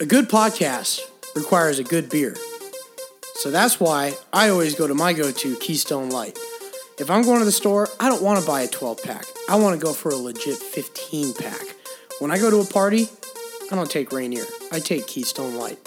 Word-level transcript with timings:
A 0.00 0.06
good 0.06 0.28
podcast 0.28 1.00
requires 1.36 1.78
a 1.78 1.84
good 1.84 2.10
beer. 2.10 2.36
So 3.36 3.52
that's 3.52 3.78
why 3.78 4.14
I 4.32 4.48
always 4.48 4.74
go 4.74 4.88
to 4.88 4.94
my 4.94 5.12
go 5.12 5.30
to 5.30 5.56
Keystone 5.58 6.10
Light. 6.10 6.36
If 6.98 7.08
I'm 7.10 7.22
going 7.22 7.38
to 7.38 7.44
the 7.44 7.52
store, 7.52 7.88
I 8.00 8.08
don't 8.08 8.20
want 8.20 8.40
to 8.40 8.46
buy 8.46 8.62
a 8.62 8.66
12 8.66 9.04
pack. 9.04 9.24
I 9.48 9.54
want 9.54 9.78
to 9.78 9.86
go 9.86 9.92
for 9.92 10.08
a 10.08 10.16
legit 10.16 10.56
15 10.56 11.34
pack. 11.34 11.62
When 12.18 12.32
I 12.32 12.38
go 12.38 12.50
to 12.50 12.58
a 12.58 12.64
party, 12.64 13.08
I 13.70 13.76
don't 13.76 13.88
take 13.88 14.10
Rainier. 14.10 14.44
I 14.72 14.80
take 14.80 15.06
Keystone 15.06 15.54
Light. 15.54 15.78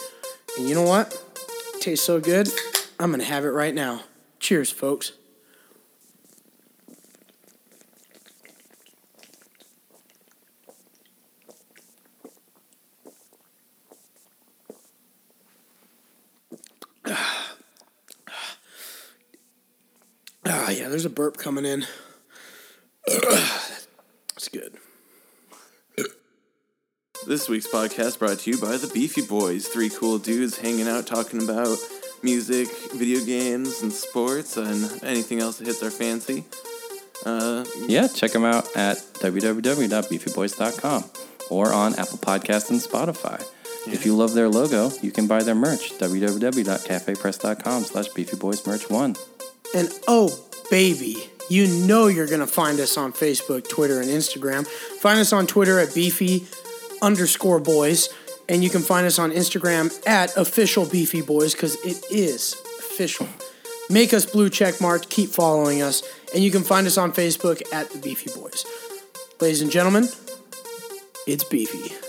And 0.57 0.69
you 0.69 0.73
know 0.73 0.83
what? 0.83 1.13
It 1.75 1.81
tastes 1.81 2.05
so 2.05 2.21
good, 2.21 2.47
I'm 3.01 3.09
going 3.09 3.19
to 3.19 3.25
have 3.25 3.43
it 3.43 3.49
right 3.49 3.75
now. 3.75 4.03
Cheers, 4.39 4.71
folks. 4.71 5.11
Yeah, 20.87 20.91
there's 20.91 21.03
a 21.03 21.09
burp 21.09 21.35
coming 21.35 21.65
in. 21.65 21.85
That's 23.07 24.47
good. 24.49 24.77
This 27.27 27.49
week's 27.49 27.67
podcast 27.67 28.19
brought 28.19 28.39
to 28.39 28.51
you 28.51 28.57
by 28.57 28.77
the 28.77 28.87
Beefy 28.87 29.21
Boys, 29.21 29.67
three 29.67 29.89
cool 29.89 30.17
dudes 30.17 30.57
hanging 30.57 30.87
out 30.87 31.05
talking 31.05 31.43
about 31.43 31.77
music, 32.23 32.69
video 32.93 33.19
games, 33.25 33.81
and 33.81 33.91
sports, 33.91 34.55
and 34.55 35.03
anything 35.03 35.41
else 35.41 35.57
that 35.57 35.67
hits 35.67 35.83
our 35.83 35.91
fancy. 35.91 36.45
Uh, 37.25 37.65
Yeah, 37.85 38.07
check 38.07 38.31
them 38.31 38.45
out 38.45 38.73
at 38.77 38.95
www.beefyboys.com 39.15 41.03
or 41.49 41.73
on 41.73 41.95
Apple 41.95 42.17
Podcasts 42.17 42.69
and 42.69 42.79
Spotify. 42.79 43.43
If 43.87 44.05
you 44.05 44.15
love 44.15 44.33
their 44.33 44.47
logo, 44.47 44.91
you 45.01 45.11
can 45.11 45.27
buy 45.27 45.43
their 45.43 45.55
merch, 45.55 45.97
www.cafepress.com 45.97 47.83
slash 47.83 48.07
beefyboysmerch1. 48.09 49.17
And 49.75 49.91
oh, 50.07 50.46
baby, 50.69 51.29
you 51.49 51.67
know 51.67 52.07
you're 52.07 52.27
going 52.27 52.41
to 52.41 52.47
find 52.47 52.79
us 52.79 52.97
on 52.97 53.13
Facebook, 53.13 53.69
Twitter, 53.69 54.01
and 54.01 54.09
Instagram. 54.09 54.67
Find 54.67 55.19
us 55.19 55.31
on 55.31 55.47
Twitter 55.47 55.79
at 55.79 55.93
beefy 55.93 56.45
underscore 57.01 57.59
boys. 57.59 58.09
And 58.49 58.63
you 58.63 58.69
can 58.69 58.81
find 58.81 59.05
us 59.05 59.19
on 59.19 59.31
Instagram 59.31 59.91
at 60.07 60.35
official 60.37 60.85
beefy 60.85 61.21
boys 61.21 61.53
because 61.53 61.75
it 61.85 62.03
is 62.09 62.53
official. 62.79 63.27
Make 63.89 64.13
us 64.13 64.25
blue 64.25 64.49
check 64.49 64.81
marked, 64.81 65.09
keep 65.09 65.29
following 65.29 65.81
us. 65.81 66.03
And 66.33 66.43
you 66.43 66.51
can 66.51 66.63
find 66.63 66.87
us 66.87 66.97
on 66.97 67.13
Facebook 67.13 67.61
at 67.73 67.89
the 67.91 67.99
Beefy 67.99 68.29
Boys. 68.37 68.65
Ladies 69.39 69.61
and 69.61 69.71
gentlemen, 69.71 70.09
it's 71.25 71.43
Beefy. 71.45 72.06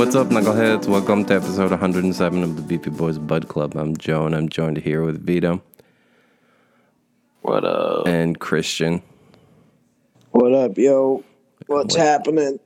What's 0.00 0.16
up, 0.16 0.28
knuckleheads? 0.28 0.86
Welcome 0.86 1.26
to 1.26 1.34
episode 1.34 1.72
107 1.72 2.42
of 2.42 2.56
the 2.56 2.62
Beefy 2.62 2.88
Boys 2.88 3.18
Bud 3.18 3.48
Club. 3.48 3.76
I'm 3.76 3.94
Joe, 3.94 4.24
and 4.24 4.34
I'm 4.34 4.48
joined 4.48 4.78
here 4.78 5.02
with 5.02 5.22
Vito 5.26 5.62
what 7.42 7.66
up? 7.66 8.08
and 8.08 8.40
Christian. 8.40 9.02
What 10.30 10.54
up, 10.54 10.78
yo? 10.78 11.22
What's 11.66 11.96
happening? 11.96 12.58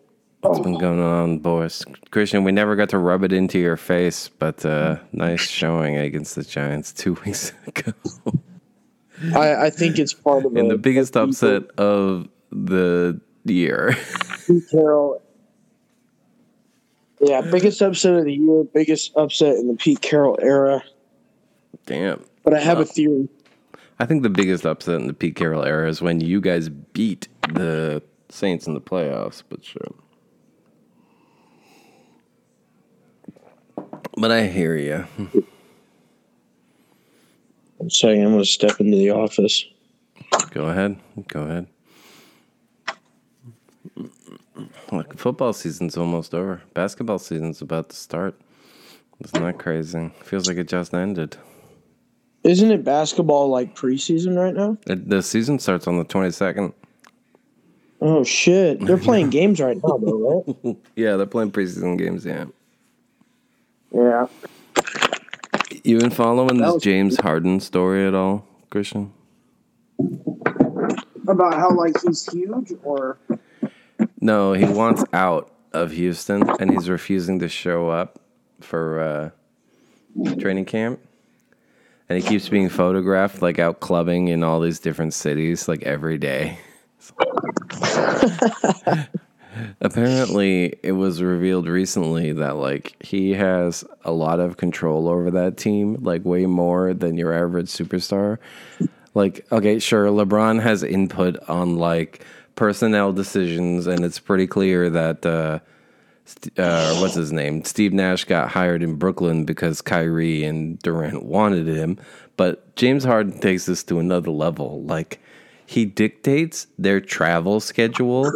What's 0.42 0.60
been 0.60 0.78
going 0.78 1.00
on, 1.00 1.40
boys? 1.40 1.84
Christian, 2.12 2.44
we 2.44 2.52
never 2.52 2.76
got 2.76 2.90
to 2.90 2.98
rub 2.98 3.24
it 3.24 3.32
into 3.32 3.58
your 3.58 3.76
face, 3.76 4.28
but 4.28 4.64
uh, 4.64 4.98
nice 5.10 5.40
showing 5.40 5.96
against 5.96 6.36
the 6.36 6.44
Giants 6.44 6.92
two 6.92 7.14
weeks 7.26 7.52
ago. 7.66 7.92
I, 9.34 9.56
I 9.56 9.70
think 9.70 9.98
it's 9.98 10.14
part 10.14 10.44
of 10.44 10.56
In 10.56 10.68
the 10.68 10.78
biggest 10.78 11.16
upset 11.16 11.64
of 11.80 12.28
the 12.52 13.20
year. 13.44 13.96
Pete 14.46 14.62
Carroll. 14.70 15.20
Yeah, 17.26 17.40
biggest 17.40 17.80
upset 17.80 18.14
of 18.14 18.24
the 18.24 18.34
year, 18.34 18.64
biggest 18.74 19.16
upset 19.16 19.56
in 19.56 19.68
the 19.68 19.74
Pete 19.74 20.02
Carroll 20.02 20.38
era. 20.42 20.84
Damn. 21.86 22.22
But 22.42 22.52
I 22.54 22.60
have 22.60 22.78
a 22.78 22.84
theory. 22.84 23.28
I 23.98 24.04
think 24.04 24.22
the 24.22 24.28
biggest 24.28 24.66
upset 24.66 25.00
in 25.00 25.06
the 25.06 25.14
Pete 25.14 25.36
Carroll 25.36 25.64
era 25.64 25.88
is 25.88 26.02
when 26.02 26.20
you 26.20 26.40
guys 26.40 26.68
beat 26.68 27.28
the 27.54 28.02
Saints 28.28 28.66
in 28.66 28.74
the 28.74 28.80
playoffs, 28.80 29.42
but 29.48 29.64
sure. 29.64 29.94
But 34.16 34.30
I 34.30 34.46
hear 34.46 34.76
you. 34.76 35.06
I'm 37.80 37.90
saying 37.90 38.22
I'm 38.22 38.32
going 38.32 38.42
to 38.42 38.48
step 38.48 38.80
into 38.80 38.96
the 38.96 39.10
office. 39.10 39.64
Go 40.50 40.66
ahead. 40.66 40.98
Go 41.28 41.42
ahead. 41.42 41.66
Look, 44.92 45.18
football 45.18 45.52
season's 45.52 45.96
almost 45.96 46.34
over. 46.34 46.62
Basketball 46.74 47.18
season's 47.18 47.60
about 47.62 47.88
to 47.90 47.96
start. 47.96 48.38
Isn't 49.24 49.42
that 49.42 49.58
crazy? 49.58 50.10
Feels 50.22 50.46
like 50.48 50.56
it 50.56 50.68
just 50.68 50.92
ended. 50.94 51.36
Isn't 52.42 52.70
it 52.70 52.84
basketball 52.84 53.48
like 53.48 53.74
preseason 53.74 54.36
right 54.38 54.54
now? 54.54 54.76
It, 54.86 55.08
the 55.08 55.22
season 55.22 55.58
starts 55.58 55.86
on 55.86 55.96
the 55.98 56.04
22nd. 56.04 56.72
Oh 58.00 58.22
shit! 58.22 58.80
They're 58.84 58.98
playing 59.10 59.30
games 59.30 59.60
right 59.60 59.76
now, 59.82 59.96
though, 59.98 60.44
right? 60.64 60.76
Yeah, 60.96 61.16
they're 61.16 61.26
playing 61.26 61.52
preseason 61.52 61.96
games, 61.96 62.26
yeah. 62.26 62.44
Yeah. 63.92 64.26
You 65.84 65.98
been 65.98 66.10
following 66.10 66.58
That 66.58 66.64
this 66.66 66.74
was- 66.74 66.82
James 66.82 67.16
Harden 67.20 67.60
story 67.60 68.06
at 68.06 68.14
all, 68.14 68.46
Christian? 68.70 69.12
About 71.26 71.54
how 71.54 71.70
like 71.70 71.94
he's 72.02 72.30
huge, 72.30 72.72
or 72.82 73.16
No, 74.24 74.54
he 74.54 74.64
wants 74.64 75.04
out 75.12 75.52
of 75.74 75.92
Houston 75.92 76.48
and 76.58 76.70
he's 76.70 76.88
refusing 76.88 77.40
to 77.40 77.48
show 77.48 77.90
up 77.90 78.18
for 78.58 78.98
uh, 78.98 79.30
training 80.40 80.64
camp. 80.64 80.98
And 82.08 82.22
he 82.22 82.26
keeps 82.26 82.48
being 82.48 82.70
photographed 82.70 83.42
like 83.42 83.58
out 83.58 83.80
clubbing 83.80 84.28
in 84.28 84.42
all 84.42 84.60
these 84.60 84.78
different 84.78 85.12
cities 85.12 85.68
like 85.68 85.82
every 85.82 86.16
day. 86.16 86.58
Apparently, 89.82 90.74
it 90.82 90.92
was 90.92 91.20
revealed 91.20 91.68
recently 91.68 92.32
that 92.32 92.56
like 92.56 92.96
he 93.04 93.34
has 93.34 93.84
a 94.06 94.12
lot 94.12 94.40
of 94.40 94.56
control 94.56 95.06
over 95.06 95.30
that 95.32 95.58
team, 95.58 95.98
like 96.00 96.24
way 96.24 96.46
more 96.46 96.94
than 96.94 97.18
your 97.18 97.34
average 97.34 97.66
superstar. 97.66 98.38
Like, 99.12 99.46
okay, 99.52 99.78
sure, 99.78 100.06
LeBron 100.06 100.62
has 100.62 100.82
input 100.82 101.36
on 101.46 101.76
like 101.76 102.24
personnel 102.56 103.12
decisions, 103.12 103.86
and 103.86 104.04
it's 104.04 104.18
pretty 104.18 104.46
clear 104.46 104.90
that 104.90 105.24
uh, 105.26 105.58
uh, 106.58 106.96
what's 106.98 107.14
his 107.14 107.32
name, 107.32 107.64
Steve 107.64 107.92
Nash 107.92 108.24
got 108.24 108.50
hired 108.50 108.82
in 108.82 108.96
Brooklyn 108.96 109.44
because 109.44 109.82
Kyrie 109.82 110.44
and 110.44 110.78
Durant 110.80 111.24
wanted 111.24 111.66
him. 111.66 111.98
But 112.36 112.74
James 112.76 113.04
Harden 113.04 113.38
takes 113.38 113.66
this 113.66 113.84
to 113.84 113.98
another 113.98 114.30
level. 114.30 114.82
Like, 114.82 115.20
he 115.66 115.84
dictates 115.84 116.66
their 116.78 117.00
travel 117.00 117.60
schedule 117.60 118.30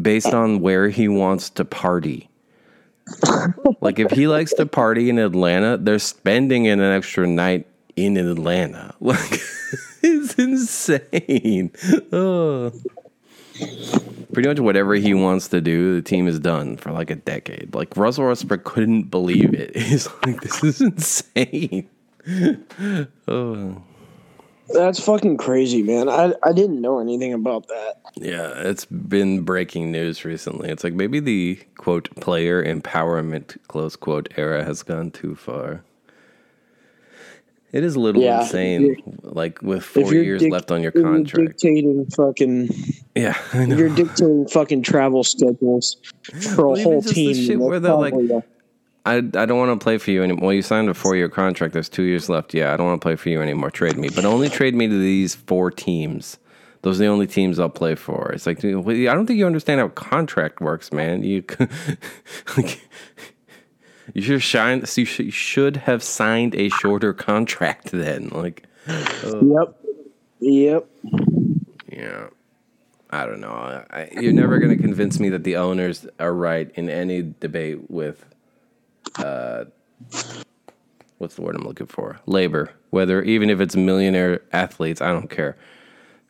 based 0.00 0.32
on 0.32 0.60
where 0.60 0.88
he 0.88 1.08
wants 1.08 1.50
to 1.50 1.64
party. 1.64 2.28
like 3.80 3.98
if 3.98 4.10
he 4.10 4.26
likes 4.26 4.52
to 4.54 4.66
party 4.66 5.08
in 5.10 5.18
Atlanta, 5.18 5.76
they're 5.76 5.98
spending 5.98 6.66
an 6.66 6.80
extra 6.80 7.26
night 7.26 7.66
in 7.94 8.16
Atlanta. 8.16 8.94
Like 9.00 9.40
it's 10.02 10.34
insane. 10.34 11.72
Oh. 12.12 12.72
Pretty 14.32 14.48
much 14.48 14.60
whatever 14.60 14.94
he 14.94 15.14
wants 15.14 15.48
to 15.48 15.60
do, 15.60 15.94
the 15.94 16.02
team 16.02 16.26
has 16.26 16.38
done 16.38 16.76
for 16.76 16.92
like 16.92 17.10
a 17.10 17.14
decade. 17.14 17.74
Like 17.74 17.96
Russell 17.96 18.26
Westbrook 18.26 18.64
couldn't 18.64 19.04
believe 19.04 19.54
it. 19.54 19.76
He's 19.76 20.08
like, 20.24 20.40
this 20.40 20.62
is 20.62 20.80
insane. 20.80 21.88
oh. 23.28 23.82
that's 24.74 25.00
fucking 25.00 25.36
crazy, 25.36 25.82
man. 25.82 26.08
I 26.08 26.34
I 26.42 26.52
didn't 26.52 26.80
know 26.80 26.98
anything 26.98 27.32
about 27.32 27.68
that. 27.68 28.00
Yeah, 28.16 28.52
it's 28.56 28.84
been 28.84 29.42
breaking 29.42 29.92
news 29.92 30.24
recently. 30.24 30.68
It's 30.70 30.82
like 30.82 30.94
maybe 30.94 31.20
the 31.20 31.58
quote 31.76 32.14
player 32.16 32.64
empowerment 32.64 33.56
close 33.68 33.94
quote 33.94 34.28
era 34.36 34.64
has 34.64 34.82
gone 34.82 35.12
too 35.12 35.34
far. 35.34 35.84
It 37.72 37.84
is 37.84 37.94
a 37.96 38.00
little 38.00 38.22
Yeah, 38.22 38.42
insane. 38.42 39.02
Like 39.22 39.60
with 39.60 39.84
four 39.84 40.14
years 40.14 40.40
dic- 40.40 40.52
left 40.52 40.70
on 40.70 40.82
your 40.82 40.92
contract. 40.92 41.48
dictating 41.60 42.06
fucking, 42.16 42.68
yeah, 43.14 43.36
I 43.52 43.66
know. 43.66 43.76
you're 43.76 43.88
dictating 43.94 44.46
fucking 44.48 44.82
travel 44.82 45.24
schedules 45.24 45.96
for 46.54 46.64
a 46.64 46.68
Well, 46.68 46.78
even 46.78 46.92
whole 46.92 47.02
team. 47.02 47.58
where 47.60 47.80
they're 47.80 47.94
like- 47.94 48.14
a- 48.14 48.36
uh, 48.36 48.40
I, 49.04 49.16
I 49.18 49.20
don't 49.20 49.56
want 49.58 49.78
to 49.78 49.84
play 49.84 49.98
for 49.98 50.10
you 50.10 50.24
anymore. 50.24 50.46
Well, 50.48 50.52
you 50.52 50.62
signed 50.62 50.88
a 50.88 50.94
four 50.94 51.14
year 51.14 51.28
contract. 51.28 51.72
There's 51.74 51.88
two 51.88 52.02
years 52.02 52.28
left. 52.28 52.52
Yeah, 52.54 52.74
I 52.74 52.76
don't 52.76 52.86
want 52.86 53.00
to 53.00 53.04
play 53.04 53.14
for 53.14 53.28
you 53.28 53.40
anymore. 53.40 53.70
Trade 53.70 53.96
me, 53.96 54.08
but 54.12 54.24
only 54.24 54.48
trade 54.48 54.74
me 54.74 54.88
to 54.88 54.98
these 54.98 55.32
four 55.36 55.70
teams. 55.70 56.38
Those 56.82 56.96
are 57.00 57.04
the 57.04 57.08
only 57.10 57.28
teams 57.28 57.60
I'll 57.60 57.68
play 57.68 57.94
for. 57.94 58.32
It's 58.32 58.46
like, 58.46 58.58
dude, 58.58 58.84
I 59.08 59.14
don't 59.14 59.26
think 59.26 59.38
you 59.38 59.46
understand 59.46 59.80
how 59.80 59.88
contract 59.90 60.60
works, 60.60 60.92
man. 60.92 61.22
You, 61.22 61.44
like, 62.56 62.80
you 64.14 64.22
should 64.22 64.42
shine. 64.42 64.84
You 64.96 65.04
should, 65.04 65.76
have 65.78 66.02
signed 66.02 66.54
a 66.54 66.68
shorter 66.68 67.12
contract 67.12 67.90
then. 67.90 68.28
Like, 68.28 68.64
Yep. 68.88 69.82
Yep. 70.40 70.88
yeah. 71.90 72.26
I 73.10 73.24
don't 73.24 73.40
know. 73.40 73.48
I, 73.90 74.08
you're 74.12 74.32
never 74.32 74.58
going 74.58 74.76
to 74.76 74.82
convince 74.82 75.18
me 75.20 75.28
that 75.30 75.44
the 75.44 75.56
owners 75.56 76.06
are 76.18 76.34
right 76.34 76.70
in 76.74 76.90
any 76.90 77.34
debate 77.40 77.90
with, 77.90 78.24
uh, 79.16 79.64
what's 81.18 81.36
the 81.36 81.42
word 81.42 81.56
I'm 81.56 81.64
looking 81.66 81.86
for? 81.86 82.18
Labor. 82.26 82.72
Whether 82.90 83.22
even 83.22 83.48
if 83.48 83.60
it's 83.60 83.76
millionaire 83.76 84.42
athletes, 84.52 85.00
I 85.00 85.12
don't 85.12 85.30
care. 85.30 85.56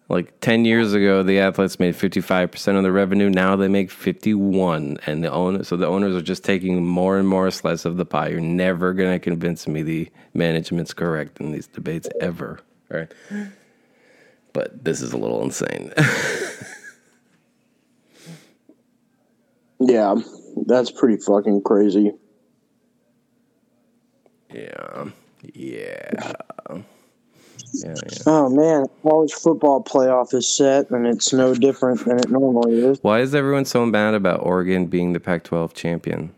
Like 0.08 0.40
10 0.40 0.64
years 0.64 0.92
ago, 0.94 1.24
the 1.24 1.40
athletes 1.40 1.80
made 1.80 1.94
55% 1.94 2.76
of 2.76 2.84
the 2.84 2.92
revenue. 2.92 3.28
Now 3.28 3.56
they 3.56 3.66
make 3.66 3.90
51 3.90 4.98
and 5.04 5.24
the 5.24 5.32
owner, 5.32 5.64
so 5.64 5.76
the 5.76 5.86
owners 5.86 6.14
are 6.14 6.22
just 6.22 6.44
taking 6.44 6.84
more 6.86 7.18
and 7.18 7.26
more 7.26 7.50
slice 7.50 7.84
of 7.84 7.96
the 7.96 8.06
pie. 8.06 8.28
You're 8.28 8.40
never 8.40 8.92
going 8.92 9.12
to 9.12 9.18
convince 9.18 9.66
me 9.66 9.82
the 9.82 10.08
management's 10.32 10.94
correct 10.94 11.40
in 11.40 11.50
these 11.50 11.66
debates 11.66 12.08
ever. 12.20 12.60
Right? 12.88 13.10
But 14.52 14.84
this 14.84 15.02
is 15.02 15.12
a 15.12 15.18
little 15.18 15.42
insane. 15.42 15.92
Yeah, 19.78 20.14
that's 20.66 20.90
pretty 20.90 21.18
fucking 21.18 21.62
crazy. 21.62 22.12
yeah. 24.52 25.04
Yeah. 25.52 26.32
Yeah, 27.84 27.94
yeah. 28.11 28.19
Oh 28.26 28.49
man, 28.49 28.87
college 29.02 29.32
football 29.32 29.82
playoff 29.82 30.32
is 30.34 30.46
set, 30.49 30.90
and 30.90 31.06
it's 31.06 31.32
no 31.32 31.55
different 31.55 32.05
than 32.05 32.19
it 32.19 32.31
normally 32.31 32.78
is. 32.78 32.99
Why 33.02 33.20
is 33.20 33.34
everyone 33.34 33.64
so 33.64 33.84
mad 33.87 34.14
about 34.14 34.40
Oregon 34.44 34.87
being 34.87 35.12
the 35.12 35.20
Pac 35.20 35.44
12 35.44 35.75
champion? 35.75 36.32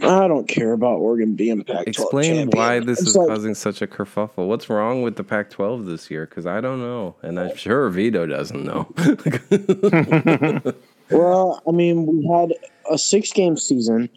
I 0.00 0.28
don't 0.28 0.46
care 0.46 0.74
about 0.74 0.98
Oregon 0.98 1.34
being 1.34 1.64
Pac-12 1.64 1.86
Explain 1.88 2.34
champion. 2.36 2.50
why 2.56 2.78
this 2.78 3.00
It's 3.00 3.08
is 3.10 3.16
like- 3.16 3.26
causing 3.28 3.54
such 3.56 3.82
a 3.82 3.86
kerfuffle. 3.88 4.46
What's 4.46 4.70
wrong 4.70 5.02
with 5.02 5.16
the 5.16 5.24
Pac 5.24 5.50
12 5.50 5.86
this 5.86 6.08
year? 6.08 6.24
Because 6.24 6.46
I 6.46 6.60
don't 6.60 6.78
know. 6.78 7.16
And 7.22 7.40
I'm 7.40 7.56
sure 7.56 7.88
Vito 7.90 8.24
doesn't 8.24 8.64
know. 8.64 8.86
Well, 11.10 11.62
I 11.66 11.70
mean, 11.70 12.04
we 12.06 12.26
had 12.30 12.52
a 12.90 12.98
six-game 12.98 13.56
season. 13.56 14.10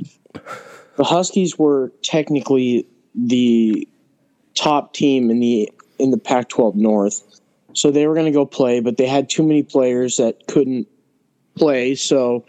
The 0.98 1.04
Huskies 1.06 1.58
were 1.58 1.90
technically 2.04 2.86
the 3.16 3.88
top 4.56 4.94
team 4.94 5.32
in 5.32 5.40
the 5.40 5.72
in 6.02 6.12
the 6.12 6.18
Pac-12 6.18 6.76
North, 6.76 7.40
so 7.74 7.92
they 7.92 8.08
were 8.08 8.14
going 8.14 8.26
to 8.26 8.32
go 8.32 8.46
play, 8.46 8.80
but 8.80 8.98
they 8.98 9.08
had 9.08 9.30
too 9.30 9.44
many 9.44 9.64
players 9.64 10.18
that 10.18 10.48
couldn't 10.48 10.88
play, 11.56 11.96
so 11.96 12.46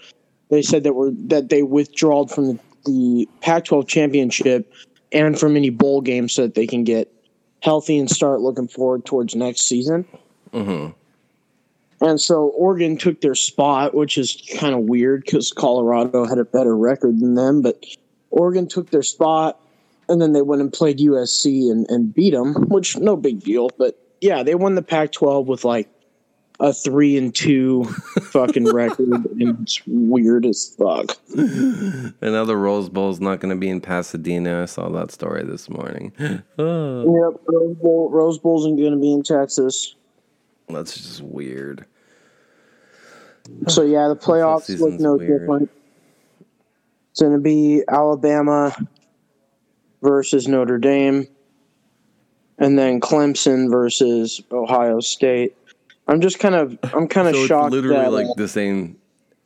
they 0.50 0.62
said 0.62 0.84
that 0.84 0.94
were 0.94 1.10
that 1.12 1.48
they 1.48 1.62
withdrawed 1.62 2.30
from 2.30 2.46
the, 2.48 2.58
the 2.84 3.28
Pac-12 3.40 3.88
championship 3.88 4.72
and 5.12 5.38
from 5.38 5.56
any 5.56 5.70
bowl 5.70 6.00
games 6.00 6.32
so 6.32 6.42
that 6.42 6.54
they 6.54 6.66
can 6.66 6.84
get 6.84 7.12
healthy 7.60 7.98
and 7.98 8.10
start 8.10 8.40
looking 8.40 8.68
forward 8.68 9.04
towards 9.04 9.34
next 9.34 9.62
season. 9.62 10.04
Mm-hmm. 10.52 10.92
And 12.04 12.20
so 12.20 12.48
Oregon 12.48 12.96
took 12.96 13.20
their 13.20 13.36
spot, 13.36 13.94
which 13.94 14.18
is 14.18 14.42
kind 14.58 14.74
of 14.74 14.80
weird 14.80 15.24
because 15.24 15.52
Colorado 15.52 16.26
had 16.26 16.38
a 16.38 16.44
better 16.44 16.76
record 16.76 17.20
than 17.20 17.34
them. 17.34 17.62
But 17.62 17.84
Oregon 18.30 18.66
took 18.66 18.90
their 18.90 19.04
spot, 19.04 19.60
and 20.08 20.20
then 20.20 20.32
they 20.32 20.42
went 20.42 20.62
and 20.62 20.72
played 20.72 20.98
USC 20.98 21.70
and, 21.70 21.86
and 21.88 22.12
beat 22.14 22.30
them, 22.32 22.54
which 22.68 22.96
no 22.98 23.16
big 23.16 23.40
deal. 23.40 23.70
But 23.78 23.98
yeah, 24.20 24.42
they 24.42 24.54
won 24.54 24.74
the 24.74 24.82
Pac-12 24.82 25.46
with 25.46 25.64
like 25.64 25.88
a 26.60 26.72
three 26.72 27.16
and 27.16 27.34
two 27.34 27.84
fucking 28.30 28.66
record, 28.72 29.08
and 29.08 29.62
it's 29.62 29.80
weird 29.86 30.46
as 30.46 30.74
fuck. 30.78 31.16
and 31.36 32.14
now 32.20 32.44
the 32.44 32.56
Rose 32.56 32.88
Bowl's 32.88 33.20
not 33.20 33.40
going 33.40 33.54
to 33.54 33.58
be 33.58 33.68
in 33.68 33.80
Pasadena. 33.80 34.62
I 34.62 34.66
saw 34.66 34.88
that 34.90 35.10
story 35.10 35.44
this 35.44 35.68
morning. 35.68 36.12
Oh, 36.58 37.30
Yep, 37.32 37.40
Rose 37.48 37.76
Bowl, 37.78 38.10
Rose 38.10 38.38
Bowl's 38.38 38.64
going 38.66 38.92
to 38.92 38.96
be 38.98 39.12
in 39.12 39.22
Texas. 39.22 39.96
that's 40.68 40.94
just 40.96 41.22
weird. 41.22 41.86
So 43.68 43.82
yeah, 43.82 44.06
the 44.08 44.16
playoffs 44.16 44.78
look 44.78 45.00
no 45.00 45.16
weird. 45.16 45.40
different. 45.40 45.70
It's 47.10 47.20
going 47.20 47.32
to 47.34 47.40
be 47.40 47.82
Alabama 47.88 48.74
versus 50.02 50.48
Notre 50.48 50.78
Dame, 50.78 51.26
and 52.58 52.78
then 52.78 53.00
Clemson 53.00 53.70
versus 53.70 54.42
Ohio 54.52 55.00
State. 55.00 55.56
I'm 56.08 56.20
just 56.20 56.38
kind 56.38 56.54
of 56.54 56.78
I'm 56.94 57.06
kind 57.08 57.28
of 57.28 57.34
So 57.34 57.40
it's 57.40 57.48
shocked 57.48 57.72
literally 57.72 57.96
that 58.02 58.12
like 58.12 58.26
uh, 58.26 58.34
the 58.36 58.48
same 58.48 58.96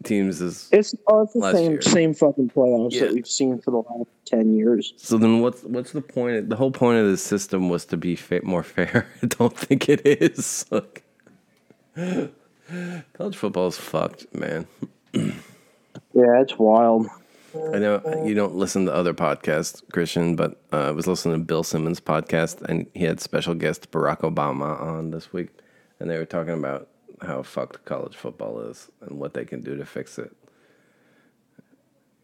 teams 0.04 0.40
as. 0.40 0.68
it's, 0.72 0.94
oh, 1.06 1.22
it's 1.22 1.32
the 1.34 1.52
same 1.52 1.72
year. 1.72 1.82
same 1.82 2.14
fucking 2.14 2.50
playoffs 2.50 2.92
Yeah. 2.92 3.00
that 3.02 3.12
we've 3.14 3.26
seen 3.26 3.58
for 3.60 3.70
the 3.70 3.76
last 3.78 4.08
ten 4.24 4.54
years. 4.54 4.94
So 4.96 5.18
then, 5.18 5.40
what's 5.40 5.62
what's 5.64 5.92
the 5.92 6.00
point? 6.00 6.48
The 6.48 6.56
whole 6.56 6.70
point 6.70 6.98
of 6.98 7.06
this 7.06 7.22
system 7.22 7.68
was 7.68 7.84
to 7.86 7.96
be 7.96 8.16
fa- 8.16 8.40
more 8.42 8.62
fair. 8.62 9.06
I 9.22 9.26
don't 9.26 9.56
think 9.56 9.88
it 9.88 10.02
is. 10.04 10.64
Like, 11.96 12.32
college 13.14 13.36
football 13.36 13.68
is 13.68 13.78
fucked, 13.78 14.34
man. 14.34 14.66
Yeah, 16.12 16.40
it's 16.40 16.58
wild. 16.58 17.06
I 17.74 17.78
know 17.78 18.24
you 18.24 18.34
don't 18.34 18.54
listen 18.54 18.86
to 18.86 18.94
other 18.94 19.14
podcasts, 19.14 19.82
Christian, 19.92 20.36
but 20.36 20.60
uh, 20.72 20.88
I 20.88 20.90
was 20.90 21.06
listening 21.06 21.38
to 21.38 21.44
Bill 21.44 21.62
Simmons' 21.62 22.00
podcast, 22.00 22.62
and 22.62 22.86
he 22.94 23.04
had 23.04 23.20
special 23.20 23.54
guest 23.54 23.90
Barack 23.90 24.20
Obama 24.20 24.80
on 24.80 25.10
this 25.10 25.32
week, 25.32 25.50
and 25.98 26.10
they 26.10 26.18
were 26.18 26.26
talking 26.26 26.54
about 26.54 26.88
how 27.22 27.42
fucked 27.42 27.84
college 27.84 28.16
football 28.16 28.60
is 28.60 28.90
and 29.00 29.18
what 29.18 29.34
they 29.34 29.44
can 29.44 29.60
do 29.60 29.76
to 29.76 29.86
fix 29.86 30.18
it. 30.18 30.36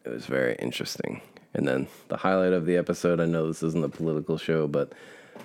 It 0.05 0.11
was 0.11 0.27
very 0.27 0.57
interesting. 0.57 1.21
And 1.55 1.67
then 1.67 1.89
the 2.09 2.17
highlight 2.17 2.53
of 2.53 2.67
the 2.67 2.77
episode, 2.77 3.21
I 3.21 3.27
know 3.27 3.47
this 3.47 3.63
isn't 3.63 3.85
a 3.85 3.89
political 3.89 4.39
show, 4.39 4.67
but 4.67 4.93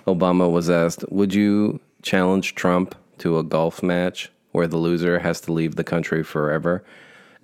Obama 0.06 0.50
was 0.50 0.68
asked, 0.70 1.04
Would 1.10 1.34
you 1.34 1.80
challenge 2.02 2.54
Trump 2.54 2.94
to 3.18 3.38
a 3.38 3.42
golf 3.42 3.82
match 3.82 4.30
where 4.52 4.66
the 4.66 4.76
loser 4.76 5.18
has 5.18 5.40
to 5.42 5.52
leave 5.52 5.76
the 5.76 5.84
country 5.84 6.22
forever? 6.22 6.84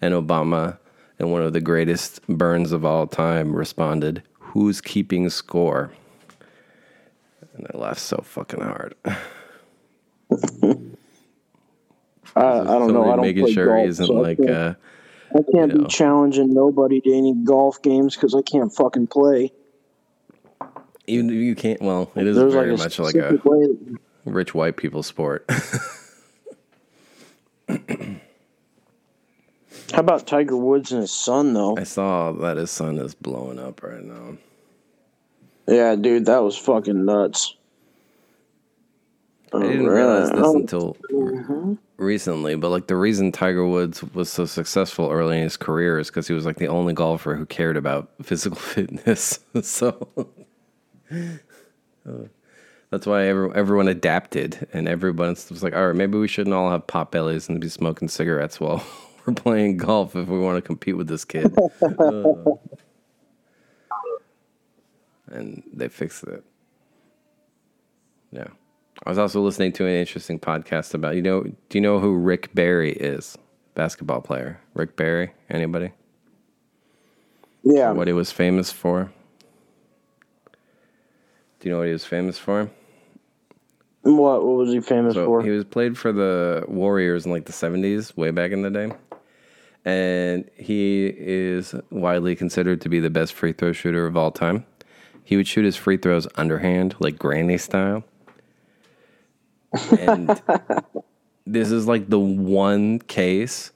And 0.01 0.15
Obama, 0.15 0.79
in 1.19 1.31
one 1.31 1.43
of 1.43 1.53
the 1.53 1.61
greatest 1.61 2.27
burns 2.27 2.73
of 2.73 2.85
all 2.85 3.07
time, 3.07 3.55
responded, 3.55 4.23
Who's 4.39 4.81
keeping 4.81 5.29
score? 5.31 5.93
And 7.57 7.67
I 7.73 7.77
laughed 7.79 8.01
so 8.01 8.19
fucking 8.25 8.61
hard. 8.61 8.95
I, 9.05 9.15
I 12.37 12.65
don't 12.65 12.93
know. 12.93 13.05
I 13.05 13.17
don't 13.17 13.21
making 13.23 13.45
play 13.45 13.53
sure 13.53 13.67
golf, 13.67 13.83
he 13.83 13.89
isn't 13.89 14.07
so 14.07 14.19
I 14.19 14.21
like, 14.21 14.39
can't- 14.39 14.51
uh, 14.51 14.75
I 15.31 15.43
can't 15.53 15.73
you 15.73 15.79
know. 15.79 15.85
be 15.85 15.89
challenging 15.89 16.53
nobody 16.55 17.01
to 17.01 17.13
any 17.13 17.35
golf 17.35 17.83
games 17.83 18.15
because 18.15 18.35
I 18.35 18.43
can't 18.43 18.73
fucking 18.73 19.09
play. 19.09 19.53
even 21.09 21.29
if 21.31 21.37
you 21.37 21.55
can't, 21.57 21.81
well, 21.83 22.11
it 22.15 22.27
is 22.27 22.37
There's 22.37 22.53
very 22.53 22.71
like 22.71 22.79
much 22.79 22.99
like 23.01 23.15
a 23.17 23.41
way 23.45 23.67
rich 24.25 24.55
white 24.55 24.77
people 24.77 25.03
sport. 25.03 25.49
How 29.93 30.01
about 30.01 30.27
Tiger 30.27 30.57
Woods 30.57 30.93
and 30.93 31.03
his 31.03 31.13
son 31.13 31.53
though? 31.53 31.77
I 31.77 31.85
saw 31.85 32.33
that 32.33 32.57
his 32.57 32.71
son 32.71 32.99
is 32.99 33.15
blowing 33.15 33.59
up 33.59 33.83
right 33.83 34.03
now. 34.03 34.37
Yeah, 35.67 35.95
dude, 35.97 36.27
that 36.27 36.43
was 36.43 36.57
fucking 36.57 37.05
nuts. 37.05 37.57
I 39.53 39.61
didn't 39.63 39.87
realize 39.87 40.31
this 40.31 40.41
Oh, 40.43 40.57
until 40.57 40.97
re- 41.11 41.77
recently, 41.97 42.57
but 42.57 42.71
like 42.71 42.89
the 42.89 42.97
reason 42.97 43.31
Tiger 43.31 43.65
Woods 43.67 44.03
was 44.15 44.29
so 44.29 44.47
successful 44.47 45.11
early 45.11 45.37
in 45.37 45.45
his 45.45 45.57
career 45.57 45.99
is 46.01 46.09
because 46.09 46.27
he 46.27 46.35
was 46.35 46.45
like 46.45 46.57
the 46.57 46.67
only 46.67 46.93
golfer 46.93 47.37
who 47.37 47.47
cared 47.47 47.77
about 47.77 48.11
physical 48.23 48.59
fitness. 48.59 49.39
so 49.63 50.09
uh, 51.13 52.25
that's 52.91 53.07
why 53.07 53.27
every, 53.27 53.51
everyone 53.55 53.89
adapted, 53.89 54.67
and 54.73 54.89
everyone 54.89 55.31
was 55.31 55.63
like, 55.63 55.75
"All 55.75 55.87
right, 55.87 55.97
maybe 55.97 56.19
we 56.19 56.29
shouldn't 56.29 56.55
all 56.55 56.71
have 56.71 56.87
pot 56.87 57.13
bellies 57.13 57.49
and 57.49 57.61
be 57.61 57.69
smoking 57.69 58.09
cigarettes 58.09 58.59
while 58.59 58.85
we're 59.27 59.35
playing 59.35 59.77
golf 59.79 60.17
if 60.17 60.29
we 60.29 60.39
want 60.39 60.57
to 60.59 60.63
compete 60.63 60.97
with 60.97 61.09
this 61.09 61.25
kid." 61.25 61.61
Uh, 61.99 62.35
and 65.29 65.63
they 65.73 65.89
fixed 65.89 66.25
it. 66.25 66.45
Yeah. 68.33 68.49
I 69.05 69.11
was 69.11 69.19
also 69.19 69.41
listening 69.43 69.73
to 69.73 69.87
an 69.87 69.95
interesting 69.95 70.39
podcast 70.39 70.95
about 70.95 71.17
you 71.17 71.23
know 71.23 71.43
do 71.45 71.79
you 71.79 71.81
know 71.81 71.99
who 72.01 72.15
Rick 72.17 72.55
Barry 72.55 72.93
is? 72.93 73.37
Basketball 73.75 74.21
player. 74.23 74.61
Rick 74.75 74.97
Barry? 74.97 75.33
Anybody? 75.51 75.93
yeah, 77.65 77.93
What 77.93 78.07
he 78.09 78.13
was 78.13 78.31
famous 78.33 78.71
for? 78.71 79.13
Do 81.61 81.69
you 81.69 81.73
know 81.73 81.79
what 81.79 81.87
he 81.89 81.93
was 81.93 82.05
famous 82.05 82.39
for? 82.39 82.71
what? 84.03 84.45
What 84.45 84.57
was 84.59 84.73
he 84.73 84.81
famous 84.81 85.15
So 85.15 85.27
for? 85.27 85.43
he 85.43 85.51
was 85.51 85.65
played 85.65 85.99
for 85.99 86.13
the 86.13 86.65
Warriors 86.69 87.27
in 87.27 87.33
like 87.33 87.47
the 87.47 87.53
seventies, 87.53 88.17
way 88.17 88.31
back 88.31 88.53
in 88.53 88.63
the 88.63 88.71
day. 88.71 88.93
And 89.85 90.51
he 90.57 91.13
is 91.17 91.75
widely 91.91 92.35
considered 92.35 92.81
to 92.83 92.89
be 92.89 93.01
the 93.01 93.11
best 93.11 93.35
free 93.35 93.53
throw 93.53 93.73
shooter 93.73 94.07
of 94.07 94.17
all 94.17 94.31
time. 94.31 94.65
He 95.23 95.37
would 95.37 95.47
shoot 95.47 95.65
his 95.65 95.77
free 95.77 95.97
throws 95.97 96.27
underhand, 96.37 96.97
like 97.01 97.19
granny 97.19 97.59
style. 97.59 98.05
And 99.99 100.41
this 101.47 101.71
is 101.71 101.87
like 101.87 102.09
the 102.09 102.19
one 102.19 102.99
case 103.01 103.73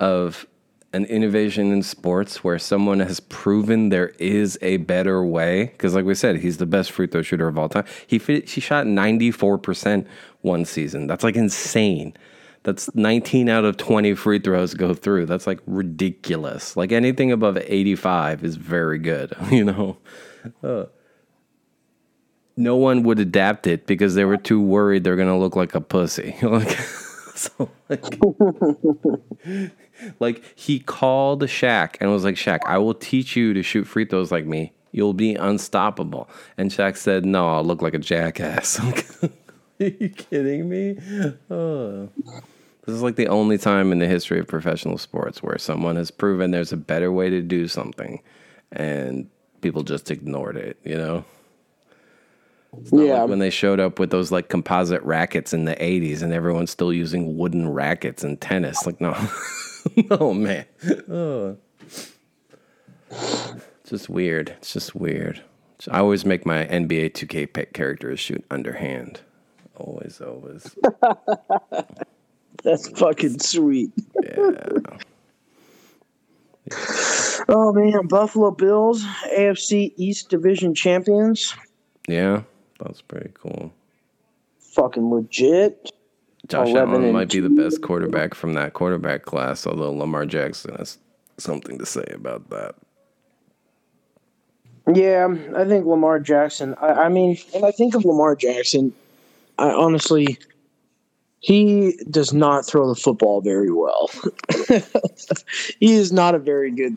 of 0.00 0.46
an 0.92 1.04
innovation 1.04 1.72
in 1.72 1.82
sports 1.82 2.42
where 2.42 2.58
someone 2.58 3.00
has 3.00 3.20
proven 3.20 3.90
there 3.90 4.08
is 4.18 4.58
a 4.62 4.78
better 4.78 5.24
way. 5.24 5.66
Because, 5.66 5.94
like 5.94 6.04
we 6.04 6.14
said, 6.14 6.36
he's 6.36 6.56
the 6.56 6.66
best 6.66 6.90
free 6.90 7.06
throw 7.06 7.22
shooter 7.22 7.48
of 7.48 7.58
all 7.58 7.68
time. 7.68 7.84
He 8.06 8.18
fit, 8.18 8.48
he 8.50 8.60
shot 8.60 8.86
ninety 8.86 9.30
four 9.30 9.58
percent 9.58 10.06
one 10.40 10.64
season. 10.64 11.06
That's 11.06 11.22
like 11.22 11.36
insane. 11.36 12.14
That's 12.66 12.92
19 12.96 13.48
out 13.48 13.64
of 13.64 13.76
20 13.76 14.14
free 14.14 14.40
throws 14.40 14.74
go 14.74 14.92
through. 14.92 15.26
That's 15.26 15.46
like 15.46 15.60
ridiculous. 15.68 16.76
Like 16.76 16.90
anything 16.90 17.30
above 17.30 17.56
85 17.56 18.42
is 18.42 18.56
very 18.56 18.98
good, 18.98 19.32
you 19.52 19.62
know? 19.62 19.98
Uh, 20.64 20.86
no 22.56 22.74
one 22.74 23.04
would 23.04 23.20
adapt 23.20 23.68
it 23.68 23.86
because 23.86 24.16
they 24.16 24.24
were 24.24 24.36
too 24.36 24.60
worried 24.60 25.04
they're 25.04 25.14
going 25.14 25.28
to 25.28 25.36
look 25.36 25.54
like 25.54 25.76
a 25.76 25.80
pussy. 25.80 26.34
like, 26.42 26.76
so, 27.36 27.70
like, 27.88 28.04
like, 30.18 30.42
he 30.56 30.80
called 30.80 31.42
Shaq 31.42 31.94
and 32.00 32.10
was 32.10 32.24
like, 32.24 32.34
Shaq, 32.34 32.58
I 32.66 32.78
will 32.78 32.94
teach 32.94 33.36
you 33.36 33.54
to 33.54 33.62
shoot 33.62 33.84
free 33.84 34.06
throws 34.06 34.32
like 34.32 34.44
me. 34.44 34.72
You'll 34.90 35.14
be 35.14 35.36
unstoppable. 35.36 36.28
And 36.58 36.72
Shaq 36.72 36.96
said, 36.96 37.24
No, 37.24 37.48
I'll 37.48 37.64
look 37.64 37.80
like 37.80 37.94
a 37.94 37.98
jackass. 37.98 38.80
Are 38.80 39.30
you 39.78 40.08
kidding 40.08 40.68
me? 40.68 40.98
Oh. 41.48 42.08
This 42.86 42.94
is 42.94 43.02
like 43.02 43.16
the 43.16 43.28
only 43.28 43.58
time 43.58 43.90
in 43.90 43.98
the 43.98 44.06
history 44.06 44.38
of 44.38 44.46
professional 44.46 44.96
sports 44.96 45.42
where 45.42 45.58
someone 45.58 45.96
has 45.96 46.12
proven 46.12 46.52
there's 46.52 46.72
a 46.72 46.76
better 46.76 47.10
way 47.10 47.28
to 47.30 47.42
do 47.42 47.66
something 47.66 48.22
and 48.70 49.28
people 49.60 49.82
just 49.82 50.10
ignored 50.10 50.56
it, 50.56 50.78
you 50.84 50.96
know? 50.96 51.24
yeah, 52.92 53.20
Like 53.22 53.30
when 53.30 53.38
they 53.40 53.50
showed 53.50 53.80
up 53.80 53.98
with 53.98 54.10
those 54.10 54.30
like 54.30 54.48
composite 54.48 55.02
rackets 55.02 55.52
in 55.52 55.64
the 55.64 55.74
80s 55.74 56.22
and 56.22 56.32
everyone's 56.32 56.70
still 56.70 56.92
using 56.92 57.36
wooden 57.36 57.68
rackets 57.68 58.22
in 58.22 58.36
tennis. 58.36 58.86
Like, 58.86 59.00
no, 59.00 59.16
no, 60.10 60.32
man. 60.32 60.66
Oh. 61.08 61.56
It's 63.10 63.90
just 63.90 64.08
weird. 64.08 64.50
It's 64.58 64.72
just 64.72 64.94
weird. 64.94 65.42
I 65.90 65.98
always 65.98 66.24
make 66.24 66.46
my 66.46 66.64
NBA 66.66 67.12
2K 67.12 67.52
pet 67.52 67.72
characters 67.72 68.20
shoot 68.20 68.44
underhand. 68.50 69.20
Always, 69.76 70.20
always. 70.20 70.74
that's 72.62 72.88
fucking 72.98 73.38
sweet. 73.40 73.90
Yeah. 74.22 74.68
Oh 77.48 77.72
man, 77.72 78.06
Buffalo 78.08 78.50
Bills, 78.50 79.04
AFC 79.36 79.92
East 79.96 80.30
Division 80.30 80.74
champions. 80.74 81.54
Yeah, 82.08 82.42
that's 82.80 83.02
pretty 83.02 83.30
cool. 83.34 83.72
Fucking 84.58 85.10
legit. 85.10 85.92
Josh 86.48 86.68
11 86.68 86.94
Allen 86.94 87.12
might 87.12 87.30
be 87.30 87.40
the 87.40 87.50
best 87.50 87.82
quarterback 87.82 88.34
from 88.34 88.54
that 88.54 88.72
quarterback 88.72 89.24
class, 89.24 89.66
although 89.66 89.92
Lamar 89.92 90.26
Jackson 90.26 90.74
has 90.76 90.98
something 91.38 91.78
to 91.78 91.86
say 91.86 92.04
about 92.12 92.50
that. 92.50 92.74
Yeah, 94.92 95.34
I 95.56 95.64
think 95.64 95.86
Lamar 95.86 96.20
Jackson. 96.20 96.74
I, 96.80 96.86
I 96.86 97.08
mean, 97.08 97.36
when 97.52 97.64
I 97.64 97.72
think 97.72 97.96
of 97.96 98.04
Lamar 98.04 98.36
Jackson, 98.36 98.92
I 99.58 99.70
honestly, 99.70 100.38
he 101.40 101.98
does 102.10 102.32
not 102.32 102.66
throw 102.66 102.88
the 102.88 103.00
football 103.00 103.40
very 103.40 103.70
well. 103.70 104.10
he 105.80 105.94
is 105.94 106.12
not 106.12 106.34
a 106.34 106.38
very 106.38 106.70
good 106.70 106.96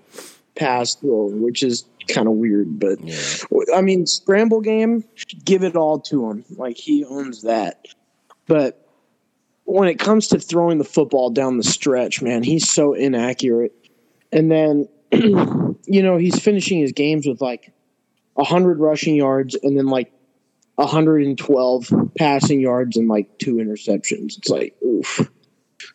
pass 0.55 0.95
thrower, 0.95 1.27
which 1.27 1.63
is 1.63 1.85
kind 2.07 2.27
of 2.27 2.33
weird. 2.33 2.79
But 2.79 2.99
Yeah. 3.01 3.17
I 3.75 3.81
mean, 3.81 4.05
scramble 4.05 4.61
game, 4.61 5.03
give 5.45 5.63
it 5.63 5.75
all 5.75 5.99
to 6.01 6.29
him. 6.29 6.45
Like 6.57 6.77
he 6.77 7.05
owns 7.05 7.43
that. 7.43 7.85
But 8.47 8.87
when 9.65 9.87
it 9.87 9.99
comes 9.99 10.27
to 10.29 10.39
throwing 10.39 10.79
the 10.79 10.83
football 10.83 11.29
down 11.29 11.57
the 11.57 11.63
stretch, 11.63 12.21
man, 12.21 12.41
he's 12.41 12.67
so 12.69 12.93
inaccurate. 12.93 13.73
And 14.31 14.51
then, 14.51 14.87
you 15.11 16.03
know, 16.03 16.17
he's 16.17 16.39
finishing 16.39 16.79
his 16.79 16.91
games 16.91 17.27
with 17.27 17.41
like 17.41 17.71
100 18.33 18.79
rushing 18.79 19.15
yards 19.15 19.55
and 19.61 19.77
then 19.77 19.87
like 19.87 20.11
112 20.79 21.93
passing 22.17 22.61
yards 22.61 22.95
and 22.95 23.09
like 23.09 23.37
two 23.37 23.55
interceptions. 23.55 24.37
It's 24.37 24.49
like, 24.49 24.75
oof. 24.81 25.29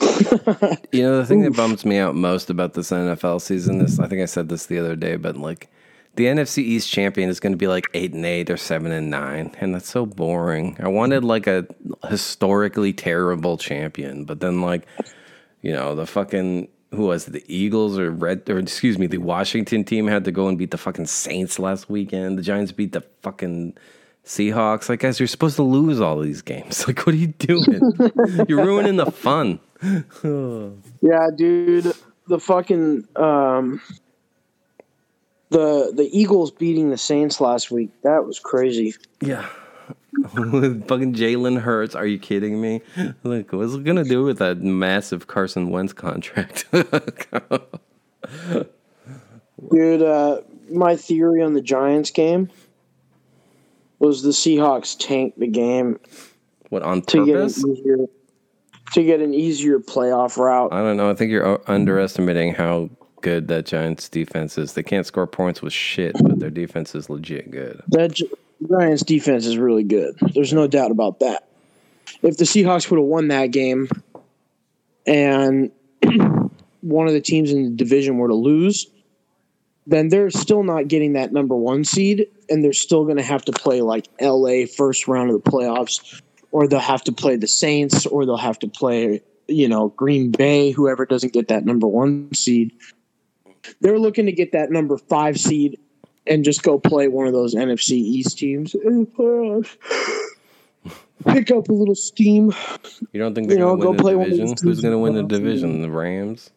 You 0.93 1.03
know, 1.03 1.19
the 1.19 1.27
thing 1.27 1.43
that 1.43 1.57
bums 1.57 1.85
me 1.85 1.99
out 1.99 2.15
most 2.15 2.51
about 2.51 2.75
this 2.75 2.91
NFL 2.91 3.41
season 3.41 3.81
is 3.81 3.99
I 3.99 4.07
think 4.07 4.23
I 4.23 4.27
said 4.27 4.49
this 4.49 4.67
the 4.67 4.79
other 4.79 4.95
day, 4.95 5.17
but 5.17 5.37
like 5.37 5.71
the 6.17 6.27
NFC 6.27 6.59
East 6.59 6.91
champion 6.91 7.29
is 7.29 7.41
going 7.41 7.53
to 7.53 7.57
be 7.57 7.67
like 7.67 7.87
eight 7.95 8.13
and 8.13 8.25
eight 8.25 8.51
or 8.51 8.57
seven 8.57 8.93
and 8.93 9.11
nine, 9.11 9.55
and 9.61 9.75
that's 9.75 9.89
so 9.89 10.07
boring. 10.07 10.77
I 10.81 10.89
wanted 10.89 11.25
like 11.25 11.47
a 11.47 11.67
historically 12.09 12.93
terrible 12.93 13.57
champion, 13.57 14.25
but 14.25 14.41
then 14.41 14.61
like 14.61 14.87
you 15.63 15.73
know 15.73 15.95
the 15.95 16.07
fucking 16.07 16.69
who 16.93 17.07
was 17.07 17.27
it, 17.27 17.33
the 17.33 17.45
Eagles 17.49 17.99
or 17.99 18.11
Red 18.11 18.49
or 18.49 18.59
excuse 18.59 18.99
me 18.99 19.07
the 19.07 19.19
Washington 19.19 19.83
team 19.83 20.07
had 20.07 20.25
to 20.25 20.33
go 20.33 20.47
and 20.49 20.59
beat 20.59 20.71
the 20.71 20.79
fucking 20.79 21.07
Saints 21.07 21.59
last 21.59 21.91
weekend. 21.91 22.39
The 22.39 22.43
Giants 22.43 22.73
beat 22.73 22.93
the 22.93 23.05
fucking 23.23 23.77
Seahawks. 24.25 24.89
Like 24.89 25.01
guys, 25.01 25.21
you're 25.21 25.27
supposed 25.27 25.57
to 25.57 25.63
lose 25.63 26.01
all 26.01 26.19
these 26.21 26.43
games. 26.43 26.87
Like 26.95 27.07
what 27.07 27.15
are 27.15 27.19
you 27.19 27.29
doing? 27.29 27.81
you're 28.49 28.65
ruining 28.65 28.97
the 28.97 29.11
fun. 29.11 29.61
Yeah, 31.03 31.29
dude. 31.37 31.93
The 32.27 32.41
fucking 32.41 33.07
um, 33.17 33.83
the 35.51 35.93
the 35.95 36.09
Eagles 36.11 36.51
beating 36.51 36.89
the 36.89 36.97
Saints 36.97 37.39
last 37.39 37.71
week. 37.71 37.91
That 38.03 38.25
was 38.25 38.39
crazy. 38.39 38.95
Yeah. 39.21 39.47
With 40.33 40.89
fucking 40.89 41.13
Jalen 41.15 41.61
Hurts. 41.61 41.95
Are 41.95 42.07
you 42.07 42.19
kidding 42.19 42.63
me? 42.63 42.81
Like, 43.25 43.53
what's 43.53 43.75
it 43.75 43.85
gonna 43.85 44.05
do 44.05 44.25
with 44.25 44.39
that 44.39 44.63
massive 44.63 45.27
Carson 45.27 45.69
Wentz 45.69 45.93
contract? 45.93 46.65
Dude, 49.71 50.03
uh, 50.03 50.41
my 50.71 50.97
theory 50.97 51.43
on 51.43 51.53
the 51.53 51.61
Giants 51.61 52.11
game 52.11 52.49
was 53.99 54.23
the 54.23 54.31
Seahawks 54.31 54.97
tanked 54.99 55.39
the 55.39 55.47
game 55.47 55.99
what 56.71 56.83
on 56.83 57.03
to 57.03 57.25
get 57.25 57.37
an 57.37 57.43
purpose? 57.43 57.65
easier 57.65 57.97
to 58.93 59.05
get 59.05 59.21
an 59.21 59.35
easier 59.35 59.79
playoff 59.79 60.37
route. 60.37 60.73
I 60.73 60.83
don't 60.83 60.97
know. 60.97 61.11
I 61.11 61.15
think 61.15 61.31
you're 61.31 61.61
underestimating 61.69 62.55
how 62.55 62.91
good 63.23 63.49
that 63.49 63.67
Giants 63.67 64.09
defense 64.09 64.59
is. 64.59 64.75
They 64.75 64.83
can't 64.83 65.07
score 65.07 65.27
points 65.27 65.63
with 65.63 65.73
shit, 65.73 66.15
but 66.23 66.39
their 66.39 66.51
defense 66.51 66.95
is 66.95 67.09
legit 67.09 67.51
good. 67.51 67.83
That 67.89 68.13
Gi- 68.13 68.31
Giants 68.69 69.03
defense 69.03 69.47
is 69.47 69.57
really 69.57 69.85
good. 69.85 70.17
There's 70.35 70.53
no 70.53 70.67
doubt 70.67 70.91
about 70.91 71.21
that. 71.21 71.49
If 72.23 72.37
the 72.37 72.45
Seahawks 72.45 72.91
would 72.91 72.99
have 72.99 73.07
won 73.07 73.29
that 73.29 73.47
game 73.47 73.89
and 75.07 75.71
one 76.83 77.07
of 77.07 77.15
the 77.15 77.21
teams 77.21 77.51
in 77.51 77.65
the 77.65 77.71
division 77.71 78.19
were 78.19 78.29
to 78.29 78.35
lose, 78.35 78.87
then 79.87 80.09
they're 80.09 80.31
still 80.31 80.63
not 80.63 80.89
getting 80.89 81.13
that 81.15 81.33
number 81.33 81.57
one 81.57 81.85
seed, 81.85 82.27
and 82.49 82.65
they're 82.65 82.73
still 82.73 83.05
going 83.05 83.17
to 83.19 83.23
have 83.23 83.45
to 83.45 83.53
play 83.53 83.81
like 83.83 84.09
LA 84.21 84.67
first 84.67 85.07
round 85.09 85.31
of 85.31 85.43
the 85.43 85.51
playoffs, 85.51 86.23
or 86.53 86.67
they'll 86.69 86.79
have 86.81 87.05
to 87.05 87.13
play 87.13 87.37
the 87.37 87.49
Saints, 87.49 88.07
or 88.07 88.25
they'll 88.25 88.37
have 88.37 88.59
to 88.61 88.69
play, 88.69 89.21
you 89.49 89.69
know, 89.69 89.89
Green 89.89 90.31
Bay, 90.31 90.71
whoever 90.71 91.05
doesn't 91.05 91.33
get 91.33 91.49
that 91.49 91.65
number 91.65 91.87
one 91.87 92.33
seed. 92.33 92.73
They're 93.81 93.99
looking 93.99 94.27
to 94.27 94.33
get 94.33 94.53
that 94.53 94.71
number 94.71 94.99
five 94.99 95.39
seed 95.39 95.79
and 96.27 96.45
just 96.45 96.63
go 96.63 96.79
play 96.79 97.09
one 97.09 97.27
of 97.27 97.33
those 97.33 97.55
NFC 97.55 97.93
East 97.93 98.39
teams. 98.39 98.75
Uh, 98.75 99.63
pick 101.27 101.51
up 101.51 101.69
a 101.69 101.73
little 101.73 101.95
steam. 101.95 102.53
You 103.13 103.21
don't 103.21 103.35
think 103.35 103.49
You 103.49 103.57
they're 103.57 103.65
know, 103.65 103.77
gonna 103.77 103.83
go 103.83 103.91
win 103.91 104.01
play 104.01 104.13
the 104.13 104.19
one 104.19 104.31
of 104.31 104.37
division? 104.37 104.57
Who's 104.63 104.81
gonna 104.81 104.99
win 104.99 105.15
the 105.15 105.23
division? 105.23 105.83
The 105.83 105.91
Rams. 105.91 106.51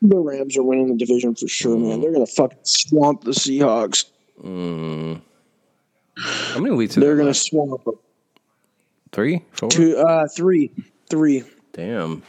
The 0.00 0.16
Rams 0.16 0.56
are 0.56 0.62
winning 0.62 0.88
the 0.88 0.96
division 1.04 1.34
for 1.34 1.48
sure, 1.48 1.76
man. 1.76 2.00
They're 2.00 2.12
gonna 2.12 2.26
fucking 2.26 2.58
swamp 2.62 3.24
the 3.24 3.32
Seahawks. 3.32 4.04
Mm. 4.42 5.20
How 6.16 6.60
many 6.60 6.74
weeks? 6.74 6.94
They're 6.94 7.16
gonna 7.16 7.28
left? 7.28 7.40
swamp 7.40 7.84
them. 7.84 7.94
Three, 9.12 9.42
four. 9.52 9.68
Two, 9.70 9.96
uh, 9.98 10.28
three, 10.28 10.70
three. 11.10 11.42
Damn. 11.72 12.22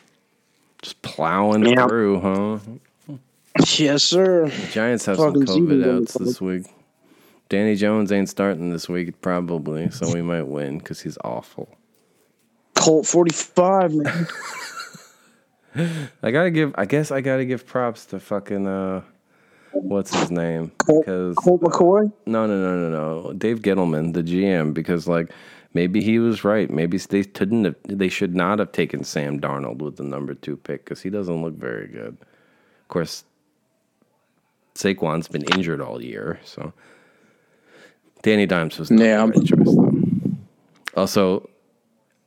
Just 0.81 1.01
plowing 1.01 1.65
Yeah. 1.65 1.87
through, 1.87 2.19
huh? 2.21 2.59
Yes, 3.77 4.03
sir. 4.03 4.47
Giants 4.71 5.05
have 5.05 5.17
some 5.17 5.33
COVID 5.33 6.01
outs 6.01 6.13
this 6.13 6.39
week. 6.39 6.65
Danny 7.49 7.75
Jones 7.75 8.11
ain't 8.11 8.29
starting 8.29 8.69
this 8.69 8.87
week, 8.87 9.19
probably, 9.21 9.89
so 9.91 10.11
we 10.13 10.21
might 10.21 10.43
win 10.43 10.77
because 10.77 11.01
he's 11.01 11.17
awful. 11.23 11.67
Colt 12.75 13.05
forty-five, 13.05 13.93
man. 13.93 14.27
I 16.23 16.31
gotta 16.31 16.51
give. 16.51 16.73
I 16.77 16.85
guess 16.85 17.11
I 17.11 17.21
gotta 17.21 17.45
give 17.45 17.65
props 17.65 18.05
to 18.07 18.19
fucking 18.19 18.67
uh, 18.67 19.01
what's 19.71 20.13
his 20.15 20.31
name? 20.31 20.71
Because 20.77 21.35
Colt 21.35 21.61
McCoy. 21.61 22.11
no, 22.25 22.45
no, 22.47 22.57
no, 22.59 22.89
no, 22.89 23.21
no. 23.23 23.33
Dave 23.33 23.59
Gettleman, 23.61 24.13
the 24.13 24.23
GM, 24.23 24.73
because 24.73 25.07
like 25.07 25.31
maybe 25.73 26.01
he 26.01 26.17
was 26.19 26.43
right. 26.43 26.69
Maybe 26.69 26.97
they 26.97 27.23
couldn't 27.23 27.65
have. 27.65 27.75
They 27.83 28.09
should 28.09 28.35
not 28.35 28.59
have 28.59 28.71
taken 28.71 29.03
Sam 29.03 29.39
Darnold 29.39 29.77
with 29.77 29.97
the 29.97 30.03
number 30.03 30.33
two 30.33 30.57
pick 30.57 30.85
because 30.85 31.01
he 31.01 31.09
doesn't 31.09 31.41
look 31.41 31.53
very 31.55 31.87
good. 31.87 32.17
Of 32.81 32.87
course, 32.87 33.23
Saquon's 34.75 35.27
been 35.27 35.43
injured 35.53 35.81
all 35.81 36.01
year, 36.01 36.39
so 36.43 36.73
Danny 38.23 38.45
Dimes 38.47 38.79
was 38.79 38.89
not 38.89 39.03
Yeah. 39.03 39.25
the 39.25 39.31
right 39.33 39.45
choice 39.45 39.75
though. 39.75 39.93
Also, 40.95 41.49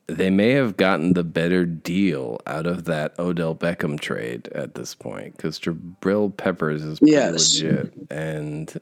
they 0.06 0.30
may 0.30 0.50
have 0.50 0.76
gotten 0.76 1.12
the 1.14 1.24
better 1.24 1.64
deal 1.64 2.40
out 2.46 2.66
of 2.66 2.84
that 2.84 3.18
Odell 3.18 3.54
Beckham 3.54 3.98
trade 4.00 4.48
at 4.48 4.74
this 4.74 4.94
point 4.94 5.36
because 5.36 5.58
Jabril 5.60 6.36
Peppers 6.36 6.82
is 6.82 6.98
pretty 6.98 7.12
Yes. 7.12 7.54
legit, 7.54 7.92
and 8.10 8.80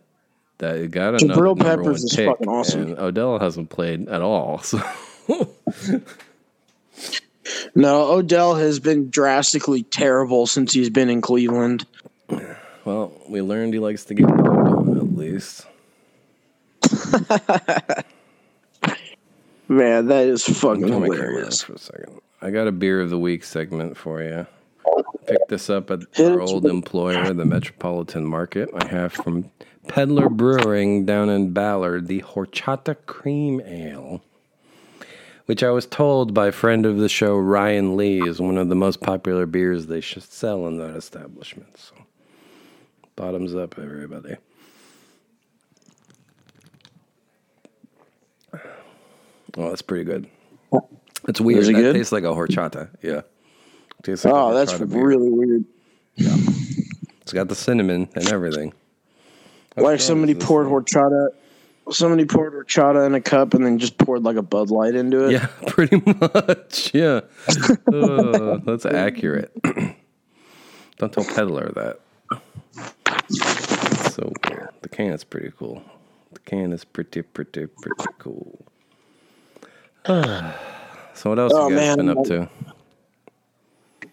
that 0.59 0.91
got 0.91 1.23
another 1.23 1.41
Jabril 1.41 1.57
number 1.57 1.65
Peppers 1.65 1.85
one 1.87 1.95
is 1.95 2.13
pick, 2.17 2.27
fucking 2.29 2.49
awesome. 2.49 2.83
And 2.83 2.99
Odell 2.99 3.39
hasn't 3.39 3.71
played 3.71 4.09
at 4.09 4.23
all, 4.23 4.59
so 4.59 4.81
No, 7.75 8.13
Odell 8.13 8.55
has 8.55 8.79
been 8.81 9.11
drastically 9.11 9.83
terrible 9.85 10.47
since 10.47 10.73
he's 10.73 10.91
been 10.91 11.09
in 11.11 11.21
Cleveland. 11.21 11.87
Well, 12.87 13.13
we 13.29 13.43
learned 13.43 13.75
he 13.75 13.79
likes 13.79 14.05
to 14.07 14.15
get 14.15 14.27
poked 14.27 14.41
on 14.49 14.97
at 14.97 15.15
least. 15.15 15.67
Man, 19.71 20.07
that 20.07 20.27
is 20.27 20.43
fucking 20.43 20.89
Turn 20.89 21.01
my 21.01 21.07
camera 21.07 21.29
hilarious. 21.29 21.63
for 21.63 21.75
a 21.75 21.79
second. 21.79 22.21
I 22.43 22.51
got 22.51 22.67
a 22.67 22.73
beer 22.73 23.01
of 23.01 23.09
the 23.09 23.19
week 23.21 23.45
segment 23.45 23.97
for 23.97 24.21
you. 24.21 24.45
Picked 25.29 25.49
this 25.49 25.71
up 25.71 25.93
at 25.93 26.01
our 26.19 26.41
old 26.41 26.67
employer, 26.67 27.33
the 27.33 27.45
Metropolitan 27.45 28.27
Market. 28.27 28.69
I 28.75 28.89
have 28.89 29.13
from 29.13 29.49
Peddler 29.87 30.29
Brewing 30.29 31.07
down 31.07 31.29
in 31.29 31.53
Ballard 31.53 32.09
the 32.09 32.21
Horchata 32.23 32.97
Cream 33.07 33.61
Ale, 33.61 34.21
which 35.47 35.63
I 35.63 35.71
was 35.71 35.87
told 35.87 36.35
by 36.35 36.51
friend 36.51 36.85
of 36.85 36.97
the 36.99 37.09
show 37.09 37.37
Ryan 37.37 37.97
Lee 37.97 38.27
is 38.27 38.41
one 38.41 38.59
of 38.59 38.71
the 38.71 38.75
most 38.75 39.01
popular 39.01 39.47
beers 39.47 39.87
they 39.87 40.01
should 40.01 40.25
sell 40.25 40.67
in 40.67 40.79
that 40.79 40.97
establishment. 40.97 41.79
So, 41.79 41.95
bottoms 43.15 43.55
up, 43.55 43.79
everybody. 43.79 44.35
Oh, 49.57 49.69
that's 49.69 49.83
pretty 49.83 50.05
good. 50.05 50.29
It's 51.29 51.41
weird. 51.41 51.61
Is 51.61 51.69
it 51.69 51.73
that 51.75 51.81
good? 51.81 51.95
tastes 51.95 52.13
like 52.13 52.25
a 52.25 52.29
horchata. 52.29 52.89
Yeah. 53.03 53.23
Tastes 54.03 54.25
like 54.25 54.33
a 54.33 54.37
Oh, 54.37 54.55
that's 54.55 54.73
horchata 54.73 54.91
beer. 54.93 55.07
really 55.07 55.31
weird. 55.31 55.65
Yeah. 56.15 56.37
It's 57.23 57.33
got 57.33 57.49
the 57.49 57.55
cinnamon 57.55 58.09
and 58.15 58.29
everything. 58.29 58.73
How 59.77 59.83
Like 59.83 60.01
strong 60.01 60.17
somebody 60.17 60.33
is 60.33 60.39
this 60.39 60.47
poured 60.47 60.67
thing? 60.67 60.75
horchata, 60.75 61.29
somebody 61.91 62.25
poured 62.25 62.53
horchata 62.55 63.07
in 63.07 63.15
a 63.15 63.21
cup 63.21 63.55
and 63.55 63.65
then 63.65 63.79
just 63.79 63.99
poured 63.99 64.23
like 64.25 64.37
a 64.37 64.43
Bud 64.43 64.71
Light 64.71 64.95
into 64.95 65.27
it. 65.27 65.33
Yeah, 65.33 65.47
pretty 65.69 66.03
much. 66.05 66.93
Yeah. 66.95 67.21
Uh, 67.93 68.57
that's 68.65 68.87
accurate. 68.87 69.53
Don't 70.99 71.13
tell 71.13 71.25
Peddler 71.25 71.71
that. 71.75 72.01
It's 73.29 74.15
so 74.15 74.33
weird. 74.49 74.69
The 74.83 74.89
can 74.89 75.13
is 75.13 75.25
pretty 75.25 75.53
cool. 75.57 75.83
The 76.33 76.41
can 76.41 76.73
is 76.73 76.85
pretty, 76.85 77.23
pretty, 77.23 77.67
pretty 77.67 78.13
cool. 78.19 78.65
so 81.15 81.31
what 81.31 81.39
else 81.39 81.53
Oh, 81.55 81.69
you 81.69 81.77
guys 81.77 81.97
man. 81.97 82.07
been 82.07 82.19
up 82.19 82.25
to? 82.27 82.49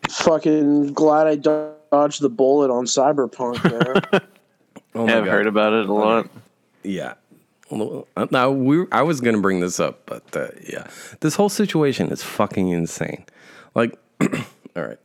Fucking 0.09 0.93
glad 0.93 1.27
I 1.27 1.35
dodged 1.35 2.21
the 2.21 2.29
bullet 2.29 2.69
on 2.71 2.85
Cyberpunk, 2.85 3.63
man. 4.11 4.21
Oh 4.95 5.05
Yeah, 5.07 5.19
I've 5.19 5.25
heard 5.27 5.45
about 5.45 5.73
it 5.73 5.87
a 5.87 5.93
lot. 5.93 6.27
Yeah. 6.81 7.13
Uh, 7.69 8.01
Now 8.31 8.49
we 8.49 8.85
I 8.91 9.03
was 9.03 9.21
gonna 9.21 9.41
bring 9.41 9.59
this 9.59 9.79
up, 9.79 10.01
but 10.07 10.23
uh, 10.35 10.47
yeah, 10.67 10.87
this 11.19 11.35
whole 11.35 11.49
situation 11.49 12.09
is 12.09 12.23
fucking 12.23 12.69
insane. 12.69 13.23
Like, 13.75 13.95
all 14.21 14.83
right. 14.83 14.97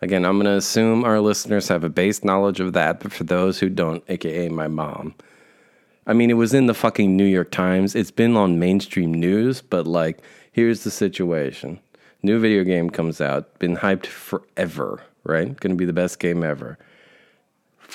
Again, 0.00 0.24
I'm 0.24 0.38
gonna 0.38 0.56
assume 0.56 1.02
our 1.04 1.18
listeners 1.20 1.66
have 1.68 1.82
a 1.82 1.88
base 1.88 2.22
knowledge 2.22 2.60
of 2.60 2.72
that, 2.74 3.00
but 3.00 3.12
for 3.12 3.24
those 3.24 3.58
who 3.58 3.68
don't, 3.68 4.04
aka 4.08 4.48
my 4.48 4.68
mom, 4.68 5.14
I 6.06 6.12
mean, 6.12 6.30
it 6.30 6.34
was 6.34 6.54
in 6.54 6.66
the 6.66 6.74
fucking 6.74 7.16
New 7.16 7.24
York 7.24 7.50
Times. 7.50 7.94
It's 7.94 8.10
been 8.10 8.36
on 8.36 8.58
mainstream 8.58 9.12
news, 9.12 9.60
but 9.60 9.86
like, 9.86 10.18
here's 10.52 10.84
the 10.84 10.90
situation: 10.90 11.80
new 12.22 12.38
video 12.38 12.64
game 12.64 12.90
comes 12.90 13.20
out, 13.20 13.58
been 13.58 13.76
hyped 13.76 14.06
forever, 14.06 15.02
right? 15.24 15.58
Gonna 15.58 15.74
be 15.74 15.84
the 15.84 15.92
best 15.92 16.18
game 16.18 16.42
ever 16.42 16.78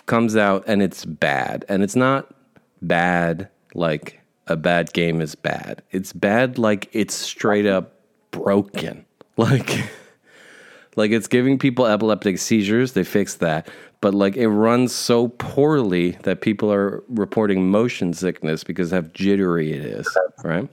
comes 0.06 0.36
out 0.36 0.64
and 0.68 0.82
it's 0.82 1.06
bad. 1.06 1.66
And 1.70 1.84
it's 1.84 1.96
not 1.96 2.34
bad 2.82 3.50
like 3.74 4.20
a 4.48 4.56
bad 4.56 4.94
game 4.94 5.22
is 5.22 5.36
bad. 5.36 5.82
It's 5.92 6.14
bad 6.14 6.58
like 6.58 6.90
it's 6.92 7.14
straight 7.14 7.66
up 7.66 7.94
broken. 8.32 9.06
Like 9.38 9.90
like 10.98 11.12
it's 11.12 11.28
giving 11.28 11.58
people 11.58 11.88
epileptic 11.88 12.38
seizures, 12.38 12.92
they 12.92 13.06
fix 13.06 13.36
that. 13.36 13.70
But 14.02 14.16
like 14.16 14.36
it 14.36 14.50
runs 14.50 14.94
so 14.94 15.28
poorly 15.28 16.18
that 16.24 16.42
people 16.42 16.74
are 16.74 17.04
reporting 17.08 17.70
motion 17.70 18.14
sickness 18.14 18.64
because 18.64 18.92
of 18.92 19.06
how 19.06 19.12
jittery 19.14 19.74
it 19.74 19.86
is, 19.86 20.08
right? 20.44 20.68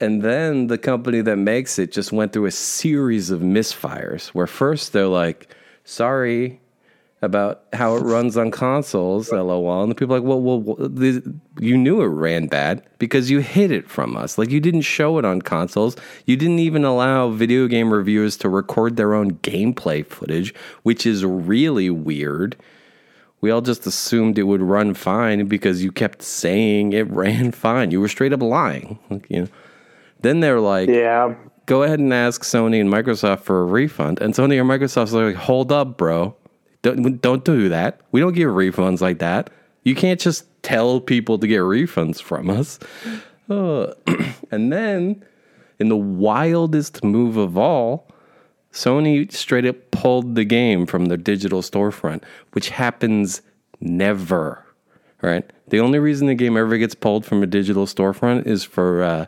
And 0.00 0.22
then 0.22 0.66
the 0.66 0.78
company 0.78 1.20
that 1.20 1.36
makes 1.36 1.78
it 1.78 1.92
just 1.92 2.12
went 2.12 2.32
through 2.32 2.46
a 2.46 2.50
series 2.50 3.30
of 3.30 3.40
misfires 3.40 4.28
where 4.28 4.48
first 4.48 4.92
they're 4.92 5.06
like, 5.06 5.54
sorry, 5.84 6.60
about 7.24 7.64
how 7.72 7.96
it 7.96 8.00
runs 8.00 8.36
on 8.36 8.50
consoles, 8.50 9.32
lol. 9.32 9.82
And 9.82 9.90
the 9.90 9.94
people 9.94 10.14
are 10.14 10.20
like, 10.20 10.28
well, 10.28 10.40
well, 10.40 10.60
well 10.60 10.88
this, 10.88 11.20
you 11.58 11.76
knew 11.76 12.00
it 12.00 12.06
ran 12.06 12.46
bad 12.46 12.82
because 12.98 13.30
you 13.30 13.40
hid 13.40 13.70
it 13.70 13.88
from 13.88 14.16
us. 14.16 14.38
Like, 14.38 14.50
you 14.50 14.60
didn't 14.60 14.82
show 14.82 15.18
it 15.18 15.24
on 15.24 15.42
consoles. 15.42 15.96
You 16.26 16.36
didn't 16.36 16.60
even 16.60 16.84
allow 16.84 17.30
video 17.30 17.66
game 17.66 17.92
reviewers 17.92 18.36
to 18.38 18.48
record 18.48 18.96
their 18.96 19.14
own 19.14 19.32
gameplay 19.38 20.06
footage, 20.06 20.54
which 20.82 21.06
is 21.06 21.24
really 21.24 21.90
weird. 21.90 22.56
We 23.40 23.50
all 23.50 23.60
just 23.60 23.86
assumed 23.86 24.38
it 24.38 24.44
would 24.44 24.62
run 24.62 24.94
fine 24.94 25.46
because 25.46 25.84
you 25.84 25.92
kept 25.92 26.22
saying 26.22 26.92
it 26.92 27.02
ran 27.10 27.52
fine. 27.52 27.90
You 27.90 28.00
were 28.00 28.08
straight 28.08 28.32
up 28.32 28.42
lying. 28.42 28.98
Like, 29.10 29.26
you 29.28 29.42
know. 29.42 29.48
Then 30.20 30.40
they're 30.40 30.60
like, 30.60 30.88
yeah. 30.88 31.34
go 31.66 31.82
ahead 31.82 31.98
and 31.98 32.14
ask 32.14 32.42
Sony 32.42 32.80
and 32.80 32.90
Microsoft 32.90 33.40
for 33.40 33.60
a 33.60 33.64
refund. 33.66 34.22
And 34.22 34.32
Sony 34.32 34.56
or 34.56 34.64
Microsoft's 34.64 35.12
like, 35.12 35.34
hold 35.34 35.70
up, 35.70 35.98
bro. 35.98 36.34
Don't, 36.84 37.18
don't 37.22 37.44
do 37.46 37.70
that. 37.70 38.02
We 38.12 38.20
don't 38.20 38.34
give 38.34 38.50
refunds 38.50 39.00
like 39.00 39.18
that. 39.20 39.48
You 39.84 39.94
can't 39.94 40.20
just 40.20 40.44
tell 40.62 41.00
people 41.00 41.38
to 41.38 41.46
get 41.46 41.60
refunds 41.60 42.20
from 42.20 42.50
us. 42.50 42.78
Uh, 43.48 43.94
and 44.50 44.70
then, 44.70 45.24
in 45.78 45.88
the 45.88 45.96
wildest 45.96 47.02
move 47.02 47.38
of 47.38 47.56
all, 47.56 48.06
Sony 48.70 49.32
straight 49.32 49.64
up 49.64 49.76
pulled 49.92 50.34
the 50.34 50.44
game 50.44 50.84
from 50.84 51.06
their 51.06 51.16
digital 51.16 51.62
storefront, 51.62 52.22
which 52.52 52.68
happens 52.68 53.40
never. 53.80 54.62
Right? 55.22 55.50
The 55.68 55.80
only 55.80 55.98
reason 55.98 56.26
the 56.26 56.34
game 56.34 56.58
ever 56.58 56.76
gets 56.76 56.94
pulled 56.94 57.24
from 57.24 57.42
a 57.42 57.46
digital 57.46 57.86
storefront 57.86 58.46
is 58.46 58.62
for 58.62 59.02
uh, 59.02 59.26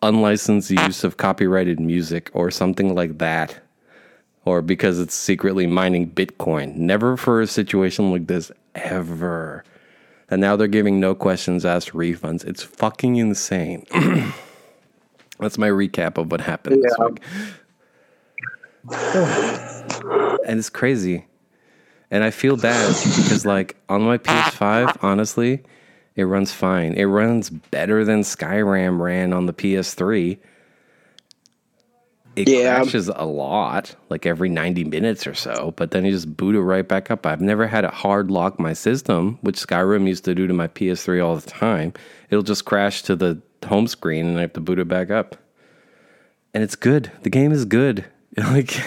unlicensed 0.00 0.70
use 0.70 1.04
of 1.04 1.18
copyrighted 1.18 1.80
music 1.80 2.30
or 2.32 2.50
something 2.50 2.94
like 2.94 3.18
that 3.18 3.60
or 4.46 4.62
because 4.62 4.98
it's 5.00 5.14
secretly 5.14 5.66
mining 5.66 6.08
Bitcoin. 6.08 6.76
Never 6.76 7.16
for 7.16 7.42
a 7.42 7.46
situation 7.48 8.12
like 8.12 8.28
this, 8.28 8.50
ever. 8.76 9.64
And 10.30 10.40
now 10.40 10.56
they're 10.56 10.68
giving 10.68 11.00
no 11.00 11.14
questions 11.14 11.64
asked 11.66 11.92
refunds. 11.92 12.44
It's 12.46 12.62
fucking 12.62 13.16
insane. 13.16 13.84
That's 15.40 15.58
my 15.58 15.68
recap 15.68 16.16
of 16.16 16.30
what 16.30 16.40
happened 16.40 16.82
this 16.82 16.94
Yeah. 16.98 17.06
week. 17.06 17.20
and 20.46 20.58
it's 20.58 20.70
crazy. 20.70 21.26
And 22.12 22.22
I 22.22 22.30
feel 22.30 22.56
bad 22.56 22.94
because, 23.04 23.44
like, 23.44 23.74
on 23.88 24.02
my 24.02 24.16
PS5, 24.16 24.98
honestly, 25.02 25.64
it 26.14 26.22
runs 26.22 26.52
fine. 26.52 26.92
It 26.94 27.04
runs 27.06 27.50
better 27.50 28.04
than 28.04 28.20
Skyrim 28.20 29.00
ran 29.00 29.32
on 29.32 29.46
the 29.46 29.52
PS3 29.52 30.38
it 32.36 32.48
Yeah. 32.48 32.76
crashes 32.76 33.08
a 33.08 33.24
lot, 33.24 33.96
like 34.10 34.26
every 34.26 34.48
90 34.48 34.84
minutes 34.84 35.26
or 35.26 35.34
so, 35.34 35.72
but 35.76 35.90
then 35.90 36.04
you 36.04 36.12
just 36.12 36.36
boot 36.36 36.54
it 36.54 36.60
right 36.60 36.86
back 36.86 37.10
up. 37.10 37.26
I've 37.26 37.40
never 37.40 37.66
had 37.66 37.84
it 37.84 37.90
hard 37.92 38.30
lock 38.30 38.60
my 38.60 38.72
system, 38.74 39.38
which 39.40 39.56
Skyrim 39.56 40.06
used 40.06 40.24
to 40.26 40.34
do 40.34 40.46
to 40.46 40.54
my 40.54 40.68
PS3 40.68 41.20
all 41.24 41.36
the 41.36 41.48
time. 41.50 41.92
It'll 42.30 42.42
just 42.42 42.64
crash 42.64 43.02
to 43.04 43.16
the 43.16 43.40
home 43.66 43.86
screen 43.86 44.26
and 44.26 44.38
I 44.38 44.42
have 44.42 44.52
to 44.52 44.60
boot 44.60 44.78
it 44.78 44.86
back 44.88 45.10
up. 45.10 45.36
And 46.54 46.62
it's 46.62 46.76
good. 46.76 47.10
The 47.22 47.30
game 47.30 47.52
is 47.52 47.64
good. 47.64 48.04
Like 48.38 48.78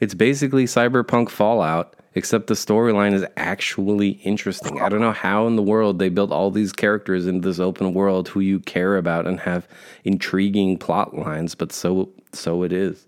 it's 0.00 0.14
basically 0.14 0.64
Cyberpunk 0.64 1.28
Fallout, 1.28 1.94
except 2.16 2.48
the 2.48 2.54
storyline 2.54 3.12
is 3.12 3.24
actually 3.36 4.10
interesting. 4.24 4.80
I 4.80 4.88
don't 4.88 5.00
know 5.00 5.12
how 5.12 5.46
in 5.46 5.54
the 5.54 5.62
world 5.62 6.00
they 6.00 6.08
built 6.08 6.32
all 6.32 6.50
these 6.50 6.72
characters 6.72 7.26
into 7.28 7.46
this 7.46 7.60
open 7.60 7.94
world 7.94 8.28
who 8.28 8.40
you 8.40 8.58
care 8.58 8.96
about 8.96 9.28
and 9.28 9.38
have 9.40 9.68
intriguing 10.04 10.76
plot 10.76 11.16
lines, 11.16 11.54
but 11.54 11.70
so 11.72 12.08
so 12.32 12.62
it 12.62 12.72
is, 12.72 13.06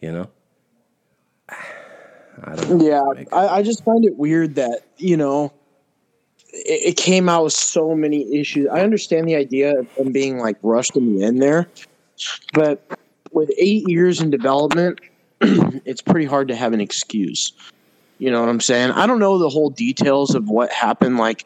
you 0.00 0.12
know. 0.12 0.28
I 2.44 2.54
don't 2.54 2.78
know. 2.78 2.86
Yeah, 2.86 3.24
I, 3.32 3.48
I 3.48 3.62
just 3.62 3.84
find 3.84 4.04
it 4.04 4.16
weird 4.16 4.54
that 4.54 4.82
you 4.96 5.16
know 5.16 5.52
it, 6.50 6.90
it 6.90 6.96
came 6.96 7.28
out 7.28 7.44
with 7.44 7.52
so 7.52 7.94
many 7.94 8.38
issues. 8.38 8.68
I 8.68 8.80
understand 8.80 9.28
the 9.28 9.34
idea 9.34 9.78
of 9.78 9.92
them 9.96 10.12
being 10.12 10.38
like 10.38 10.56
rushed 10.62 10.96
in 10.96 11.16
the 11.16 11.24
end 11.24 11.42
there, 11.42 11.68
but 12.52 12.80
with 13.32 13.50
eight 13.58 13.88
years 13.88 14.20
in 14.20 14.30
development, 14.30 15.00
it's 15.40 16.00
pretty 16.00 16.26
hard 16.26 16.48
to 16.48 16.56
have 16.56 16.72
an 16.72 16.80
excuse. 16.80 17.52
You 18.18 18.30
know 18.30 18.40
what 18.40 18.48
I'm 18.48 18.60
saying? 18.60 18.90
I 18.92 19.06
don't 19.06 19.20
know 19.20 19.38
the 19.38 19.48
whole 19.48 19.70
details 19.70 20.34
of 20.34 20.48
what 20.48 20.72
happened, 20.72 21.18
like 21.18 21.44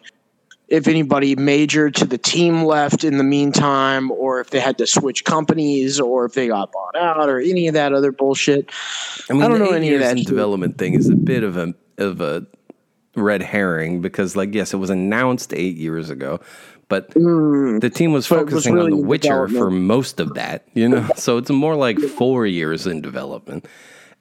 if 0.73 0.89
anybody 0.89 1.37
major 1.37 1.91
to 1.91 2.07
the 2.07 2.17
team 2.17 2.65
left 2.65 3.05
in 3.05 3.19
the 3.19 3.25
meantime, 3.25 4.11
or 4.11 4.41
if 4.41 4.49
they 4.49 4.59
had 4.59 4.79
to 4.79 4.87
switch 4.87 5.23
companies, 5.23 6.01
or 6.01 6.25
if 6.25 6.33
they 6.33 6.49
got 6.49 6.73
bought 6.73 6.97
out, 6.97 7.29
or 7.29 7.39
any 7.39 7.69
of 7.69 7.75
that 7.75 7.93
other 7.93 8.11
bullshit. 8.11 8.71
I 9.29 9.35
mean, 9.35 9.43
I 9.43 9.49
don't 9.49 9.59
know 9.59 9.73
any 9.73 9.93
of 9.93 10.01
that 10.01 10.17
development 10.17 10.79
thing 10.79 10.95
is 10.95 11.11
a 11.11 11.15
bit 11.15 11.45
of 11.45 11.59
a 11.59 11.75
of 11.99 12.23
a 12.23 12.47
red 13.15 13.43
herring 13.43 14.01
because, 14.01 14.35
like, 14.35 14.55
yes, 14.55 14.73
it 14.73 14.79
was 14.79 14.89
announced 14.89 15.53
eight 15.53 15.77
years 15.77 16.09
ago, 16.09 16.41
but 16.89 17.11
the 17.11 17.91
team 17.95 18.13
was 18.13 18.27
Mm. 18.27 18.39
It 18.41 18.45
was 18.45 18.51
focusing 18.51 18.75
really 18.75 18.93
on 18.93 19.01
The 19.01 19.07
Witcher 19.07 19.49
for 19.49 19.71
most 19.71 20.21
of 20.21 20.33
that, 20.35 20.67
you 20.73 20.89
know? 20.89 21.07
so 21.17 21.37
it's 21.37 21.51
more 21.51 21.77
like 21.77 21.99
four 21.99 22.47
years 22.47 22.87
in 22.87 23.03
development. 23.03 23.69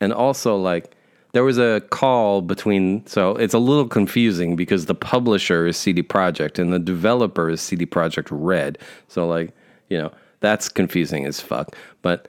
And 0.02 0.12
also, 0.12 0.58
like, 0.58 0.94
there 1.34 1.44
was 1.44 1.58
a 1.58 1.82
call 1.90 2.42
between, 2.42 3.06
so 3.08 3.36
it's 3.36 3.54
a 3.54 3.60
little 3.60 3.88
confusing 3.88 4.56
because 4.56 4.86
the 4.86 4.96
publisher 4.96 5.68
is 5.68 5.78
CD 5.78 6.04
Projekt 6.04 6.60
and 6.60 6.74
the 6.74 6.80
developer 6.80 7.50
is 7.50 7.62
CD 7.62 7.86
Projekt 7.86 8.28
Red. 8.32 8.78
So, 9.08 9.28
like, 9.28 9.54
you 9.90 9.98
know, 9.98 10.12
that's 10.42 10.68
confusing 10.70 11.26
as 11.26 11.40
fuck. 11.40 11.76
But 12.02 12.28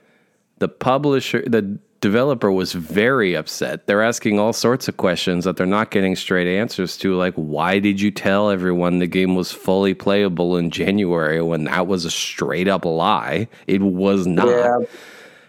the 0.59 0.69
publisher, 0.69 1.43
the 1.45 1.77
developer 1.99 2.51
was 2.51 2.73
very 2.73 3.35
upset. 3.35 3.87
They're 3.87 4.03
asking 4.03 4.37
all 4.37 4.53
sorts 4.53 4.87
of 4.87 4.97
questions 4.97 5.45
that 5.45 5.57
they're 5.57 5.65
not 5.65 5.89
getting 5.89 6.15
straight 6.15 6.47
answers 6.47 6.97
to, 6.97 7.15
like, 7.15 7.33
why 7.35 7.79
did 7.79 8.01
you 8.01 8.11
tell 8.11 8.49
everyone 8.49 8.99
the 8.99 9.07
game 9.07 9.35
was 9.35 9.51
fully 9.51 9.93
playable 9.93 10.57
in 10.57 10.69
January 10.69 11.41
when 11.41 11.63
that 11.63 11.87
was 11.87 12.05
a 12.05 12.11
straight 12.11 12.67
up 12.67 12.85
lie? 12.85 13.47
It 13.67 13.81
was 13.81 14.27
not. 14.27 14.47
Yeah. 14.47 14.79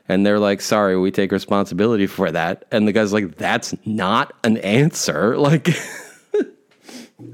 And 0.09 0.27
they're 0.27 0.39
like, 0.39 0.61
sorry, 0.61 0.99
we 0.99 1.11
take 1.11 1.33
responsibility 1.33 2.07
for 2.07 2.31
that. 2.31 2.65
And 2.71 2.87
the 2.87 2.93
guy's 2.93 3.13
like, 3.13 3.37
that's 3.37 3.75
not 3.87 4.33
an 4.45 4.59
answer. 4.59 5.37
Like, 5.39 5.69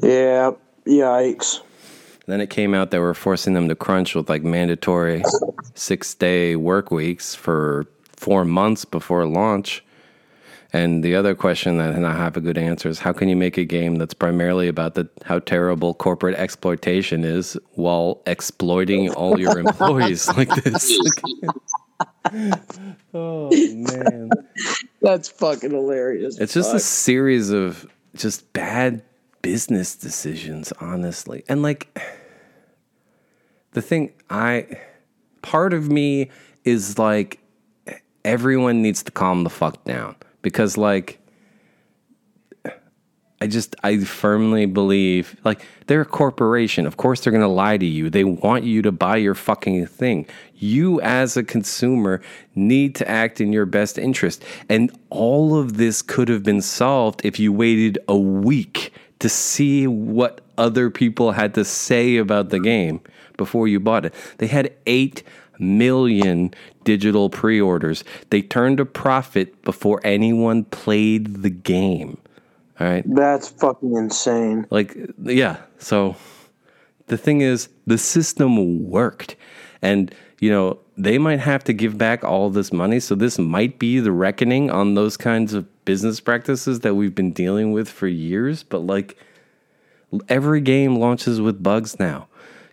Yeah. 0.03 0.53
Yikes. 0.87 1.61
then 2.27 2.41
it 2.41 2.49
came 2.51 2.75
out 2.75 2.91
that 2.91 3.01
we're 3.01 3.15
forcing 3.15 3.55
them 3.55 3.69
to 3.69 3.75
crunch 3.75 4.15
with 4.15 4.29
like 4.29 4.43
mandatory 4.43 5.23
six 5.75 6.15
day 6.15 6.57
work 6.57 6.91
weeks 6.91 7.35
for 7.35 7.87
four 8.17 8.45
months 8.45 8.85
before 8.85 9.27
launch. 9.27 9.85
And 10.73 11.03
the 11.03 11.17
other 11.17 11.35
question 11.35 11.79
that 11.79 11.95
and 11.95 12.07
I 12.07 12.17
have 12.17 12.37
a 12.37 12.41
good 12.41 12.57
answer 12.57 12.89
is 12.89 13.01
how 13.01 13.13
can 13.13 13.29
you 13.29 13.35
make 13.37 13.59
a 13.59 13.65
game 13.65 13.97
that's 13.97 14.15
primarily 14.15 14.69
about 14.69 14.95
the 14.95 15.09
how 15.25 15.41
terrible 15.41 15.95
corporate 15.95 16.37
exploitation 16.37 17.25
is 17.25 17.59
while 17.75 18.23
exploiting 18.27 19.13
all 19.15 19.39
your 19.41 19.59
employees 19.67 20.29
like 20.37 20.49
this? 20.63 20.97
oh 23.15 23.51
man. 23.51 24.31
That's 25.03 25.29
fucking 25.29 25.71
hilarious. 25.71 26.39
It's 26.39 26.55
just 26.55 26.75
a 26.75 26.81
series 26.81 27.51
of 27.51 27.91
just 28.15 28.53
bad 28.53 29.03
business 29.43 29.97
decisions, 29.97 30.73
honestly. 30.81 31.45
And 31.49 31.63
like 31.63 31.99
the 33.73 33.83
thing 33.83 34.13
I 34.29 34.67
part 35.43 35.73
of 35.73 35.91
me 35.91 36.31
is 36.65 36.99
like 36.99 37.41
everyone 38.25 38.83
needs 38.83 39.03
to 39.05 39.11
calm 39.11 39.45
the 39.45 39.51
fuck 39.51 39.83
down 39.85 40.17
because 40.43 40.77
like 40.77 41.20
I 43.43 43.47
just 43.47 43.75
I 43.83 43.99
firmly 43.99 44.67
believe 44.67 45.35
like 45.45 45.65
they're 45.87 46.03
a 46.03 46.07
corporation. 46.07 46.87
Of 46.87 46.99
course 46.99 47.21
they're 47.21 47.31
going 47.31 47.41
to 47.41 47.49
lie 47.49 47.79
to 47.79 47.87
you. 47.87 48.11
They 48.11 48.25
want 48.25 48.65
you 48.65 48.83
to 48.83 48.93
buy 48.93 49.17
your 49.17 49.35
fucking 49.35 49.87
thing. 49.87 50.27
You 50.57 51.01
as 51.01 51.39
a 51.39 51.43
consumer 51.43 52.21
need 52.55 52.95
to 52.97 53.09
act 53.09 53.41
in 53.41 53.51
your 53.51 53.65
best 53.65 53.97
interest. 53.97 54.45
And 54.69 54.91
all 55.09 55.59
of 55.59 55.79
this 55.79 56.03
could 56.03 56.29
have 56.29 56.43
been 56.43 56.61
solved 56.61 57.23
if 57.25 57.41
you 57.41 57.51
waited 57.51 57.99
a 58.09 58.17
week 58.17 58.93
to 59.21 59.31
see 59.31 59.87
what 59.87 60.43
other 60.59 60.91
people 60.91 61.33
had 61.33 61.55
to 61.55 61.65
say 61.65 62.19
about 62.19 62.51
the 62.51 62.61
game 62.61 63.01
before 63.39 63.67
you 63.67 63.81
bought 63.81 64.05
it. 64.05 64.15
They 64.37 64.49
had 64.49 64.75
8 64.87 65.23
million 65.59 66.53
digital 66.85 67.31
pre-orders. 67.31 68.05
They 68.29 68.43
turned 68.43 68.81
a 68.81 68.85
profit 68.85 69.63
before 69.63 70.01
anyone 70.05 70.65
played 70.65 71.43
the 71.43 71.51
game. 71.51 72.19
All 72.81 72.87
right. 72.87 73.05
That's 73.07 73.49
fucking 73.49 73.95
insane. 73.95 74.67
Like, 74.71 74.97
yeah. 75.23 75.59
So 75.79 76.17
the 77.09 77.19
thing 77.19 77.43
is, 77.43 77.69
the 77.87 77.99
system 77.99 78.89
worked. 78.89 79.37
And, 79.83 80.15
you 80.39 80.51
know, 80.51 80.79
they 80.97 81.19
might 81.19 81.41
have 81.41 81.63
to 81.65 81.75
give 81.75 81.99
back 81.99 82.25
all 82.25 82.49
this 82.49 82.73
money. 82.73 82.99
So 82.99 83.15
this 83.15 83.39
might 83.39 83.79
be 83.79 84.01
the 84.01 84.13
reckoning 84.13 84.71
on 84.71 84.95
those 84.95 85.19
kinds 85.19 85.53
of 85.53 85.67
business 85.85 86.21
practices 86.21 86.81
that 86.81 86.95
we've 86.95 87.15
been 87.15 87.33
dealing 87.33 87.73
with 87.73 87.89
for 87.89 88.07
years. 88.07 88.63
But, 88.63 88.79
like, 88.79 89.19
every 90.29 90.63
game 90.63 90.97
launches 90.97 91.41
with 91.41 91.63
bugs 91.63 91.99
now, 92.01 92.29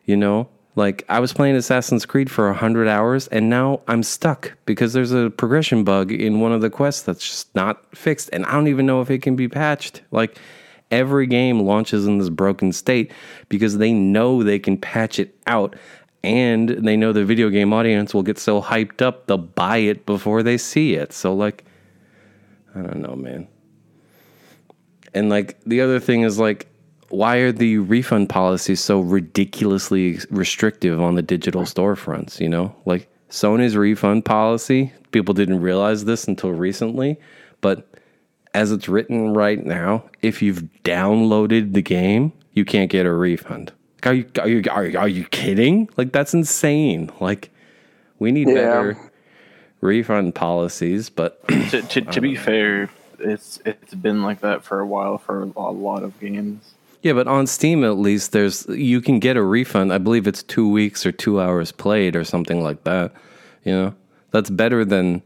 you 0.05 0.15
know? 0.15 0.47
Like, 0.77 1.03
I 1.09 1.19
was 1.19 1.33
playing 1.33 1.55
Assassin's 1.55 2.05
Creed 2.05 2.29
for 2.29 2.45
100 2.45 2.87
hours, 2.87 3.27
and 3.29 3.49
now 3.49 3.81
I'm 3.87 4.03
stuck 4.03 4.53
because 4.67 4.93
there's 4.93 5.11
a 5.11 5.31
progression 5.31 5.83
bug 5.83 6.11
in 6.11 6.39
one 6.39 6.51
of 6.51 6.61
the 6.61 6.69
quests 6.69 7.01
that's 7.01 7.27
just 7.27 7.53
not 7.55 7.83
fixed. 7.97 8.29
And 8.31 8.45
I 8.45 8.51
don't 8.51 8.67
even 8.67 8.85
know 8.85 9.01
if 9.01 9.09
it 9.09 9.23
can 9.23 9.35
be 9.35 9.47
patched. 9.47 10.03
Like, 10.11 10.37
every 10.91 11.25
game 11.25 11.61
launches 11.61 12.05
in 12.05 12.19
this 12.19 12.29
broken 12.29 12.71
state 12.71 13.11
because 13.49 13.79
they 13.79 13.91
know 13.91 14.43
they 14.43 14.59
can 14.59 14.77
patch 14.77 15.17
it 15.17 15.35
out. 15.47 15.75
And 16.23 16.69
they 16.69 16.95
know 16.95 17.11
the 17.11 17.25
video 17.25 17.49
game 17.49 17.73
audience 17.73 18.13
will 18.13 18.21
get 18.21 18.37
so 18.37 18.61
hyped 18.61 19.01
up, 19.01 19.25
they'll 19.25 19.39
buy 19.39 19.77
it 19.77 20.05
before 20.05 20.43
they 20.43 20.59
see 20.59 20.93
it. 20.93 21.11
So, 21.11 21.33
like, 21.33 21.65
I 22.75 22.81
don't 22.81 23.01
know, 23.01 23.15
man. 23.15 23.47
And 25.15 25.29
like 25.29 25.59
the 25.65 25.81
other 25.81 25.99
thing 25.99 26.21
is 26.21 26.37
like, 26.37 26.67
why 27.09 27.37
are 27.37 27.51
the 27.51 27.77
refund 27.77 28.29
policies 28.29 28.79
so 28.81 28.99
ridiculously 28.99 30.19
restrictive 30.29 31.01
on 31.01 31.15
the 31.15 31.21
digital 31.21 31.61
storefronts? 31.63 32.39
You 32.39 32.49
know, 32.49 32.75
like 32.85 33.09
Sony's 33.29 33.75
refund 33.75 34.25
policy, 34.25 34.93
people 35.11 35.33
didn't 35.33 35.61
realize 35.61 36.05
this 36.05 36.27
until 36.27 36.51
recently, 36.51 37.19
but 37.61 37.87
as 38.53 38.71
it's 38.71 38.89
written 38.89 39.33
right 39.33 39.63
now, 39.63 40.03
if 40.21 40.41
you've 40.41 40.63
downloaded 40.83 41.73
the 41.73 41.81
game, 41.81 42.33
you 42.53 42.65
can't 42.65 42.89
get 42.89 43.05
a 43.05 43.13
refund. 43.13 43.71
Are 44.03 44.13
you 44.13 44.25
are 44.39 44.47
you 44.47 44.63
are 44.71 44.85
you, 44.85 44.99
are 44.99 45.07
you 45.07 45.25
kidding? 45.25 45.89
Like 45.97 46.11
that's 46.11 46.33
insane. 46.33 47.11
Like 47.19 47.49
we 48.19 48.31
need 48.31 48.47
Yeah. 48.47 48.53
better 48.55 49.11
refund 49.81 50.35
policies, 50.35 51.09
but 51.09 51.45
to, 51.69 51.81
to, 51.81 52.01
to 52.01 52.21
be 52.21 52.35
fair, 52.35 52.89
it's 53.19 53.59
it's 53.65 53.93
been 53.93 54.23
like 54.23 54.41
that 54.41 54.63
for 54.63 54.79
a 54.79 54.85
while 54.87 55.17
for 55.17 55.43
a 55.43 55.45
lot, 55.45 55.75
lot 55.75 56.03
of 56.03 56.19
games. 56.19 56.73
Yeah, 57.07 57.13
but 57.13 57.25
on 57.29 57.47
Steam 57.47 57.85
at 57.85 57.97
least 57.97 58.33
there's 58.33 58.67
you 58.67 58.99
can 58.99 59.19
get 59.19 59.37
a 59.37 59.41
refund. 59.41 59.93
I 59.93 59.97
believe 59.97 60.27
it's 60.27 60.43
2 60.43 60.69
weeks 60.69 61.05
or 61.05 61.13
2 61.13 61.39
hours 61.39 61.71
played 61.71 62.17
or 62.17 62.25
something 62.25 62.61
like 62.61 62.83
that. 62.83 63.13
You 63.63 63.71
know? 63.71 63.95
That's 64.31 64.49
better 64.49 64.83
than 64.83 65.21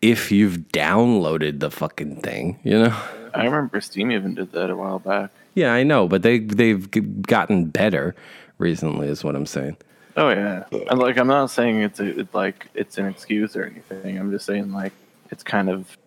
if 0.00 0.30
you've 0.30 0.58
downloaded 0.70 1.58
the 1.58 1.72
fucking 1.72 2.20
thing, 2.20 2.60
you 2.62 2.78
know? 2.78 2.96
I 3.34 3.44
remember 3.44 3.80
Steam 3.80 4.12
even 4.12 4.36
did 4.36 4.52
that 4.52 4.70
a 4.70 4.76
while 4.76 5.00
back. 5.00 5.32
Yeah, 5.54 5.74
I 5.74 5.82
know, 5.82 6.06
but 6.06 6.22
they 6.22 6.38
they've 6.38 6.88
gotten 7.22 7.70
better 7.70 8.14
recently 8.58 9.08
is 9.08 9.24
what 9.24 9.34
I'm 9.34 9.46
saying. 9.46 9.78
Oh 10.16 10.28
yeah, 10.28 10.62
and 10.70 11.00
like 11.00 11.18
I'm 11.18 11.26
not 11.26 11.50
saying 11.50 11.82
it's 11.82 11.98
a, 11.98 12.20
it's 12.20 12.34
like 12.34 12.68
it's 12.72 12.98
an 12.98 13.06
excuse 13.06 13.56
or 13.56 13.64
anything. 13.64 14.16
I'm 14.16 14.30
just 14.30 14.46
saying 14.46 14.70
like 14.70 14.92
it's 15.32 15.42
kind 15.42 15.70
of 15.70 15.98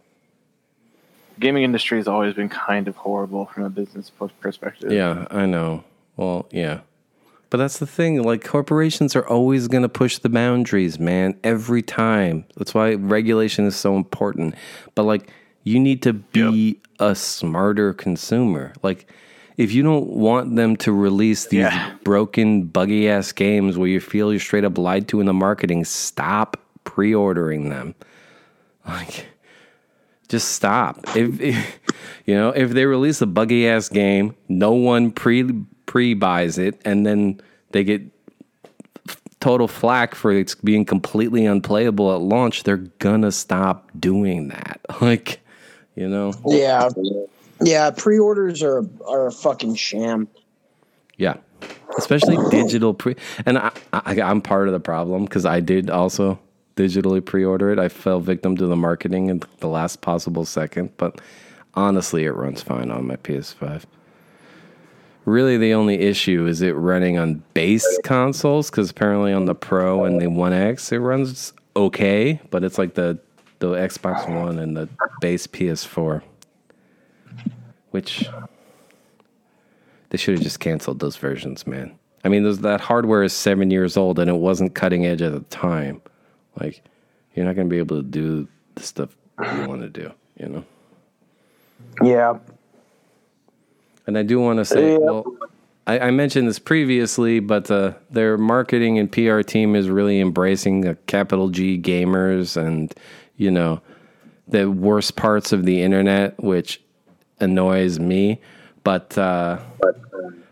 gaming 1.39 1.63
industry 1.63 1.97
has 1.97 2.07
always 2.07 2.33
been 2.33 2.49
kind 2.49 2.87
of 2.87 2.95
horrible 2.95 3.45
from 3.47 3.63
a 3.63 3.69
business 3.69 4.09
pers- 4.09 4.31
perspective. 4.39 4.91
Yeah, 4.91 5.25
I 5.31 5.45
know. 5.45 5.83
Well, 6.17 6.47
yeah. 6.51 6.81
But 7.49 7.57
that's 7.57 7.79
the 7.79 7.87
thing. 7.87 8.21
Like, 8.21 8.43
corporations 8.43 9.15
are 9.15 9.25
always 9.27 9.67
going 9.67 9.81
to 9.81 9.89
push 9.89 10.19
the 10.19 10.29
boundaries, 10.29 10.99
man, 10.99 11.35
every 11.43 11.81
time. 11.81 12.45
That's 12.57 12.73
why 12.75 12.93
regulation 12.93 13.65
is 13.65 13.75
so 13.75 13.95
important. 13.95 14.53
But, 14.93 15.03
like, 15.03 15.31
you 15.63 15.79
need 15.79 16.03
to 16.03 16.13
be 16.13 16.79
a 16.99 17.15
smarter 17.15 17.93
consumer. 17.93 18.73
Like, 18.83 19.11
if 19.57 19.71
you 19.71 19.81
don't 19.81 20.07
want 20.07 20.55
them 20.57 20.75
to 20.77 20.91
release 20.91 21.47
these 21.47 21.61
Yeah. 21.61 21.91
broken, 22.03 22.65
buggy 22.65 23.09
ass 23.09 23.31
games 23.31 23.77
where 23.77 23.87
you 23.89 23.99
feel 23.99 24.31
you're 24.31 24.39
straight 24.39 24.63
up 24.63 24.77
lied 24.77 25.07
to 25.07 25.19
in 25.19 25.25
the 25.25 25.33
marketing, 25.33 25.85
stop 25.85 26.55
pre 26.83 27.15
ordering 27.15 27.69
them. 27.69 27.95
Like, 28.87 29.25
just 30.29 30.51
stop. 30.53 30.99
If, 31.15 31.41
if 31.41 31.79
you 32.25 32.35
know, 32.35 32.49
if 32.49 32.71
they 32.71 32.85
release 32.85 33.21
a 33.21 33.27
buggy 33.27 33.67
ass 33.67 33.89
game, 33.89 34.35
no 34.47 34.71
one 34.71 35.11
pre 35.11 35.43
pre 35.85 36.13
buys 36.13 36.57
it, 36.57 36.79
and 36.85 37.05
then 37.05 37.41
they 37.71 37.83
get 37.83 38.03
total 39.39 39.67
flack 39.67 40.15
for 40.15 40.31
it 40.31 40.55
being 40.63 40.85
completely 40.85 41.45
unplayable 41.45 42.13
at 42.13 42.21
launch, 42.21 42.63
they're 42.63 42.77
gonna 42.77 43.31
stop 43.31 43.89
doing 43.99 44.49
that. 44.49 44.79
Like, 45.01 45.39
you 45.95 46.07
know, 46.07 46.33
Yeah. 46.45 46.89
Yeah, 47.61 47.91
pre-orders 47.91 48.63
are 48.63 48.85
are 49.05 49.27
a 49.27 49.31
fucking 49.31 49.75
sham. 49.75 50.27
yeah. 51.17 51.37
Especially 51.97 52.37
digital 52.51 52.93
pre, 52.93 53.15
and 53.45 53.57
I, 53.57 53.71
I 53.91 54.21
I'm 54.21 54.41
part 54.41 54.67
of 54.67 54.73
the 54.73 54.79
problem 54.79 55.25
because 55.25 55.45
I 55.45 55.59
did 55.59 55.89
also 55.89 56.39
digitally 56.75 57.23
pre-order 57.23 57.71
it. 57.71 57.79
I 57.79 57.89
fell 57.89 58.19
victim 58.19 58.55
to 58.57 58.67
the 58.67 58.75
marketing 58.75 59.29
in 59.29 59.43
the 59.59 59.67
last 59.67 60.01
possible 60.01 60.45
second, 60.45 60.91
but 60.97 61.19
honestly, 61.73 62.25
it 62.25 62.31
runs 62.31 62.61
fine 62.61 62.91
on 62.91 63.07
my 63.07 63.15
PS5. 63.17 63.83
Really, 65.25 65.57
the 65.57 65.73
only 65.73 65.99
issue 65.99 66.47
is 66.47 66.61
it 66.61 66.71
running 66.71 67.17
on 67.17 67.43
base 67.53 67.99
consoles 68.03 68.71
because 68.71 68.89
apparently 68.89 69.33
on 69.33 69.45
the 69.45 69.53
Pro 69.53 70.05
and 70.05 70.19
the 70.19 70.27
One 70.27 70.53
X 70.53 70.91
it 70.91 70.97
runs 70.97 71.53
okay, 71.75 72.41
but 72.49 72.63
it's 72.63 72.77
like 72.77 72.95
the 72.95 73.19
the 73.59 73.75
Xbox 73.75 74.27
One 74.27 74.57
and 74.57 74.75
the 74.75 74.89
base 75.19 75.45
PS4, 75.45 76.23
which 77.91 78.27
they 80.09 80.17
should 80.17 80.35
have 80.35 80.43
just 80.43 80.59
canceled 80.59 80.99
those 80.99 81.17
versions, 81.17 81.67
man. 81.67 81.97
I 82.23 82.29
mean, 82.29 82.43
those, 82.43 82.59
that 82.59 82.81
hardware 82.81 83.23
is 83.23 83.33
seven 83.33 83.71
years 83.71 83.97
old 83.97 84.19
and 84.19 84.29
it 84.29 84.35
wasn't 84.35 84.75
cutting 84.75 85.05
edge 85.05 85.21
at 85.21 85.31
the 85.31 85.41
time. 85.41 86.01
Like, 86.59 86.81
you're 87.35 87.45
not 87.45 87.55
going 87.55 87.67
to 87.67 87.73
be 87.73 87.79
able 87.79 87.97
to 87.97 88.03
do 88.03 88.47
the 88.75 88.83
stuff 88.83 89.15
you 89.39 89.67
want 89.67 89.81
to 89.81 89.89
do, 89.89 90.11
you 90.37 90.47
know? 90.47 90.65
Yeah. 92.03 92.39
And 94.07 94.17
I 94.17 94.23
do 94.23 94.39
want 94.39 94.57
to 94.59 94.65
say, 94.65 94.93
Yeah. 94.93 94.97
well, 94.97 95.25
I, 95.87 95.99
I 95.99 96.11
mentioned 96.11 96.47
this 96.47 96.59
previously, 96.59 97.39
but 97.39 97.69
uh, 97.71 97.93
their 98.11 98.37
marketing 98.37 98.99
and 98.99 99.11
PR 99.11 99.41
team 99.41 99.75
is 99.75 99.89
really 99.89 100.19
embracing 100.19 100.81
the 100.81 100.95
capital 101.07 101.49
G 101.49 101.79
gamers 101.79 102.57
and, 102.57 102.93
you 103.37 103.51
know, 103.51 103.81
the 104.47 104.69
worst 104.69 105.15
parts 105.15 105.51
of 105.51 105.65
the 105.65 105.81
internet, 105.81 106.41
which 106.43 106.81
annoys 107.39 107.99
me. 107.99 108.41
But 108.83 109.17
uh, 109.17 109.59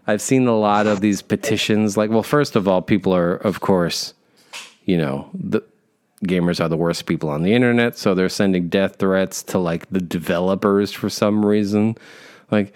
I've 0.05 0.21
seen 0.21 0.47
a 0.47 0.57
lot 0.57 0.88
of 0.88 1.01
these 1.01 1.21
petitions. 1.21 1.97
Like, 1.97 2.10
well, 2.10 2.23
first 2.23 2.55
of 2.55 2.67
all, 2.67 2.81
people 2.81 3.13
are, 3.15 3.36
of 3.36 3.60
course, 3.60 4.13
you 4.86 4.97
know, 4.97 5.29
the 5.33 5.62
gamers 6.25 6.60
are 6.63 6.69
the 6.69 6.77
worst 6.77 7.06
people 7.06 7.30
on 7.30 7.43
the 7.43 7.53
internet, 7.53 7.97
so 7.97 8.15
they're 8.15 8.30
sending 8.30 8.69
death 8.69 8.97
threats 8.97 9.43
to 9.43 9.60
like 9.60 9.89
the 9.89 10.01
developers 10.01 10.91
for 10.91 11.10
some 11.10 11.45
reason. 11.45 11.95
Like, 12.49 12.73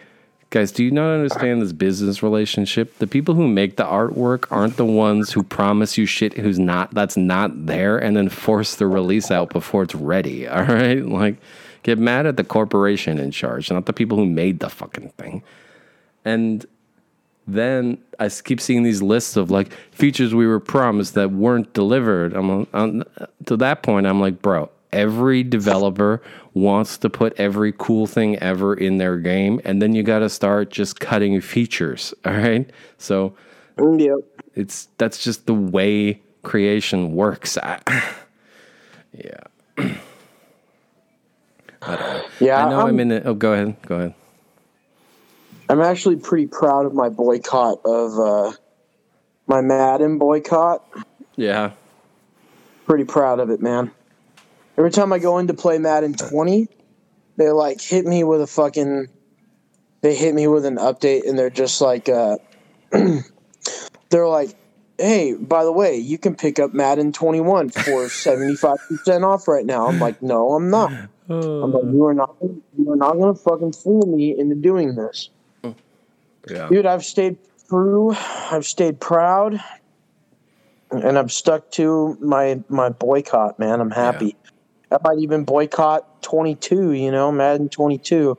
guys, 0.52 0.72
do 0.72 0.84
you 0.84 0.92
not 0.92 1.14
understand 1.14 1.62
this 1.62 1.72
business 1.72 2.22
relationship? 2.22 2.98
The 3.00 3.08
people 3.08 3.34
who 3.36 3.48
make 3.48 3.78
the 3.78 3.86
artwork 3.86 4.46
aren't 4.52 4.78
the 4.78 4.86
ones 4.86 5.32
who 5.32 5.44
promise 5.44 5.98
you 5.98 6.06
shit 6.06 6.34
who's 6.34 6.60
not 6.60 6.94
that's 6.94 7.18
not 7.18 7.66
there 7.66 7.98
and 7.98 8.16
then 8.16 8.30
force 8.30 8.76
the 8.76 8.88
release 8.88 9.32
out 9.32 9.50
before 9.50 9.84
it's 9.84 9.96
ready. 9.96 10.48
All 10.48 10.64
right? 10.64 11.04
Like 11.04 11.38
get 11.84 11.98
mad 11.98 12.28
at 12.28 12.38
the 12.38 12.44
corporation 12.44 13.18
in 13.18 13.32
charge, 13.32 13.72
not 13.72 13.88
the 13.88 13.94
people 13.94 14.18
who 14.18 14.26
made 14.26 14.60
the 14.60 14.70
fucking 14.70 15.10
thing. 15.18 15.42
And 16.24 16.66
then 17.48 17.98
I 18.20 18.30
keep 18.30 18.62
seeing 18.62 18.84
these 18.84 19.02
lists 19.02 19.36
of 19.36 19.50
like 19.52 19.74
features 19.92 20.34
we 20.36 20.46
were 20.48 20.60
promised 20.60 21.16
that 21.16 21.32
weren't 21.32 21.74
delivered. 21.74 22.34
I'm 22.34 22.50
on, 22.50 22.68
um, 22.74 23.04
to 23.48 23.58
that 23.58 23.84
point. 23.84 24.06
I'm 24.08 24.20
like, 24.22 24.42
bro, 24.42 24.70
every 24.94 25.44
developer 25.44 26.22
wants 26.54 26.98
to 27.00 27.10
put 27.10 27.34
every 27.40 27.74
cool 27.78 28.06
thing 28.08 28.38
ever 28.40 28.74
in 28.74 28.98
their 28.98 29.18
game, 29.18 29.60
and 29.66 29.82
then 29.82 29.96
you 29.96 30.04
got 30.04 30.20
to 30.20 30.30
start 30.30 30.70
just 30.70 31.00
cutting 31.00 31.40
features. 31.42 32.14
All 32.26 32.34
right, 32.34 32.70
so 32.98 33.36
mm, 33.78 34.00
Yep. 34.00 34.46
it's 34.56 34.88
that's 34.98 35.24
just 35.24 35.46
the 35.48 35.54
way 35.56 36.22
creation 36.44 37.14
works. 37.16 37.58
I, 37.58 37.80
yeah. 39.14 39.40
Uh, 41.84 41.94
I 41.94 41.96
don't 41.96 42.08
know. 42.14 42.24
Yeah, 42.40 42.64
I 42.66 42.70
know 42.70 42.80
I'm, 42.82 42.86
I'm- 42.86 43.00
in 43.00 43.12
it. 43.12 43.24
Oh, 43.26 43.34
go 43.34 43.54
ahead. 43.54 43.76
Go 43.88 43.96
ahead. 43.96 44.14
I'm 45.72 45.80
actually 45.80 46.18
pretty 46.18 46.48
proud 46.48 46.86
of 46.86 46.94
my 46.94 47.08
boycott 47.08 47.80
of 47.86 48.20
uh, 48.20 48.52
my 49.48 49.62
Madden 49.62 50.18
boycott. 50.18 50.86
Yeah. 51.38 51.72
Pretty 52.86 53.06
proud 53.06 53.40
of 53.40 53.50
it, 53.52 53.62
man. 53.62 53.90
Every 54.78 54.92
time 54.92 55.14
I 55.14 55.20
go 55.20 55.38
in 55.38 55.48
to 55.48 55.54
play 55.54 55.78
Madden 55.78 56.14
20, 56.14 56.68
they 57.38 57.52
like 57.52 57.80
hit 57.80 58.06
me 58.06 58.26
with 58.26 58.42
a 58.42 58.48
fucking. 58.48 59.08
They 60.02 60.14
hit 60.14 60.36
me 60.36 60.46
with 60.48 60.66
an 60.66 60.76
update, 60.76 61.26
and 61.26 61.40
they're 61.40 61.50
just 61.50 61.80
like, 61.80 62.10
uh, 62.10 62.36
they're 64.10 64.28
like, 64.28 64.50
"Hey, 64.98 65.36
by 65.36 65.64
the 65.64 65.72
way, 65.72 65.96
you 65.96 66.18
can 66.18 66.36
pick 66.36 66.60
up 66.60 66.74
Madden 66.74 67.14
21 67.14 67.70
for 67.70 68.10
75 68.10 68.78
percent 68.90 69.24
off 69.24 69.48
right 69.48 69.66
now." 69.66 69.88
I'm 69.88 70.00
like, 70.00 70.22
"No, 70.22 70.54
I'm 70.54 70.70
not. 70.70 70.92
I'm 71.30 71.72
like, 71.72 71.84
you 71.94 72.06
are 72.08 72.14
not. 72.14 72.36
You 72.78 72.92
are 72.92 72.98
not 72.98 73.14
gonna 73.14 73.36
fucking 73.36 73.72
fool 73.72 74.06
me 74.06 74.38
into 74.38 74.56
doing 74.56 74.96
this." 74.96 75.30
Yeah. 76.50 76.70
Dude, 76.70 76.86
I've 76.86 77.06
stayed 77.06 77.38
true. 77.70 78.16
I've 78.52 78.66
stayed 78.66 79.00
proud, 79.00 79.62
and 80.92 81.18
I've 81.18 81.32
stuck 81.32 81.72
to 81.72 82.18
my 82.20 82.62
my 82.70 82.90
boycott. 82.90 83.60
Man, 83.60 83.80
I'm 83.82 83.92
happy. 83.92 84.36
I 84.92 84.98
might 85.04 85.20
even 85.20 85.46
boycott 85.46 86.22
22. 86.24 86.92
You 86.92 87.12
know, 87.12 87.32
Madden 87.32 87.70
22, 87.70 88.38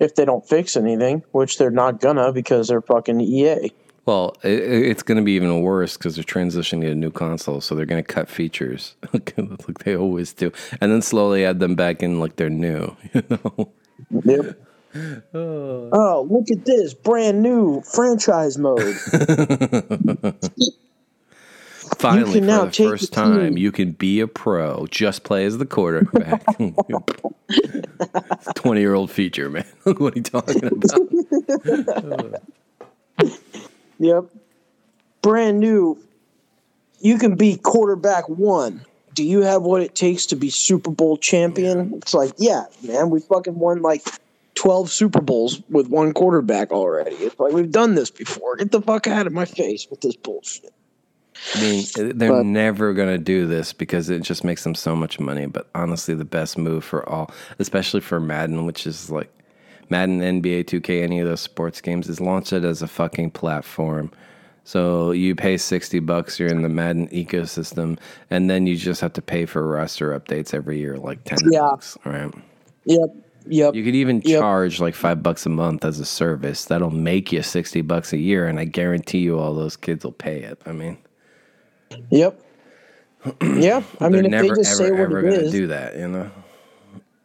if 0.00 0.14
they 0.14 0.24
don't 0.24 0.46
fix 0.46 0.76
anything, 0.76 1.22
which 1.32 1.58
they're 1.58 1.70
not 1.70 2.00
gonna 2.00 2.32
because 2.32 2.68
they're 2.68 2.82
fucking 2.82 3.20
EA. 3.20 3.70
Well, 4.06 4.36
it, 4.44 4.62
it's 4.62 5.02
going 5.02 5.18
to 5.18 5.24
be 5.24 5.32
even 5.32 5.62
worse 5.62 5.96
because 5.96 6.14
they're 6.14 6.22
transitioning 6.22 6.82
to 6.82 6.92
a 6.92 6.94
new 6.94 7.10
console, 7.10 7.60
so 7.60 7.74
they're 7.74 7.86
going 7.86 8.02
to 8.02 8.06
cut 8.06 8.28
features 8.28 8.94
like 9.12 9.34
they 9.84 9.96
always 9.96 10.32
do, 10.32 10.52
and 10.80 10.92
then 10.92 11.02
slowly 11.02 11.44
add 11.44 11.58
them 11.58 11.74
back 11.74 12.04
in 12.04 12.20
like 12.20 12.36
they're 12.36 12.48
new. 12.48 12.96
You 13.12 13.22
know? 13.28 13.72
Yep. 14.24 14.65
Oh, 15.34 15.90
oh, 15.92 16.28
look 16.30 16.50
at 16.50 16.64
this 16.64 16.94
brand 16.94 17.42
new 17.42 17.82
franchise 17.82 18.58
mode. 18.58 18.96
Finally, 21.98 22.40
for 22.40 22.46
now 22.46 22.64
the 22.66 22.72
first 22.72 23.12
time, 23.12 23.40
team. 23.40 23.58
you 23.58 23.70
can 23.72 23.92
be 23.92 24.20
a 24.20 24.26
pro. 24.26 24.86
Just 24.90 25.22
play 25.22 25.44
as 25.44 25.58
the 25.58 25.66
quarterback. 25.66 26.44
Twenty-year-old 28.54 29.10
feature, 29.10 29.48
man. 29.48 29.64
Look 29.84 30.00
what 30.06 30.14
are 30.14 30.18
you 30.18 30.22
talking 30.22 30.64
about? 30.66 32.42
Yep. 33.98 34.24
Brand 35.22 35.60
new. 35.60 35.98
You 37.00 37.18
can 37.18 37.36
be 37.36 37.56
quarterback 37.56 38.28
one. 38.28 38.84
Do 39.14 39.24
you 39.24 39.42
have 39.42 39.62
what 39.62 39.80
it 39.80 39.94
takes 39.94 40.26
to 40.26 40.36
be 40.36 40.50
Super 40.50 40.90
Bowl 40.90 41.16
champion? 41.16 41.94
It's 41.94 42.12
like, 42.12 42.32
yeah, 42.36 42.64
man, 42.82 43.10
we 43.10 43.20
fucking 43.20 43.58
won 43.58 43.80
like 43.80 44.02
12 44.56 44.90
Super 44.90 45.20
Bowls 45.20 45.62
with 45.70 45.88
one 45.88 46.12
quarterback 46.12 46.72
already. 46.72 47.14
It's 47.16 47.38
like, 47.38 47.52
we've 47.52 47.70
done 47.70 47.94
this 47.94 48.10
before. 48.10 48.56
Get 48.56 48.72
the 48.72 48.82
fuck 48.82 49.06
out 49.06 49.26
of 49.26 49.32
my 49.32 49.44
face 49.44 49.86
with 49.90 50.00
this 50.00 50.16
bullshit. 50.16 50.72
I 51.54 51.60
mean, 51.60 51.84
they're 52.18 52.30
But- 52.32 52.46
never 52.46 52.92
going 52.94 53.10
to 53.10 53.18
do 53.22 53.46
this 53.46 53.72
because 53.74 54.08
it 54.10 54.22
just 54.22 54.42
makes 54.42 54.64
them 54.64 54.74
so 54.74 54.96
much 54.96 55.20
money. 55.20 55.46
But 55.46 55.68
honestly, 55.74 56.14
the 56.14 56.24
best 56.24 56.56
move 56.56 56.82
for 56.82 57.06
all, 57.08 57.30
especially 57.58 58.00
for 58.00 58.18
Madden, 58.18 58.64
which 58.64 58.86
is 58.86 59.10
like 59.10 59.30
Madden, 59.90 60.20
NBA 60.22 60.64
2K, 60.64 61.02
any 61.02 61.20
of 61.20 61.28
those 61.28 61.40
sports 61.40 61.80
games, 61.82 62.08
is 62.08 62.20
launch 62.20 62.52
it 62.54 62.64
as 62.64 62.80
a 62.82 62.88
fucking 62.88 63.30
platform. 63.32 64.10
So 64.64 65.12
you 65.12 65.36
pay 65.36 65.58
60 65.58 66.00
bucks, 66.00 66.40
you're 66.40 66.48
in 66.48 66.62
the 66.62 66.68
Madden 66.68 67.06
ecosystem, 67.08 67.98
and 68.30 68.48
then 68.50 68.66
you 68.66 68.74
just 68.76 69.00
have 69.02 69.12
to 69.12 69.22
pay 69.22 69.44
for 69.46 69.64
roster 69.64 70.18
updates 70.18 70.52
every 70.54 70.78
year, 70.78 70.96
like 70.96 71.22
10 71.24 71.38
Yeah. 71.52 71.60
bucks, 71.60 71.96
right? 72.04 72.32
Yep. 72.86 73.10
Yep. 73.46 73.74
You 73.74 73.84
could 73.84 73.94
even 73.96 74.22
Yep. 74.22 74.40
charge 74.40 74.80
like 74.80 74.94
five 74.94 75.22
bucks 75.22 75.46
a 75.46 75.50
month 75.50 75.84
as 75.84 76.00
a 76.00 76.06
service. 76.06 76.66
That'll 76.66 76.90
make 76.90 77.32
you 77.32 77.42
60 77.42 77.82
bucks 77.82 78.12
a 78.12 78.18
year, 78.18 78.46
and 78.48 78.60
I 78.60 78.64
guarantee 78.66 79.18
you 79.20 79.38
all 79.38 79.54
those 79.54 79.76
kids 79.76 80.04
will 80.04 80.12
pay 80.12 80.42
it. 80.42 80.60
I 80.66 80.72
mean, 80.72 80.98
Yep. 82.10 82.40
yeah. 83.54 83.82
I 84.00 84.08
mean, 84.10 84.26
if 84.26 84.30
never, 84.30 84.38
they 84.38 84.50
just 84.50 84.72
ever, 84.72 84.76
say 84.76 84.90
ever 84.94 85.20
what 85.20 85.22
going 85.22 85.34
it 85.34 85.36
to 85.36 85.44
is. 85.44 85.52
do 85.52 85.68
that, 85.68 85.96
you 85.96 86.08
know? 86.08 86.30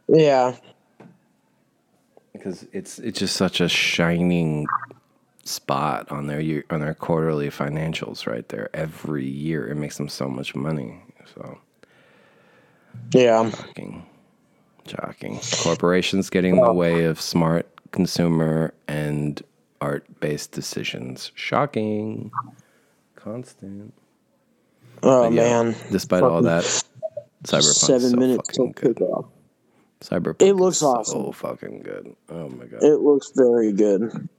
Yeah. 0.08 0.56
because 2.34 2.66
it's 2.74 3.00
it's 3.00 3.20
just 3.20 3.36
such 3.38 3.62
a 3.62 3.70
shining 3.70 4.70
spot 5.46 6.12
on 6.12 6.28
their 6.28 6.42
year, 6.42 6.66
on 6.72 6.82
their 6.82 6.96
quarterly 6.96 7.50
financials 7.50 8.28
right 8.28 8.48
there 8.50 8.70
every 8.76 9.26
year. 9.28 9.68
It 9.70 9.76
makes 9.76 9.98
them 9.98 10.10
so 10.10 10.28
much 10.30 10.56
money. 10.56 11.02
So 11.36 11.60
Yeah. 13.14 13.52
shocking, 13.52 14.06
shocking. 14.92 15.40
Corporations 15.64 16.30
getting 16.30 16.58
in 16.58 16.64
the 16.64 16.74
way 16.74 17.06
of 17.06 17.20
smart 17.20 17.68
consumer 17.92 18.74
and 18.88 19.42
art 19.80 20.06
based 20.20 20.52
decisions. 20.52 21.32
Shocking. 21.36 22.32
Constant. 23.16 23.94
Oh, 25.04 25.24
yeah, 25.24 25.30
man. 25.64 25.76
Despite 25.92 26.24
all 26.24 26.42
that, 26.44 26.64
Cyberpunk. 27.44 27.62
Seven 27.64 28.10
so 28.12 28.16
minutes 28.18 28.50
fucking 28.58 28.74
till 28.74 28.94
good. 28.94 28.96
kickoff. 28.98 29.28
Cyberpunk 30.02 30.42
It 30.42 30.54
looks 30.56 30.78
so 30.78 30.88
awesome. 30.88 31.32
fucking 31.32 31.82
good. 31.84 32.16
Oh 32.30 32.50
my 32.50 32.66
god. 32.66 32.84
It 32.84 33.00
looks 33.02 33.32
very 33.36 33.72
good. 33.72 34.30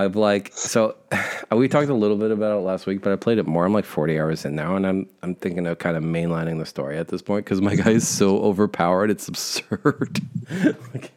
I've 0.00 0.16
like 0.16 0.50
so 0.54 0.96
we 1.52 1.68
talked 1.68 1.90
a 1.90 1.94
little 1.94 2.16
bit 2.16 2.30
about 2.30 2.58
it 2.58 2.62
last 2.62 2.86
week, 2.86 3.02
but 3.02 3.12
I 3.12 3.16
played 3.16 3.38
it 3.38 3.46
more. 3.46 3.64
I'm 3.64 3.74
like 3.74 3.84
40 3.84 4.18
hours 4.18 4.44
in 4.44 4.54
now, 4.54 4.76
and 4.76 4.86
I'm 4.86 5.08
I'm 5.22 5.34
thinking 5.34 5.66
of 5.66 5.78
kind 5.78 5.96
of 5.96 6.02
mainlining 6.02 6.58
the 6.58 6.66
story 6.66 6.96
at 6.96 7.08
this 7.08 7.22
point 7.22 7.44
because 7.44 7.60
my 7.60 7.74
guy 7.74 7.90
is 7.90 8.08
so 8.08 8.38
overpowered, 8.40 9.10
it's 9.10 9.28
absurd. 9.28 10.20
like, 10.94 11.12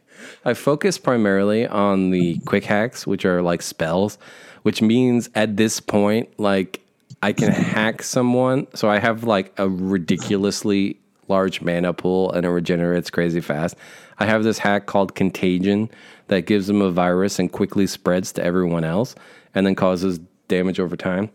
I 0.46 0.54
focus 0.54 0.98
primarily 0.98 1.66
on 1.66 2.10
the 2.12 2.40
quick 2.40 2.66
hacks, 2.66 3.08
which 3.08 3.26
are 3.26 3.42
like 3.42 3.62
spells, 3.62 4.18
which 4.64 4.82
means 4.82 5.30
at 5.34 5.56
this 5.56 5.80
point, 5.80 6.38
like 6.38 6.82
I 7.22 7.32
can 7.32 7.52
hack 7.52 8.04
someone. 8.04 8.68
So 8.76 8.90
I 8.90 9.00
have 9.00 9.24
like 9.24 9.58
a 9.58 9.70
ridiculously 9.70 11.00
large 11.28 11.62
mana 11.62 11.94
pool 11.94 12.32
and 12.32 12.46
it 12.46 12.50
regenerates 12.50 13.10
crazy 13.10 13.42
fast. 13.42 13.76
I 14.20 14.26
have 14.26 14.44
this 14.44 14.60
hack 14.60 14.86
called 14.86 15.16
Contagion 15.16 15.90
that 16.28 16.46
gives 16.46 16.68
them 16.68 16.82
a 16.82 16.92
virus 16.92 17.40
and 17.40 17.52
quickly 17.52 17.88
spreads 17.88 18.32
to 18.34 18.44
everyone 18.44 18.84
else 18.84 19.16
and 19.54 19.66
then 19.66 19.76
causes 19.76 20.20
damage 20.48 20.80
over 20.80 20.96
time. 20.96 21.30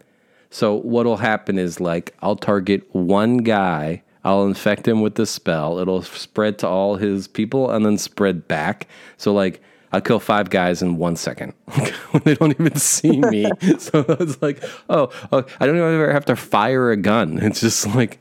So 0.50 0.74
what'll 0.74 1.18
happen 1.18 1.58
is 1.58 1.80
like 1.80 2.14
I'll 2.20 2.36
target 2.36 2.82
one 2.94 3.38
guy, 3.38 4.02
I'll 4.24 4.46
infect 4.46 4.88
him 4.88 5.00
with 5.00 5.16
the 5.16 5.26
spell. 5.26 5.78
It'll 5.78 6.02
spread 6.02 6.58
to 6.60 6.68
all 6.68 6.96
his 6.96 7.28
people 7.28 7.70
and 7.70 7.84
then 7.84 7.98
spread 7.98 8.48
back. 8.48 8.88
So 9.16 9.32
like 9.32 9.62
I'll 9.92 10.00
kill 10.00 10.20
five 10.20 10.50
guys 10.50 10.82
in 10.82 10.96
one 10.96 11.16
second 11.16 11.54
when 12.10 12.22
they 12.24 12.34
don't 12.34 12.50
even 12.50 12.76
see 12.76 13.20
me. 13.20 13.50
so 13.78 14.04
it's 14.08 14.40
like, 14.42 14.62
oh, 14.88 15.10
oh, 15.32 15.44
I 15.60 15.66
don't 15.66 15.76
even 15.76 15.94
ever 15.94 16.12
have 16.12 16.26
to 16.26 16.36
fire 16.36 16.90
a 16.90 16.96
gun. 16.96 17.38
It's 17.38 17.60
just 17.60 17.86
like 17.94 18.18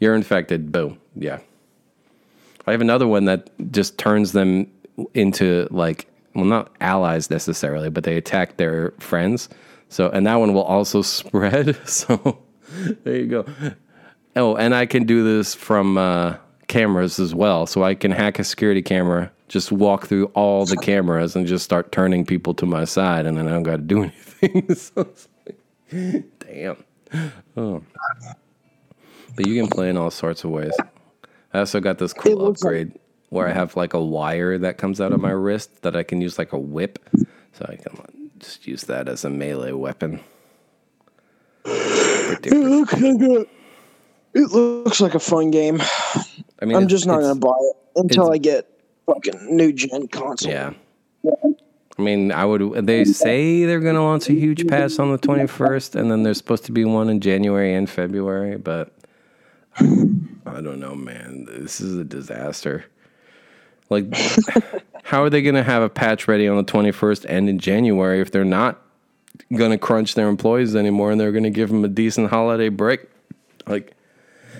you're 0.00 0.14
infected. 0.14 0.72
Boom. 0.72 0.98
Yeah. 1.14 1.38
I 2.66 2.72
have 2.72 2.80
another 2.80 3.06
one 3.06 3.26
that 3.26 3.50
just 3.70 3.98
turns 3.98 4.32
them 4.32 4.70
into 5.14 5.68
like, 5.70 6.06
well, 6.34 6.44
not 6.44 6.72
allies 6.80 7.30
necessarily, 7.30 7.90
but 7.90 8.04
they 8.04 8.16
attack 8.16 8.56
their 8.56 8.92
friends. 8.98 9.48
So, 9.88 10.08
and 10.10 10.26
that 10.26 10.36
one 10.36 10.54
will 10.54 10.62
also 10.62 11.02
spread. 11.02 11.76
So, 11.86 12.38
there 13.04 13.16
you 13.16 13.26
go. 13.26 13.46
Oh, 14.36 14.56
and 14.56 14.74
I 14.74 14.86
can 14.86 15.04
do 15.04 15.24
this 15.24 15.54
from 15.54 15.98
uh, 15.98 16.36
cameras 16.68 17.18
as 17.18 17.34
well. 17.34 17.66
So 17.66 17.82
I 17.82 17.94
can 17.94 18.12
hack 18.12 18.38
a 18.38 18.44
security 18.44 18.80
camera, 18.80 19.30
just 19.48 19.72
walk 19.72 20.06
through 20.06 20.26
all 20.26 20.64
the 20.64 20.76
cameras, 20.76 21.34
and 21.34 21.46
just 21.46 21.64
start 21.64 21.92
turning 21.92 22.24
people 22.24 22.54
to 22.54 22.66
my 22.66 22.84
side, 22.84 23.26
and 23.26 23.36
then 23.36 23.48
I 23.48 23.50
don't 23.50 23.64
got 23.64 23.76
to 23.76 23.82
do 23.82 24.02
anything. 24.42 24.74
so 24.74 25.08
like, 25.46 26.24
damn. 26.38 26.76
Oh. 27.56 27.82
But 29.40 29.48
you 29.48 29.58
can 29.58 29.70
play 29.70 29.88
in 29.88 29.96
all 29.96 30.10
sorts 30.10 30.44
of 30.44 30.50
ways. 30.50 30.74
I 31.54 31.60
also 31.60 31.80
got 31.80 31.96
this 31.96 32.12
cool 32.12 32.36
looks 32.36 32.62
like- 32.62 32.68
upgrade 32.68 32.98
where 33.30 33.48
I 33.48 33.52
have 33.52 33.74
like 33.74 33.94
a 33.94 34.04
wire 34.04 34.58
that 34.58 34.76
comes 34.76 35.00
out 35.00 35.12
of 35.12 35.20
my 35.20 35.30
mm-hmm. 35.30 35.38
wrist 35.38 35.80
that 35.80 35.96
I 35.96 36.02
can 36.02 36.20
use 36.20 36.36
like 36.36 36.52
a 36.52 36.58
whip. 36.58 36.98
So 37.52 37.64
I 37.66 37.76
can 37.76 38.30
just 38.38 38.66
use 38.66 38.82
that 38.82 39.08
as 39.08 39.24
a 39.24 39.30
melee 39.30 39.72
weapon. 39.72 40.20
It 41.64 42.52
looks 42.52 42.92
like 42.92 43.02
a, 43.02 43.46
it 44.34 44.50
looks 44.52 45.00
like 45.00 45.14
a 45.14 45.18
fun 45.18 45.50
game. 45.50 45.80
I 46.60 46.66
mean, 46.66 46.76
I'm 46.76 46.88
just 46.88 47.06
not 47.06 47.20
gonna 47.20 47.34
buy 47.34 47.56
it 47.58 47.76
until 47.96 48.30
I 48.30 48.36
get 48.36 48.68
fucking 49.06 49.56
new 49.56 49.72
gen 49.72 50.08
console. 50.08 50.52
Yeah. 50.52 50.72
I 51.24 52.02
mean, 52.02 52.30
I 52.30 52.44
would. 52.44 52.86
They 52.86 53.04
say 53.04 53.64
they're 53.64 53.80
going 53.80 53.94
to 53.94 54.02
launch 54.02 54.30
a 54.30 54.32
huge 54.32 54.66
patch 54.66 54.98
on 54.98 55.12
the 55.12 55.18
21st, 55.18 55.96
and 55.96 56.10
then 56.10 56.22
there's 56.22 56.38
supposed 56.38 56.64
to 56.64 56.72
be 56.72 56.86
one 56.86 57.10
in 57.10 57.20
January 57.20 57.74
and 57.74 57.90
February, 57.90 58.56
but 58.56 58.94
I 59.80 60.60
don't 60.60 60.80
know, 60.80 60.94
man. 60.94 61.46
This 61.48 61.80
is 61.80 61.96
a 61.96 62.04
disaster. 62.04 62.84
Like, 63.88 64.14
how 65.02 65.22
are 65.24 65.30
they 65.30 65.42
going 65.42 65.54
to 65.56 65.62
have 65.62 65.82
a 65.82 65.88
patch 65.88 66.28
ready 66.28 66.46
on 66.46 66.56
the 66.56 66.64
21st 66.64 67.26
and 67.28 67.48
in 67.48 67.58
January 67.58 68.20
if 68.20 68.30
they're 68.30 68.44
not 68.44 68.80
going 69.56 69.70
to 69.70 69.78
crunch 69.78 70.14
their 70.14 70.28
employees 70.28 70.76
anymore 70.76 71.10
and 71.10 71.20
they're 71.20 71.32
going 71.32 71.44
to 71.44 71.50
give 71.50 71.70
them 71.70 71.84
a 71.84 71.88
decent 71.88 72.30
holiday 72.30 72.68
break? 72.68 73.00
Like, 73.66 73.94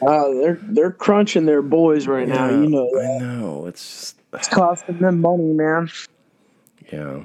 Uh, 0.03 0.29
they're 0.41 0.59
they're 0.63 0.91
crunching 0.93 1.47
their 1.47 1.63
boys 1.63 2.07
right 2.07 2.27
now. 2.27 2.49
You 2.49 2.69
know 2.69 2.89
I 3.01 3.19
know. 3.19 3.67
It's 3.67 4.15
just, 4.15 4.17
It's 4.33 4.49
costing 4.49 4.99
them 4.99 5.21
money, 5.21 5.53
man. 5.53 5.91
yeah. 6.93 7.21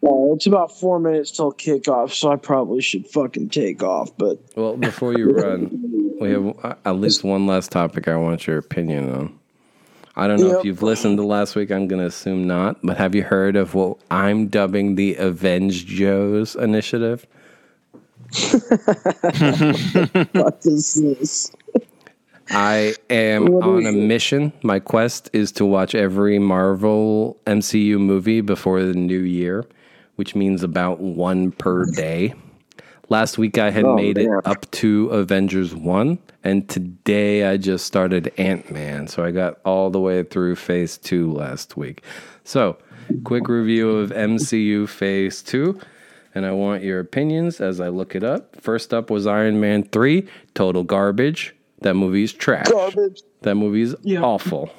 Well, 0.00 0.32
it's 0.34 0.46
about 0.46 0.76
four 0.78 0.98
minutes 0.98 1.30
till 1.32 1.52
kickoff, 1.52 2.12
so 2.12 2.30
I 2.32 2.36
probably 2.36 2.80
should 2.80 3.06
fucking 3.06 3.50
take 3.50 3.82
off. 3.82 4.16
But 4.16 4.38
Well, 4.56 4.76
before 4.76 5.12
you 5.16 5.30
run, 5.30 6.11
we 6.22 6.30
have 6.30 6.64
uh, 6.64 6.74
at 6.84 6.96
least 6.96 7.24
one 7.24 7.46
last 7.46 7.70
topic 7.70 8.08
I 8.08 8.16
want 8.16 8.46
your 8.46 8.58
opinion 8.58 9.10
on. 9.12 9.38
I 10.14 10.26
don't 10.26 10.40
know 10.40 10.58
if 10.58 10.64
you've 10.64 10.82
listened 10.82 11.16
to 11.18 11.24
last 11.24 11.56
week. 11.56 11.70
I'm 11.70 11.88
going 11.88 12.00
to 12.00 12.06
assume 12.06 12.46
not. 12.46 12.76
But 12.82 12.98
have 12.98 13.14
you 13.14 13.22
heard 13.22 13.56
of 13.56 13.74
what 13.74 13.96
I'm 14.10 14.48
dubbing 14.48 14.94
the 14.96 15.14
Avenge 15.16 15.86
Joes 15.86 16.54
initiative? 16.54 17.26
what 20.32 20.60
is 20.64 20.94
this? 20.94 21.52
I 22.50 22.94
am 23.08 23.46
What 23.46 23.62
on 23.64 23.86
a 23.86 23.92
mission. 23.92 24.52
My 24.62 24.78
quest 24.78 25.30
is 25.32 25.50
to 25.52 25.64
watch 25.64 25.94
every 25.94 26.38
Marvel 26.38 27.38
MCU 27.46 27.98
movie 27.98 28.42
before 28.42 28.82
the 28.82 28.92
new 28.92 29.20
year, 29.20 29.64
which 30.16 30.34
means 30.34 30.62
about 30.62 31.00
one 31.00 31.52
per 31.52 31.86
day. 31.86 32.34
Last 33.12 33.36
week 33.36 33.58
I 33.58 33.70
had 33.70 33.84
Oh, 33.84 33.94
made 33.94 34.14
damn. 34.16 34.38
it 34.38 34.46
up 34.46 34.70
to 34.70 35.08
Avengers 35.10 35.74
1, 35.74 36.16
and 36.44 36.66
today 36.66 37.44
I 37.44 37.58
just 37.58 37.84
started 37.84 38.32
Ant 38.38 38.70
Man. 38.72 39.06
So 39.06 39.22
I 39.22 39.32
got 39.32 39.58
all 39.66 39.90
the 39.90 40.00
way 40.00 40.22
through 40.22 40.56
phase 40.56 40.96
2 40.96 41.30
last 41.30 41.76
week. 41.76 42.00
So, 42.42 42.78
quick 43.22 43.48
review 43.48 43.90
of 43.98 44.12
MCU 44.12 44.86
phase 44.88 45.42
2, 45.42 45.78
and 46.34 46.46
I 46.46 46.52
want 46.52 46.84
your 46.84 47.00
opinions 47.00 47.60
as 47.60 47.82
I 47.82 47.88
look 47.88 48.14
it 48.14 48.24
up. 48.24 48.56
First 48.58 48.94
up 48.94 49.10
was 49.10 49.26
Iron 49.26 49.60
Man 49.60 49.82
3, 49.82 50.26
total 50.54 50.82
garbage. 50.82 51.54
That 51.82 51.92
movie's 51.92 52.32
trash. 52.32 52.68
Garbage. 52.70 53.20
That 53.42 53.56
movie's 53.56 53.94
Yeah. 54.00 54.22
awful. 54.22 54.70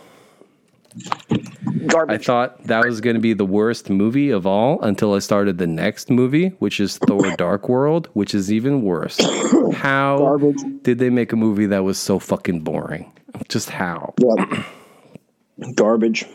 I 2.07 2.17
thought 2.17 2.63
that 2.65 2.85
was 2.85 3.01
going 3.01 3.15
to 3.15 3.21
be 3.21 3.33
the 3.33 3.45
worst 3.45 3.89
movie 3.89 4.29
of 4.29 4.45
all 4.45 4.81
until 4.81 5.13
I 5.13 5.19
started 5.19 5.57
the 5.57 5.67
next 5.67 6.09
movie, 6.09 6.49
which 6.59 6.79
is 6.79 6.97
Thor 6.97 7.35
Dark 7.37 7.69
World, 7.69 8.09
which 8.13 8.35
is 8.35 8.51
even 8.51 8.81
worse. 8.81 9.19
How 9.73 10.17
Garbage. 10.17 10.61
did 10.83 10.99
they 10.99 11.09
make 11.09 11.31
a 11.33 11.35
movie 11.35 11.65
that 11.67 11.83
was 11.83 11.97
so 11.97 12.19
fucking 12.19 12.61
boring? 12.61 13.11
Just 13.49 13.69
how? 13.69 14.13
Yep. 14.19 15.75
Garbage. 15.75 16.25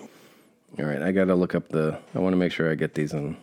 All 0.79 0.85
right, 0.85 1.03
I 1.03 1.13
got 1.13 1.27
to 1.27 1.35
look 1.35 1.55
up 1.55 1.69
the 1.69 1.99
I 2.15 2.19
want 2.19 2.33
to 2.33 2.37
make 2.37 2.53
sure 2.53 2.71
I 2.71 2.75
get 2.75 2.95
these 2.95 3.13
in 3.13 3.37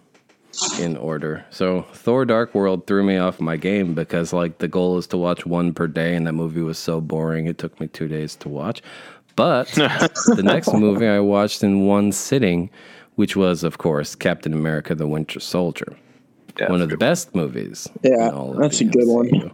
in 0.80 0.96
order. 0.96 1.46
So, 1.50 1.82
Thor 1.94 2.26
Dark 2.26 2.56
World 2.56 2.88
threw 2.88 3.04
me 3.04 3.18
off 3.18 3.40
my 3.42 3.58
game 3.58 3.94
because 3.94 4.32
like 4.32 4.60
the 4.60 4.68
goal 4.68 4.98
is 4.98 5.08
to 5.08 5.18
watch 5.18 5.46
one 5.46 5.74
per 5.74 5.88
day 5.88 6.16
and 6.16 6.26
that 6.28 6.34
movie 6.34 6.62
was 6.62 6.78
so 6.78 7.02
boring 7.02 7.46
it 7.46 7.58
took 7.58 7.80
me 7.80 7.88
2 7.88 8.08
days 8.08 8.36
to 8.38 8.50
watch. 8.50 8.82
But 9.36 9.68
the 9.74 10.42
next 10.44 10.74
movie 10.74 11.08
I 11.08 11.20
watched 11.20 11.64
in 11.64 11.86
one 11.86 12.12
sitting, 12.12 12.70
which 13.16 13.36
was 13.36 13.64
of 13.64 13.78
course 13.78 14.16
Captain 14.16 14.54
America 14.54 14.96
the 14.96 15.08
Winter 15.08 15.40
Soldier. 15.40 15.96
Yeah, 16.60 16.72
one 16.72 16.82
of 16.82 16.88
the 16.88 16.96
good. 16.96 17.00
best 17.00 17.36
movies. 17.36 17.90
Yeah, 18.02 18.30
in 18.30 18.34
all 18.34 18.52
of 18.52 18.58
that's 18.58 18.80
the 18.80 18.86
a 18.86 18.90
good 18.90 19.08
one. 19.08 19.52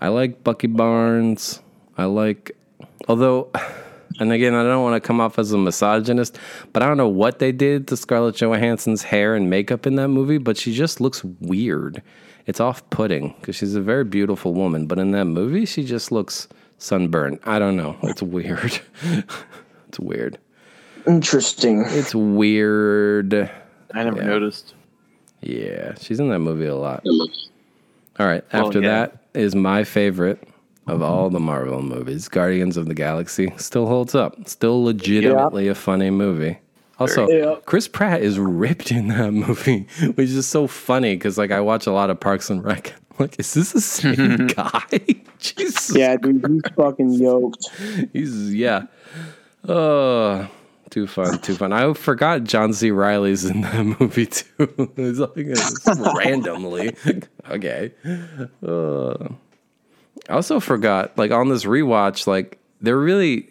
I 0.00 0.08
like 0.08 0.44
Bucky 0.44 0.66
Barnes. 0.66 1.60
I 1.96 2.04
like, 2.04 2.52
although, 3.08 3.50
and 4.20 4.32
again, 4.32 4.54
I 4.54 4.62
don't 4.62 4.82
want 4.82 5.02
to 5.02 5.06
come 5.06 5.20
off 5.20 5.38
as 5.38 5.52
a 5.52 5.58
misogynist, 5.58 6.38
but 6.72 6.82
I 6.82 6.86
don't 6.86 6.96
know 6.98 7.08
what 7.08 7.38
they 7.38 7.52
did 7.52 7.88
to 7.88 7.96
Scarlett 7.96 8.36
Johansson's 8.36 9.02
hair 9.02 9.34
and 9.34 9.50
makeup 9.50 9.86
in 9.86 9.96
that 9.96 10.08
movie, 10.08 10.38
but 10.38 10.56
she 10.56 10.72
just 10.72 11.00
looks 11.00 11.24
weird. 11.24 12.02
It's 12.46 12.60
off 12.60 12.88
putting 12.90 13.34
because 13.40 13.56
she's 13.56 13.74
a 13.74 13.80
very 13.80 14.04
beautiful 14.04 14.54
woman, 14.54 14.86
but 14.86 14.98
in 14.98 15.10
that 15.12 15.24
movie, 15.26 15.66
she 15.66 15.84
just 15.84 16.12
looks 16.12 16.48
sunburned. 16.78 17.38
I 17.44 17.58
don't 17.58 17.76
know. 17.76 17.96
It's 18.02 18.22
weird. 18.22 18.80
it's 19.88 19.98
weird. 20.00 20.38
Interesting. 21.06 21.84
It's 21.86 22.14
weird. 22.14 23.34
I 23.94 24.04
never 24.04 24.18
Yeah. 24.18 24.26
noticed. 24.26 24.74
Yeah, 25.40 25.94
she's 26.00 26.18
in 26.20 26.28
that 26.30 26.40
movie 26.40 26.66
a 26.66 26.74
lot. 26.76 27.04
All 28.18 28.26
right, 28.26 28.44
Well, 28.52 28.66
after 28.66 28.80
yeah. 28.80 28.88
that 28.88 29.16
is 29.34 29.54
my 29.54 29.84
favorite 29.84 30.42
of 30.88 31.02
all 31.02 31.30
the 31.30 31.38
Marvel 31.40 31.82
movies. 31.82 32.28
Guardians 32.28 32.76
of 32.76 32.86
the 32.86 32.94
Galaxy 32.94 33.52
still 33.56 33.86
holds 33.86 34.14
up. 34.14 34.48
Still 34.48 34.82
legitimately 34.82 35.68
a 35.68 35.74
funny 35.74 36.10
movie. 36.10 36.58
Also, 36.98 37.28
Yeah. 37.28 37.54
Chris 37.66 37.86
Pratt 37.86 38.22
is 38.22 38.38
ripped 38.40 38.90
in 38.90 39.08
that 39.08 39.30
movie, 39.32 39.86
which 40.16 40.30
is 40.30 40.46
so 40.46 40.66
funny 40.66 41.14
because 41.14 41.38
like 41.38 41.52
I 41.52 41.60
watch 41.60 41.86
a 41.86 41.92
lot 41.92 42.10
of 42.10 42.18
Parks 42.18 42.50
and 42.50 42.64
Rec. 42.64 42.94
I'm 43.18 43.24
like, 43.24 43.38
is 43.40 43.54
this 43.54 43.72
the 43.72 43.80
same 43.80 44.46
guy? 44.48 44.82
Jesus, 45.38 45.94
Yeah, 45.96 46.16
dude, 46.16 46.44
he's 46.46 46.72
fucking 46.76 47.12
yoked. 47.12 47.68
he's 48.12 48.54
yeah. 48.54 48.86
Oh, 49.66 50.48
too 50.90 51.06
fun, 51.06 51.38
too 51.40 51.54
fun. 51.54 51.72
I 51.72 51.92
forgot 51.94 52.44
John 52.44 52.72
C. 52.72 52.90
Reilly's 52.90 53.44
in 53.44 53.60
that 53.62 53.84
movie 54.00 54.26
too. 54.26 54.92
it's 54.96 55.18
like 55.18 56.16
randomly. 56.16 56.96
okay. 57.50 57.92
Uh, 58.66 59.28
I 60.28 60.32
also 60.32 60.60
forgot, 60.60 61.16
like 61.18 61.30
on 61.30 61.48
this 61.48 61.64
rewatch, 61.64 62.26
like 62.26 62.58
they're 62.80 62.96
really 62.98 63.48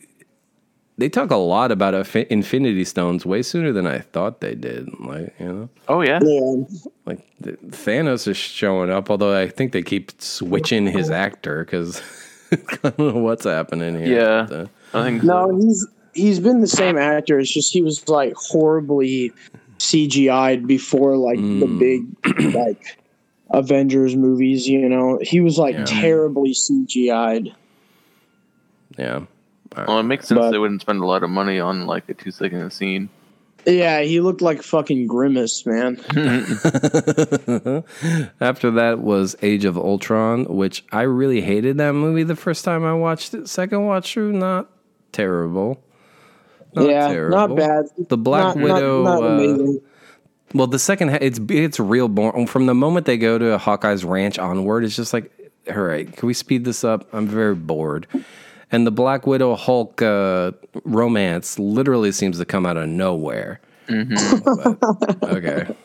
they 0.97 1.09
talk 1.09 1.29
a 1.31 1.35
lot 1.35 1.71
about 1.71 1.93
Infinity 2.15 2.83
Stones 2.85 3.25
way 3.25 3.41
sooner 3.43 3.71
than 3.71 3.85
I 3.85 3.99
thought 3.99 4.41
they 4.41 4.55
did. 4.55 4.89
Like 4.99 5.35
you 5.39 5.45
know, 5.53 5.69
Oh 5.87 6.01
yeah. 6.01 6.19
Yeah. 6.23 6.63
like 7.05 7.19
the, 7.39 7.51
Thanos 7.67 8.27
is 8.27 8.37
showing 8.37 8.89
up, 8.89 9.09
although 9.11 9.35
I 9.39 9.47
think 9.47 9.71
they 9.73 9.83
keep 9.83 10.11
switching 10.21 10.87
his 10.87 11.09
actor 11.11 11.63
because 11.63 12.01
I 12.51 12.57
don't 12.89 12.99
know 12.99 13.21
what's 13.21 13.43
happening 13.45 13.99
here. 14.03 14.19
Yeah. 14.21 14.45
But, 14.49 14.59
uh, 14.59 14.67
I 14.99 15.03
think 15.03 15.21
so. 15.21 15.27
No, 15.27 15.57
he's 15.59 15.87
he's 16.13 16.39
been 16.39 16.61
the 16.61 16.67
same 16.67 16.97
actor. 16.97 17.39
It's 17.39 17.53
just 17.53 17.71
he 17.73 17.81
was 17.83 18.07
like 18.09 18.33
horribly 18.35 19.31
CGI'd 19.77 20.65
before 20.65 21.15
like 21.17 21.37
the 21.37 21.67
Mm. 21.67 21.79
big 21.79 22.53
like 22.55 22.97
Avengers 23.51 24.15
movies. 24.15 24.67
You 24.67 24.89
know, 24.89 25.19
he 25.21 25.41
was 25.41 25.59
like 25.59 25.75
Yeah. 25.75 25.85
terribly 25.85 26.53
CGI'd. 26.53 27.53
yeah. 28.97 29.21
Well, 29.75 29.99
it 29.99 30.03
makes 30.03 30.27
sense 30.27 30.39
But- 30.39 30.51
they 30.51 30.57
wouldn't 30.57 30.81
spend 30.81 31.01
a 31.01 31.05
lot 31.05 31.23
of 31.23 31.29
money 31.29 31.59
on 31.59 31.85
like 31.87 32.07
a 32.09 32.13
two 32.13 32.31
second 32.31 32.71
scene. 32.71 33.09
Yeah, 33.65 33.99
he 34.01 34.21
looked 34.21 34.41
like 34.41 34.61
fucking 34.61 35.07
grimace, 35.07 35.65
man. 35.65 35.97
After 38.39 38.71
that 38.71 38.99
was 38.99 39.35
Age 39.41 39.65
of 39.65 39.77
Ultron, 39.77 40.45
which 40.45 40.85
I 40.91 41.01
really 41.01 41.41
hated 41.41 41.77
that 41.77 41.91
movie 41.93 42.23
the 42.23 42.35
first 42.37 42.63
time 42.63 42.85
I 42.85 42.93
watched 42.93 43.33
it. 43.33 43.49
Second 43.49 43.85
watch 43.85 44.13
through, 44.13 44.33
not 44.33 44.69
terrible. 45.11 45.83
Not 46.73 46.89
yeah, 46.89 47.07
terrible. 47.09 47.37
not 47.37 47.55
bad. 47.55 47.85
The 48.09 48.17
Black 48.17 48.55
Not- 48.55 48.57
not- 48.57 48.63
Widow, 48.75 49.03
not 49.03 49.23
uh, 49.23 49.25
amazing. 49.27 49.81
Well, 50.53 50.67
the 50.67 50.79
second 50.79 51.09
it's 51.21 51.39
it's 51.49 51.77
real 51.79 52.07
boring 52.07 52.47
from 52.47 52.67
the 52.67 52.73
moment 52.75 53.05
they 53.05 53.17
go 53.17 53.37
to 53.37 53.57
Hawkeye's 53.57 54.05
ranch 54.05 54.39
onward. 54.39 54.85
It's 54.85 54.95
just 54.95 55.11
like, 55.11 55.29
all 55.69 55.81
right, 55.81 56.09
can 56.15 56.25
we 56.25 56.33
speed 56.33 56.63
this 56.63 56.85
up? 56.85 57.05
I'm 57.13 57.27
very 57.27 57.53
bored. 57.55 58.07
And 58.71 58.85
the 58.85 58.91
Black 58.91 59.25
Widow 59.25 59.55
Hulk 59.55 60.01
uh, 60.01 60.51
romance 60.83 61.57
literally 61.57 62.11
seems 62.11 62.37
to 62.39 62.45
come 62.45 62.65
out 62.65 62.77
of 62.77 62.89
nowhere. 62.89 63.61
But, 63.89 65.23
okay, 65.23 65.75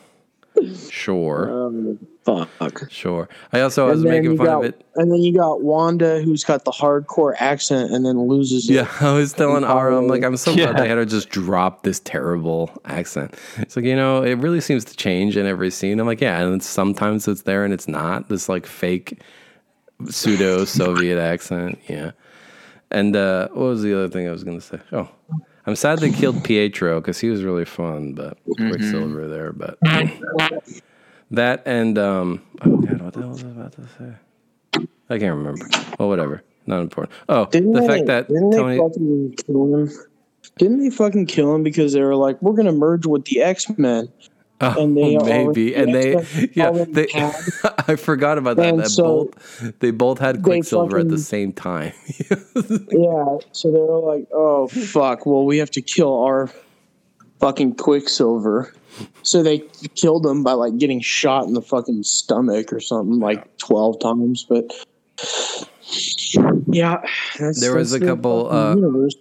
sure, 0.89 1.49
Um, 1.67 1.97
fuck. 2.25 2.89
sure. 2.91 3.29
I 3.53 3.61
also 3.61 3.87
was 3.87 4.01
And 4.01 4.11
then, 4.11 4.21
making 4.23 4.37
fun 4.37 4.45
got, 4.45 4.57
of 4.59 4.65
it. 4.65 4.85
and 4.95 5.09
then 5.11 5.19
you 5.21 5.33
got 5.33 5.61
Wanda, 5.61 6.21
who's 6.21 6.43
got 6.43 6.65
the 6.65 6.71
hardcore 6.71 7.33
accent, 7.39 7.91
and 7.91 8.05
then 8.05 8.27
loses 8.27 8.69
it. 8.69 8.73
Yeah, 8.73 8.87
I 8.99 9.13
was 9.13 9.31
telling 9.33 9.63
Ara, 9.63 9.97
I'm 9.97 10.07
like, 10.07 10.23
I'm 10.23 10.35
so 10.37 10.53
glad 10.53 10.77
they 10.77 10.87
had 10.89 10.97
her 10.97 11.05
just 11.05 11.29
drop 11.29 11.83
this 11.83 12.01
terrible 12.01 12.69
accent. 12.85 13.35
It's 13.57 13.75
like, 13.77 13.85
you 13.85 13.95
know, 13.95 14.21
it 14.23 14.35
really 14.35 14.61
seems 14.61 14.83
to 14.85 14.95
change 14.97 15.37
in 15.37 15.45
every 15.45 15.71
scene. 15.71 15.99
I'm 15.99 16.05
like, 16.05 16.21
yeah, 16.21 16.41
and 16.41 16.61
sometimes 16.61 17.27
it's 17.29 17.43
there 17.43 17.63
and 17.63 17.73
it's 17.73 17.87
not. 17.87 18.27
This 18.29 18.47
like 18.49 18.65
fake 18.65 19.21
pseudo 20.09 20.65
Soviet 20.65 21.17
accent. 21.19 21.79
Yeah. 21.87 22.11
And 22.93 23.15
uh, 23.15 23.49
what 23.49 23.65
was 23.65 23.81
the 23.81 23.93
other 23.93 24.07
thing 24.07 24.27
I 24.27 24.31
was 24.31 24.43
going 24.43 24.59
to 24.59 24.65
say? 24.65 24.79
Oh, 24.91 25.09
I'm 25.65 25.75
sad 25.75 25.99
they 25.99 26.11
killed 26.11 26.43
Pietro 26.43 27.01
because 27.01 27.19
he 27.19 27.29
was 27.29 27.43
really 27.43 27.65
fun, 27.65 28.13
but 28.13 28.37
Quicksilver 28.55 29.27
there. 29.27 29.51
But 29.51 29.79
that 31.31 31.63
and, 31.65 31.97
um, 31.97 32.43
oh 32.61 32.77
God, 32.77 33.01
what 33.01 33.13
the 33.13 33.21
hell 33.21 33.29
was 33.29 33.43
I 33.43 33.47
about 33.47 33.71
to 33.73 33.81
say? 33.97 34.85
I 35.09 35.19
can't 35.19 35.35
remember. 35.35 35.67
Well, 35.97 36.09
whatever. 36.09 36.43
Not 36.65 36.81
important. 36.81 37.13
Oh, 37.27 37.45
Didn't 37.47 37.73
the 37.73 37.81
they, 37.81 37.87
fact 37.87 38.05
that 38.05 38.27
didn't 38.27 38.51
Tony. 38.51 38.75
they 38.75 38.81
fucking 38.81 39.35
kill 39.45 39.75
him? 39.75 39.91
Didn't 40.57 40.79
they 40.81 40.89
fucking 40.89 41.25
kill 41.25 41.53
him 41.55 41.63
because 41.63 41.93
they 41.93 42.01
were 42.01 42.15
like, 42.15 42.41
we're 42.41 42.53
gonna 42.53 42.71
merge 42.71 43.05
with 43.05 43.25
the 43.25 43.41
X 43.41 43.67
Men? 43.77 44.09
Oh, 44.63 44.81
and 44.81 44.95
they 44.95 45.17
maybe, 45.17 45.75
and 45.75 45.93
they, 45.93 46.13
yeah, 46.53 46.71
they. 46.71 47.07
I 47.87 47.95
forgot 47.97 48.37
about 48.37 48.55
that. 48.57 48.69
And 48.69 48.79
that 48.79 48.89
so 48.89 49.25
both, 49.25 49.79
they 49.79 49.91
both 49.91 50.19
had 50.19 50.41
Quicksilver 50.41 50.99
at 50.99 51.09
the 51.09 51.17
same 51.17 51.51
time. 51.51 51.93
Yeah, 52.91 53.37
so 53.51 53.71
they 53.71 53.79
were 53.79 53.99
like, 53.99 54.27
oh 54.31 54.67
fuck, 54.67 55.25
well 55.25 55.45
we 55.45 55.57
have 55.57 55.71
to 55.71 55.81
kill 55.81 56.23
our 56.23 56.49
fucking 57.39 57.75
Quicksilver. 57.75 58.73
So 59.23 59.43
they 59.43 59.59
killed 59.95 60.25
him 60.25 60.43
by 60.43 60.53
like 60.53 60.77
getting 60.77 61.01
shot 61.01 61.45
in 61.45 61.53
the 61.53 61.61
fucking 61.61 62.03
stomach 62.03 62.71
or 62.71 62.79
something 62.79 63.19
like 63.19 63.57
twelve 63.57 63.99
times. 63.99 64.45
But 64.47 64.71
yeah, 66.67 67.01
There 67.59 67.75
was 67.75 67.93
a 67.93 67.99
couple, 67.99 68.51
uh, 68.51 68.75
universe. 68.75 69.15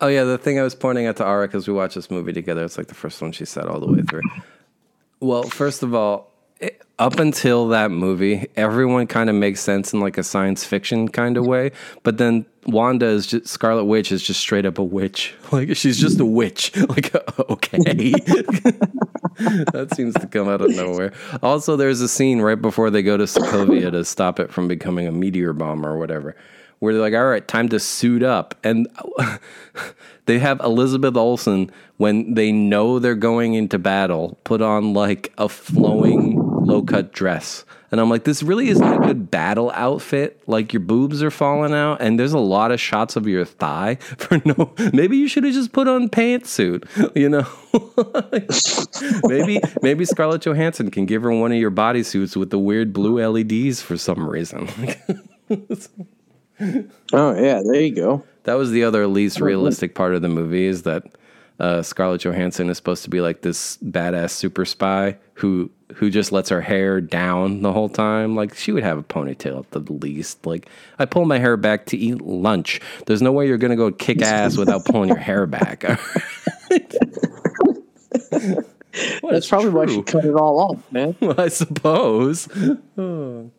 Oh 0.00 0.06
yeah, 0.06 0.24
the 0.24 0.38
thing 0.38 0.58
I 0.58 0.62
was 0.62 0.74
pointing 0.74 1.06
out 1.06 1.16
to 1.16 1.26
Ara 1.26 1.46
because 1.46 1.66
we 1.66 1.74
watched 1.74 1.96
this 1.96 2.10
movie 2.10 2.32
together. 2.32 2.64
It's 2.64 2.78
like 2.78 2.86
the 2.86 2.94
first 2.94 3.20
one 3.20 3.32
she 3.32 3.44
said 3.44 3.66
all 3.66 3.80
the 3.80 3.90
way 3.90 4.02
through. 4.02 4.22
Well, 5.20 5.42
first 5.44 5.82
of 5.82 5.94
all, 5.94 6.28
up 6.98 7.20
until 7.20 7.68
that 7.68 7.90
movie, 7.90 8.48
everyone 8.56 9.06
kind 9.06 9.30
of 9.30 9.36
makes 9.36 9.60
sense 9.60 9.92
in 9.92 10.00
like 10.00 10.18
a 10.18 10.24
science 10.24 10.64
fiction 10.64 11.08
kind 11.08 11.36
of 11.36 11.46
way. 11.46 11.70
But 12.02 12.18
then 12.18 12.44
Wanda 12.66 13.06
is 13.06 13.26
just 13.26 13.46
Scarlet 13.46 13.84
Witch 13.84 14.10
is 14.10 14.22
just 14.22 14.40
straight 14.40 14.66
up 14.66 14.78
a 14.78 14.84
witch. 14.84 15.34
Like 15.52 15.74
she's 15.76 15.98
just 15.98 16.20
a 16.20 16.26
witch. 16.26 16.72
Like 16.88 17.14
okay, 17.50 17.78
that 19.72 19.88
seems 19.94 20.14
to 20.14 20.26
come 20.26 20.48
out 20.48 20.60
of 20.60 20.70
nowhere. 20.70 21.12
Also, 21.42 21.76
there's 21.76 22.00
a 22.00 22.08
scene 22.08 22.40
right 22.40 22.60
before 22.60 22.90
they 22.90 23.02
go 23.02 23.16
to 23.16 23.24
Sokovia 23.24 23.90
to 23.92 24.04
stop 24.04 24.40
it 24.40 24.52
from 24.52 24.68
becoming 24.68 25.06
a 25.06 25.12
meteor 25.12 25.52
bomb 25.52 25.86
or 25.86 25.96
whatever 25.96 26.34
where 26.78 26.92
they're 26.92 27.02
like, 27.02 27.14
all 27.14 27.26
right, 27.26 27.46
time 27.46 27.68
to 27.70 27.80
suit 27.80 28.22
up. 28.22 28.54
And 28.62 28.88
they 30.26 30.38
have 30.38 30.60
Elizabeth 30.60 31.16
Olsen, 31.16 31.70
when 31.96 32.34
they 32.34 32.52
know 32.52 32.98
they're 32.98 33.14
going 33.14 33.54
into 33.54 33.78
battle, 33.78 34.38
put 34.44 34.62
on 34.62 34.94
like 34.94 35.32
a 35.36 35.48
flowing 35.48 36.36
low 36.36 36.82
cut 36.82 37.12
dress. 37.12 37.64
And 37.90 38.00
I'm 38.00 38.10
like, 38.10 38.24
this 38.24 38.42
really 38.42 38.68
isn't 38.68 38.86
a 38.86 38.98
good 38.98 39.30
battle 39.30 39.72
outfit. 39.74 40.42
Like 40.46 40.74
your 40.74 40.80
boobs 40.80 41.22
are 41.22 41.30
falling 41.30 41.72
out, 41.72 42.02
and 42.02 42.20
there's 42.20 42.34
a 42.34 42.38
lot 42.38 42.70
of 42.70 42.78
shots 42.80 43.16
of 43.16 43.26
your 43.26 43.46
thigh 43.46 43.94
for 44.18 44.40
no. 44.44 44.74
Maybe 44.92 45.16
you 45.16 45.26
should 45.26 45.44
have 45.44 45.54
just 45.54 45.72
put 45.72 45.88
on 45.88 46.08
pantsuit, 46.08 46.84
you 47.16 47.28
know. 47.28 47.46
maybe 49.24 49.60
maybe 49.82 50.04
Scarlett 50.04 50.42
Johansson 50.42 50.90
can 50.90 51.06
give 51.06 51.22
her 51.22 51.32
one 51.32 51.52
of 51.52 51.58
your 51.58 51.70
bodysuits 51.70 52.36
with 52.36 52.50
the 52.50 52.58
weird 52.58 52.92
blue 52.92 53.26
LEDs 53.26 53.80
for 53.80 53.96
some 53.96 54.28
reason. 54.28 54.68
Oh 57.12 57.34
yeah, 57.40 57.62
there 57.64 57.80
you 57.80 57.94
go. 57.94 58.24
That 58.44 58.54
was 58.54 58.70
the 58.70 58.84
other 58.84 59.06
least 59.06 59.40
realistic 59.40 59.94
part 59.94 60.14
of 60.14 60.22
the 60.22 60.28
movie 60.28 60.66
is 60.66 60.82
that 60.82 61.04
uh, 61.60 61.82
Scarlett 61.82 62.22
Johansson 62.22 62.70
is 62.70 62.76
supposed 62.76 63.04
to 63.04 63.10
be 63.10 63.20
like 63.20 63.42
this 63.42 63.76
badass 63.78 64.30
super 64.30 64.64
spy 64.64 65.18
who 65.34 65.70
who 65.94 66.10
just 66.10 66.32
lets 66.32 66.50
her 66.50 66.60
hair 66.60 67.00
down 67.00 67.62
the 67.62 67.72
whole 67.72 67.88
time. 67.88 68.36
Like 68.36 68.54
she 68.54 68.72
would 68.72 68.84
have 68.84 68.98
a 68.98 69.02
ponytail 69.02 69.58
at 69.60 69.70
the 69.70 69.80
least. 69.92 70.46
Like 70.46 70.68
I 70.98 71.04
pull 71.04 71.24
my 71.24 71.38
hair 71.38 71.56
back 71.56 71.86
to 71.86 71.96
eat 71.96 72.20
lunch. 72.20 72.80
There's 73.06 73.22
no 73.22 73.32
way 73.32 73.46
you're 73.46 73.58
gonna 73.58 73.76
go 73.76 73.90
kick 73.90 74.22
ass 74.22 74.56
without 74.56 74.84
pulling 74.84 75.08
your 75.08 75.18
hair 75.18 75.46
back. 75.46 75.80
That's 79.30 79.48
probably 79.48 79.70
why 79.70 79.86
she 79.86 80.02
cut 80.02 80.24
it 80.24 80.34
all 80.34 80.58
off, 80.58 80.92
man. 80.92 81.16
I 81.38 81.48
suppose. 81.48 82.48
Oh 82.96 83.50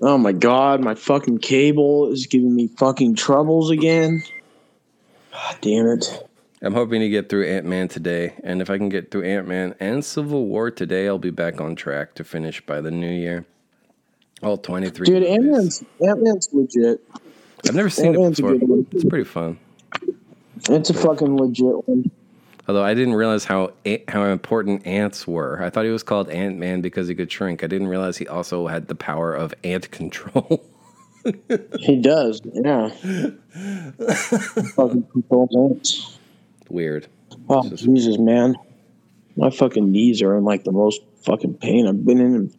Oh 0.00 0.16
my 0.16 0.32
god, 0.32 0.80
my 0.80 0.94
fucking 0.94 1.38
cable 1.38 2.12
is 2.12 2.26
giving 2.26 2.54
me 2.54 2.68
fucking 2.68 3.16
troubles 3.16 3.70
again. 3.70 4.22
God 5.32 5.56
damn 5.60 5.86
it. 5.86 6.28
I'm 6.62 6.74
hoping 6.74 7.00
to 7.00 7.08
get 7.08 7.28
through 7.28 7.46
Ant 7.46 7.66
Man 7.66 7.88
today, 7.88 8.34
and 8.42 8.60
if 8.60 8.70
I 8.70 8.78
can 8.78 8.88
get 8.88 9.10
through 9.10 9.24
Ant 9.24 9.48
Man 9.48 9.74
and 9.80 10.04
Civil 10.04 10.46
War 10.46 10.70
today, 10.70 11.06
I'll 11.06 11.18
be 11.18 11.30
back 11.30 11.60
on 11.60 11.74
track 11.74 12.14
to 12.14 12.24
finish 12.24 12.64
by 12.64 12.80
the 12.80 12.90
new 12.90 13.10
year. 13.10 13.44
All 14.42 14.56
23. 14.56 15.06
Dude. 15.06 15.22
Ant 15.24 15.44
Man's 15.44 15.84
Ant 16.00 16.22
Man's 16.22 16.48
legit. 16.52 17.00
I've 17.66 17.74
never 17.74 17.90
seen 17.90 18.14
it 18.14 18.18
Ant-Man's 18.18 18.38
a 18.38 18.42
before. 18.42 18.84
It's 18.92 19.04
pretty 19.04 19.24
fun. 19.24 19.58
It's 20.68 20.90
a 20.90 20.94
fucking 20.94 21.36
legit 21.36 21.88
one. 21.88 22.10
Although 22.68 22.84
I 22.84 22.92
didn't 22.92 23.14
realize 23.14 23.46
how 23.46 23.72
how 24.08 24.24
important 24.24 24.86
ants 24.86 25.26
were. 25.26 25.62
I 25.62 25.70
thought 25.70 25.86
he 25.86 25.90
was 25.90 26.02
called 26.02 26.28
Ant 26.28 26.58
Man 26.58 26.82
because 26.82 27.08
he 27.08 27.14
could 27.14 27.32
shrink. 27.32 27.64
I 27.64 27.66
didn't 27.66 27.88
realize 27.88 28.18
he 28.18 28.28
also 28.28 28.66
had 28.66 28.88
the 28.88 28.94
power 28.94 29.34
of 29.34 29.54
ant 29.64 29.90
control. 29.90 30.64
He 31.80 32.00
does, 32.00 32.40
yeah. 32.54 32.88
fucking 34.74 35.06
controls 35.12 35.50
ants. 35.54 36.18
Weird. 36.70 37.06
Oh 37.50 37.68
Jesus, 37.68 38.18
man. 38.18 38.54
My 39.36 39.50
fucking 39.50 39.90
knees 39.92 40.22
are 40.22 40.38
in 40.38 40.44
like 40.44 40.64
the 40.64 40.72
most 40.72 41.02
fucking 41.24 41.54
pain 41.54 41.86
I've 41.86 42.06
been 42.06 42.20
in. 42.20 42.54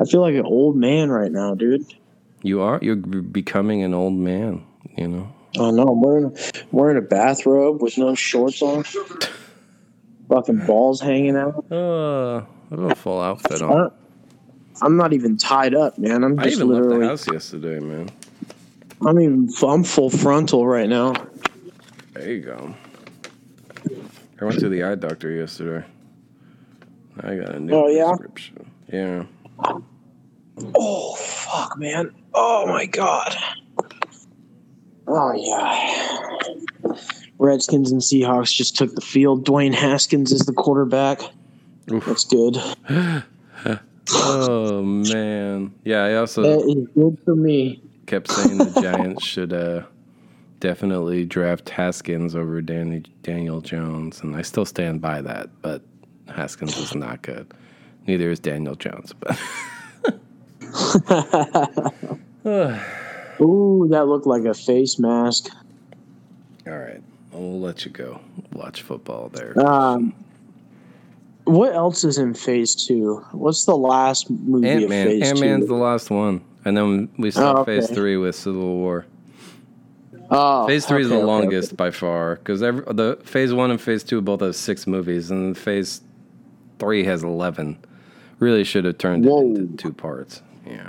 I 0.00 0.06
feel 0.06 0.22
like 0.22 0.34
an 0.34 0.46
old 0.46 0.76
man 0.76 1.10
right 1.10 1.30
now, 1.30 1.54
dude. 1.54 1.84
You 2.42 2.62
are 2.62 2.80
you're 2.82 2.96
becoming 2.96 3.82
an 3.82 3.94
old 3.94 4.14
man. 4.14 4.64
You 4.96 5.06
know. 5.06 5.32
Oh 5.58 5.70
no, 5.70 5.84
I'm 5.84 6.00
wearing 6.00 6.36
wearing 6.72 6.96
a 6.96 7.02
bathrobe 7.02 7.80
with 7.80 7.96
no 7.96 8.14
shorts 8.16 8.60
on. 8.62 8.84
Fucking 10.30 10.64
balls 10.64 11.00
hanging 11.00 11.36
out. 11.36 11.64
Uh, 11.70 12.36
I 12.38 12.44
have 12.70 12.78
a 12.80 12.94
full 12.94 13.20
outfit 13.20 13.60
I 13.62 13.66
on. 13.66 13.92
I'm 14.80 14.96
not 14.96 15.12
even 15.12 15.36
tied 15.36 15.74
up, 15.74 15.98
man. 15.98 16.22
I'm 16.22 16.38
I 16.38 16.44
just 16.44 16.56
even 16.56 16.68
left 16.68 16.88
the 16.88 17.06
house 17.06 17.26
yesterday, 17.30 17.80
man. 17.80 18.08
I'm 19.04 19.18
even. 19.20 19.48
I'm 19.62 19.82
full 19.82 20.08
frontal 20.08 20.66
right 20.66 20.88
now. 20.88 21.14
There 22.14 22.30
you 22.30 22.40
go. 22.42 22.74
I 24.40 24.44
went 24.44 24.60
to 24.60 24.68
the 24.68 24.84
eye 24.84 24.94
doctor 24.94 25.30
yesterday. 25.30 25.84
I 27.22 27.36
got 27.36 27.54
a 27.56 27.60
new 27.60 27.74
Oh, 27.74 27.88
yeah? 27.88 28.10
prescription. 28.10 28.70
Yeah. 28.90 29.24
Oh 30.74 31.14
fuck, 31.16 31.76
man. 31.76 32.14
Oh 32.32 32.66
my 32.66 32.86
god. 32.86 33.36
Oh 35.08 35.32
yeah. 35.34 36.94
Redskins 37.40 37.90
and 37.90 38.00
Seahawks 38.02 38.54
just 38.54 38.76
took 38.76 38.94
the 38.94 39.00
field. 39.00 39.46
Dwayne 39.46 39.74
Haskins 39.74 40.30
is 40.30 40.42
the 40.42 40.52
quarterback. 40.52 41.20
Oof. 41.90 42.04
That's 42.04 42.24
good. 42.24 42.56
Oh 44.12 44.82
man. 44.82 45.72
Yeah, 45.84 46.04
I 46.04 46.14
also 46.16 46.42
That 46.42 46.68
is 46.68 46.86
good 46.94 47.18
for 47.24 47.34
me. 47.34 47.80
kept 48.06 48.30
saying 48.30 48.58
the 48.58 48.80
Giants 48.82 49.24
should 49.24 49.52
uh, 49.52 49.84
definitely 50.58 51.24
draft 51.24 51.68
Haskins 51.70 52.34
over 52.34 52.60
Danny, 52.60 53.04
Daniel 53.22 53.60
Jones, 53.60 54.20
and 54.20 54.36
I 54.36 54.42
still 54.42 54.64
stand 54.64 55.00
by 55.00 55.22
that. 55.22 55.48
But 55.62 55.82
Haskins 56.28 56.76
is 56.76 56.94
not 56.94 57.22
good. 57.22 57.52
Neither 58.06 58.30
is 58.30 58.40
Daniel 58.40 58.74
Jones. 58.74 59.12
But 59.12 59.38
Ooh, 63.40 63.86
that 63.90 64.06
looked 64.08 64.26
like 64.26 64.44
a 64.44 64.54
face 64.54 64.98
mask. 64.98 65.48
all 66.66 66.76
right, 66.78 67.02
I'll 67.32 67.60
let 67.60 67.84
you 67.84 67.90
go. 67.90 68.20
Watch 68.52 68.82
football 68.82 69.28
there. 69.28 69.58
Um, 69.64 70.14
what 71.44 71.74
else 71.74 72.04
is 72.04 72.18
in 72.18 72.34
Phase 72.34 72.74
Two? 72.74 73.24
What's 73.32 73.64
the 73.64 73.76
last 73.76 74.30
movie 74.30 74.68
Ant 74.68 74.84
of. 74.84 74.90
Phase 74.90 75.30
Ant 75.30 75.40
Man's 75.40 75.66
the 75.68 75.74
last 75.74 76.10
one, 76.10 76.44
and 76.64 76.76
then 76.76 77.08
we 77.18 77.30
start 77.30 77.56
Oh, 77.56 77.60
okay. 77.62 77.80
Phase 77.80 77.90
Three 77.90 78.16
with 78.16 78.34
Civil 78.36 78.76
War. 78.76 79.06
Oh, 80.32 80.66
Phase 80.68 80.86
three 80.86 81.02
is 81.02 81.08
the 81.08 81.16
okay, 81.16 81.24
longest 81.24 81.76
by 81.76 81.90
far 81.90 82.36
because 82.36 82.60
the 82.60 83.18
Phase 83.24 83.52
one 83.52 83.72
and 83.72 83.80
Phase 83.80 84.04
two 84.04 84.20
both 84.20 84.40
have 84.42 84.54
six 84.54 84.86
movies, 84.86 85.30
and 85.30 85.58
Phase 85.58 86.02
three 86.78 87.02
has 87.04 87.24
eleven. 87.24 87.78
Really 88.38 88.62
should 88.62 88.84
have 88.84 88.96
turned 88.98 89.24
Whoa. 89.24 89.40
it 89.40 89.44
into 89.58 89.76
two 89.76 89.92
parts. 89.92 90.42
Yeah. 90.64 90.88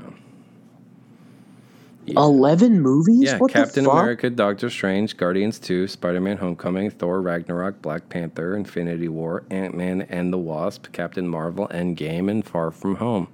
Eleven 2.18 2.82
movies. 2.82 3.24
Yeah, 3.24 3.38
what 3.38 3.52
Captain? 3.52 3.86
America, 3.86 4.30
Doctor 4.30 4.70
Strange, 4.70 5.18
Guardians 5.18 5.60
2, 5.60 5.88
Spider 5.88 6.22
Man 6.22 6.38
Homecoming, 6.38 6.90
Thor 6.92 7.22
Ragnarok, 7.22 7.82
Black 7.82 8.10
Panther, 8.10 8.56
Infinity 8.56 9.08
War, 9.08 9.44
Ant 9.50 9.76
Man 9.76 10.04
and 10.04 10.32
the 10.32 10.38
Wasp, 10.38 10.92
Captain 10.92 11.28
Marvel, 11.28 11.68
and 11.70 11.98
Endgame, 11.98 12.30
and 12.30 12.46
Far 12.46 12.72
From 12.72 12.96
Home. 12.96 13.28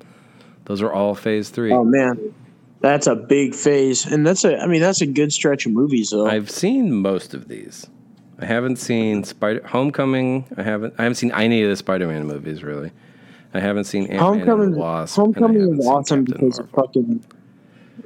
Those 0.66 0.82
are 0.82 0.92
all 0.92 1.16
phase 1.16 1.50
three. 1.50 1.72
Oh 1.72 1.84
man, 1.84 2.34
that's 2.82 3.08
a 3.08 3.16
big 3.16 3.56
phase, 3.56 4.06
and 4.06 4.26
that's 4.26 4.44
a. 4.44 4.58
I 4.58 4.68
mean, 4.68 4.82
that's 4.82 5.02
a 5.02 5.08
good 5.08 5.32
stretch 5.32 5.66
of 5.66 5.72
movies, 5.72 6.10
though. 6.10 6.28
I've 6.28 6.50
seen 6.50 6.94
most 6.94 7.34
of 7.34 7.48
these. 7.48 7.88
I 8.40 8.46
haven't 8.46 8.76
seen 8.76 9.24
Spider 9.24 9.66
Homecoming. 9.66 10.46
I 10.58 10.64
haven't. 10.64 10.94
I 10.98 11.04
haven't 11.04 11.16
seen 11.16 11.32
any 11.32 11.64
of 11.64 11.70
the 11.70 11.76
Spider-Man 11.76 12.28
movies 12.28 12.64
really. 12.64 12.92
I 13.54 13.60
haven't 13.60 13.86
seen 13.86 14.04
Ant 14.04 14.12
Man 14.12 14.20
and 14.20 14.40
Homecoming, 14.40 14.72
the 14.72 14.78
Wasp. 14.78 15.16
Homecoming 15.16 15.80
is 15.80 15.88
awesome 15.88 16.24
because 16.24 16.60
of 16.60 16.72
Marvel. 16.76 16.88
fucking 16.88 17.26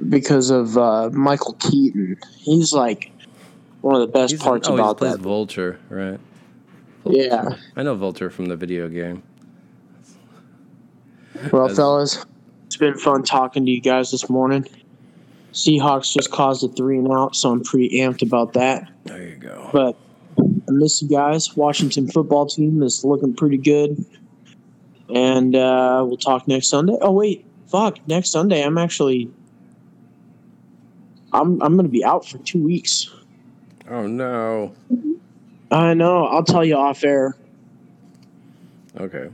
because 0.08 0.50
of 0.50 0.76
uh, 0.76 1.10
Michael 1.10 1.54
Keaton. 1.54 2.16
He's 2.36 2.72
like 2.72 3.12
one 3.80 3.94
of 3.94 4.00
the 4.00 4.06
best 4.06 4.32
He's 4.32 4.42
parts 4.42 4.68
oh, 4.68 4.74
about 4.74 4.96
he 4.96 4.98
plays 4.98 5.12
that. 5.12 5.20
Vulture, 5.20 5.78
right? 5.88 6.20
Yeah. 7.04 7.56
I 7.76 7.82
know 7.82 7.94
Vulture 7.94 8.30
from 8.30 8.46
the 8.46 8.56
video 8.56 8.88
game. 8.88 9.22
Well, 11.52 11.68
As- 11.68 11.76
fellas, 11.76 12.24
it's 12.66 12.76
been 12.76 12.96
fun 12.96 13.22
talking 13.22 13.64
to 13.66 13.70
you 13.70 13.80
guys 13.80 14.10
this 14.10 14.28
morning. 14.30 14.66
Seahawks 15.52 16.12
just 16.12 16.30
caused 16.30 16.64
a 16.64 16.68
three 16.68 16.96
and 16.96 17.12
out, 17.12 17.36
so 17.36 17.50
I'm 17.50 17.62
pretty 17.62 18.00
amped 18.00 18.22
about 18.22 18.54
that. 18.54 18.90
There 19.04 19.22
you 19.22 19.36
go. 19.36 19.68
But 19.72 19.96
I 20.38 20.72
miss 20.72 21.02
you 21.02 21.08
guys. 21.08 21.54
Washington 21.56 22.08
football 22.08 22.46
team 22.46 22.82
is 22.82 23.04
looking 23.04 23.34
pretty 23.34 23.58
good. 23.58 24.02
And 25.14 25.54
uh, 25.54 26.04
we'll 26.06 26.16
talk 26.16 26.48
next 26.48 26.68
Sunday. 26.68 26.96
Oh 27.02 27.10
wait, 27.10 27.44
fuck! 27.66 27.98
Next 28.08 28.30
Sunday, 28.30 28.64
I'm 28.64 28.78
actually 28.78 29.30
I'm 31.32 31.60
I'm 31.62 31.76
gonna 31.76 31.88
be 31.88 32.04
out 32.04 32.26
for 32.26 32.38
two 32.38 32.62
weeks. 32.62 33.10
Oh 33.90 34.06
no. 34.06 34.72
I 35.70 35.94
know. 35.94 36.26
I'll 36.26 36.44
tell 36.44 36.64
you 36.64 36.76
off 36.76 37.02
air 37.04 37.34
Okay. 39.00 39.28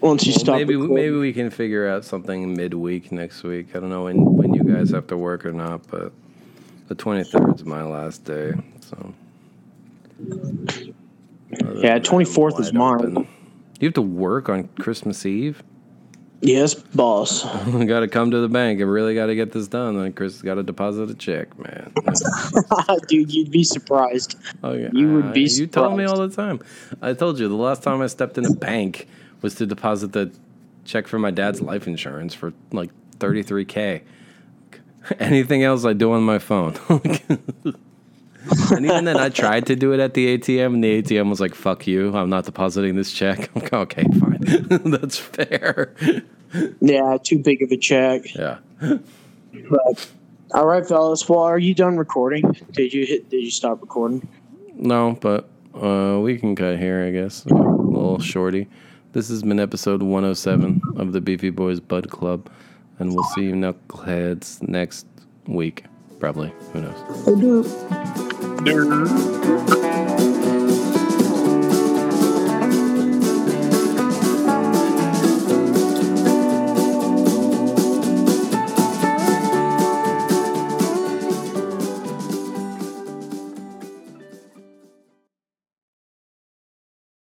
once 0.00 0.24
you 0.26 0.32
Well, 0.32 0.38
stop. 0.40 0.56
maybe 0.56 0.74
recording. 0.76 0.94
maybe 0.96 1.16
we 1.16 1.32
can 1.34 1.50
figure 1.50 1.86
out 1.86 2.04
something 2.04 2.54
midweek 2.54 3.12
next 3.12 3.42
week. 3.42 3.76
I 3.76 3.80
don't 3.80 3.90
know 3.90 4.04
when 4.04 4.24
when 4.36 4.54
you 4.54 4.64
guys 4.64 4.90
have 4.90 5.06
to 5.08 5.16
work 5.18 5.44
or 5.44 5.52
not, 5.52 5.86
but 5.90 6.12
the 6.88 6.94
23rd 6.94 7.56
is 7.56 7.64
my 7.66 7.82
last 7.82 8.24
day. 8.24 8.52
So. 8.80 9.14
Yeah, 11.76 11.98
24th 11.98 12.60
is 12.60 12.72
mine. 12.72 12.94
open. 12.94 13.28
You 13.80 13.86
have 13.88 13.94
to 13.94 14.02
work 14.02 14.48
on 14.48 14.68
Christmas 14.78 15.24
Eve. 15.26 15.62
Yes, 16.40 16.74
boss. 16.74 17.42
got 17.86 18.00
to 18.00 18.08
come 18.08 18.30
to 18.30 18.38
the 18.38 18.48
bank. 18.48 18.80
I 18.80 18.84
really 18.84 19.14
got 19.14 19.26
to 19.26 19.34
get 19.34 19.52
this 19.52 19.66
done. 19.66 19.98
Then 20.00 20.12
Chris 20.12 20.40
got 20.40 20.54
to 20.54 20.62
deposit 20.62 21.10
a 21.10 21.14
check, 21.14 21.58
man. 21.58 21.92
Dude, 23.08 23.32
you'd 23.32 23.50
be 23.50 23.64
surprised. 23.64 24.36
Oh 24.62 24.72
yeah, 24.72 24.90
You 24.92 25.14
would 25.14 25.32
be 25.32 25.46
uh, 25.46 25.48
You 25.48 25.66
tell 25.66 25.96
me 25.96 26.04
all 26.04 26.26
the 26.26 26.34
time. 26.34 26.60
I 27.02 27.12
told 27.14 27.38
you 27.40 27.48
the 27.48 27.54
last 27.54 27.82
time 27.82 28.00
I 28.00 28.06
stepped 28.06 28.38
in 28.38 28.46
a 28.46 28.54
bank 28.54 29.08
was 29.42 29.56
to 29.56 29.66
deposit 29.66 30.12
the 30.12 30.30
check 30.84 31.06
for 31.08 31.18
my 31.18 31.30
dad's 31.30 31.60
life 31.60 31.86
insurance 31.86 32.34
for 32.34 32.52
like 32.72 32.90
thirty 33.18 33.42
three 33.42 33.64
k. 33.64 34.02
Anything 35.18 35.64
else 35.64 35.84
I 35.84 35.92
do 35.92 36.12
on 36.12 36.22
my 36.22 36.38
phone. 36.38 36.74
And 38.70 38.84
even 38.84 39.04
then, 39.04 39.16
I 39.16 39.28
tried 39.28 39.66
to 39.66 39.76
do 39.76 39.92
it 39.92 40.00
at 40.00 40.14
the 40.14 40.38
ATM, 40.38 40.74
and 40.74 40.84
the 40.84 41.02
ATM 41.02 41.28
was 41.28 41.40
like, 41.40 41.54
"Fuck 41.54 41.86
you! 41.86 42.16
I'm 42.16 42.30
not 42.30 42.44
depositing 42.44 42.96
this 42.96 43.12
check." 43.12 43.50
I'm 43.54 43.62
like, 43.62 43.72
"Okay, 43.72 44.04
fine, 44.18 44.40
that's 44.90 45.18
fair." 45.18 45.94
Yeah, 46.80 47.18
too 47.22 47.38
big 47.38 47.62
of 47.62 47.70
a 47.72 47.76
check. 47.76 48.34
Yeah. 48.34 48.58
But 48.80 50.10
all 50.52 50.66
right, 50.66 50.86
fellas. 50.86 51.28
Well, 51.28 51.40
are 51.40 51.58
you 51.58 51.74
done 51.74 51.98
recording? 51.98 52.56
Did 52.72 52.92
you 52.92 53.04
hit? 53.04 53.28
Did 53.28 53.44
you 53.44 53.50
stop 53.50 53.80
recording? 53.80 54.26
No, 54.74 55.18
but 55.20 55.48
uh, 55.74 56.20
we 56.20 56.38
can 56.38 56.56
cut 56.56 56.78
here, 56.78 57.04
I 57.04 57.10
guess. 57.10 57.44
A 57.46 57.54
little 57.54 58.20
shorty. 58.20 58.68
This 59.12 59.28
has 59.28 59.42
been 59.42 59.58
episode 59.58 60.02
107 60.02 60.80
of 60.96 61.12
the 61.12 61.20
Beefy 61.20 61.50
Boys 61.50 61.80
Bud 61.80 62.10
Club, 62.10 62.50
and 62.98 63.14
we'll 63.14 63.24
see 63.24 63.44
you 63.44 63.54
knuckleheads 63.54 64.62
next 64.66 65.06
week. 65.46 65.84
Probably. 66.18 66.52
Who 66.72 66.80
knows? 66.80 67.28
I 67.28 67.34
do. 67.40 67.64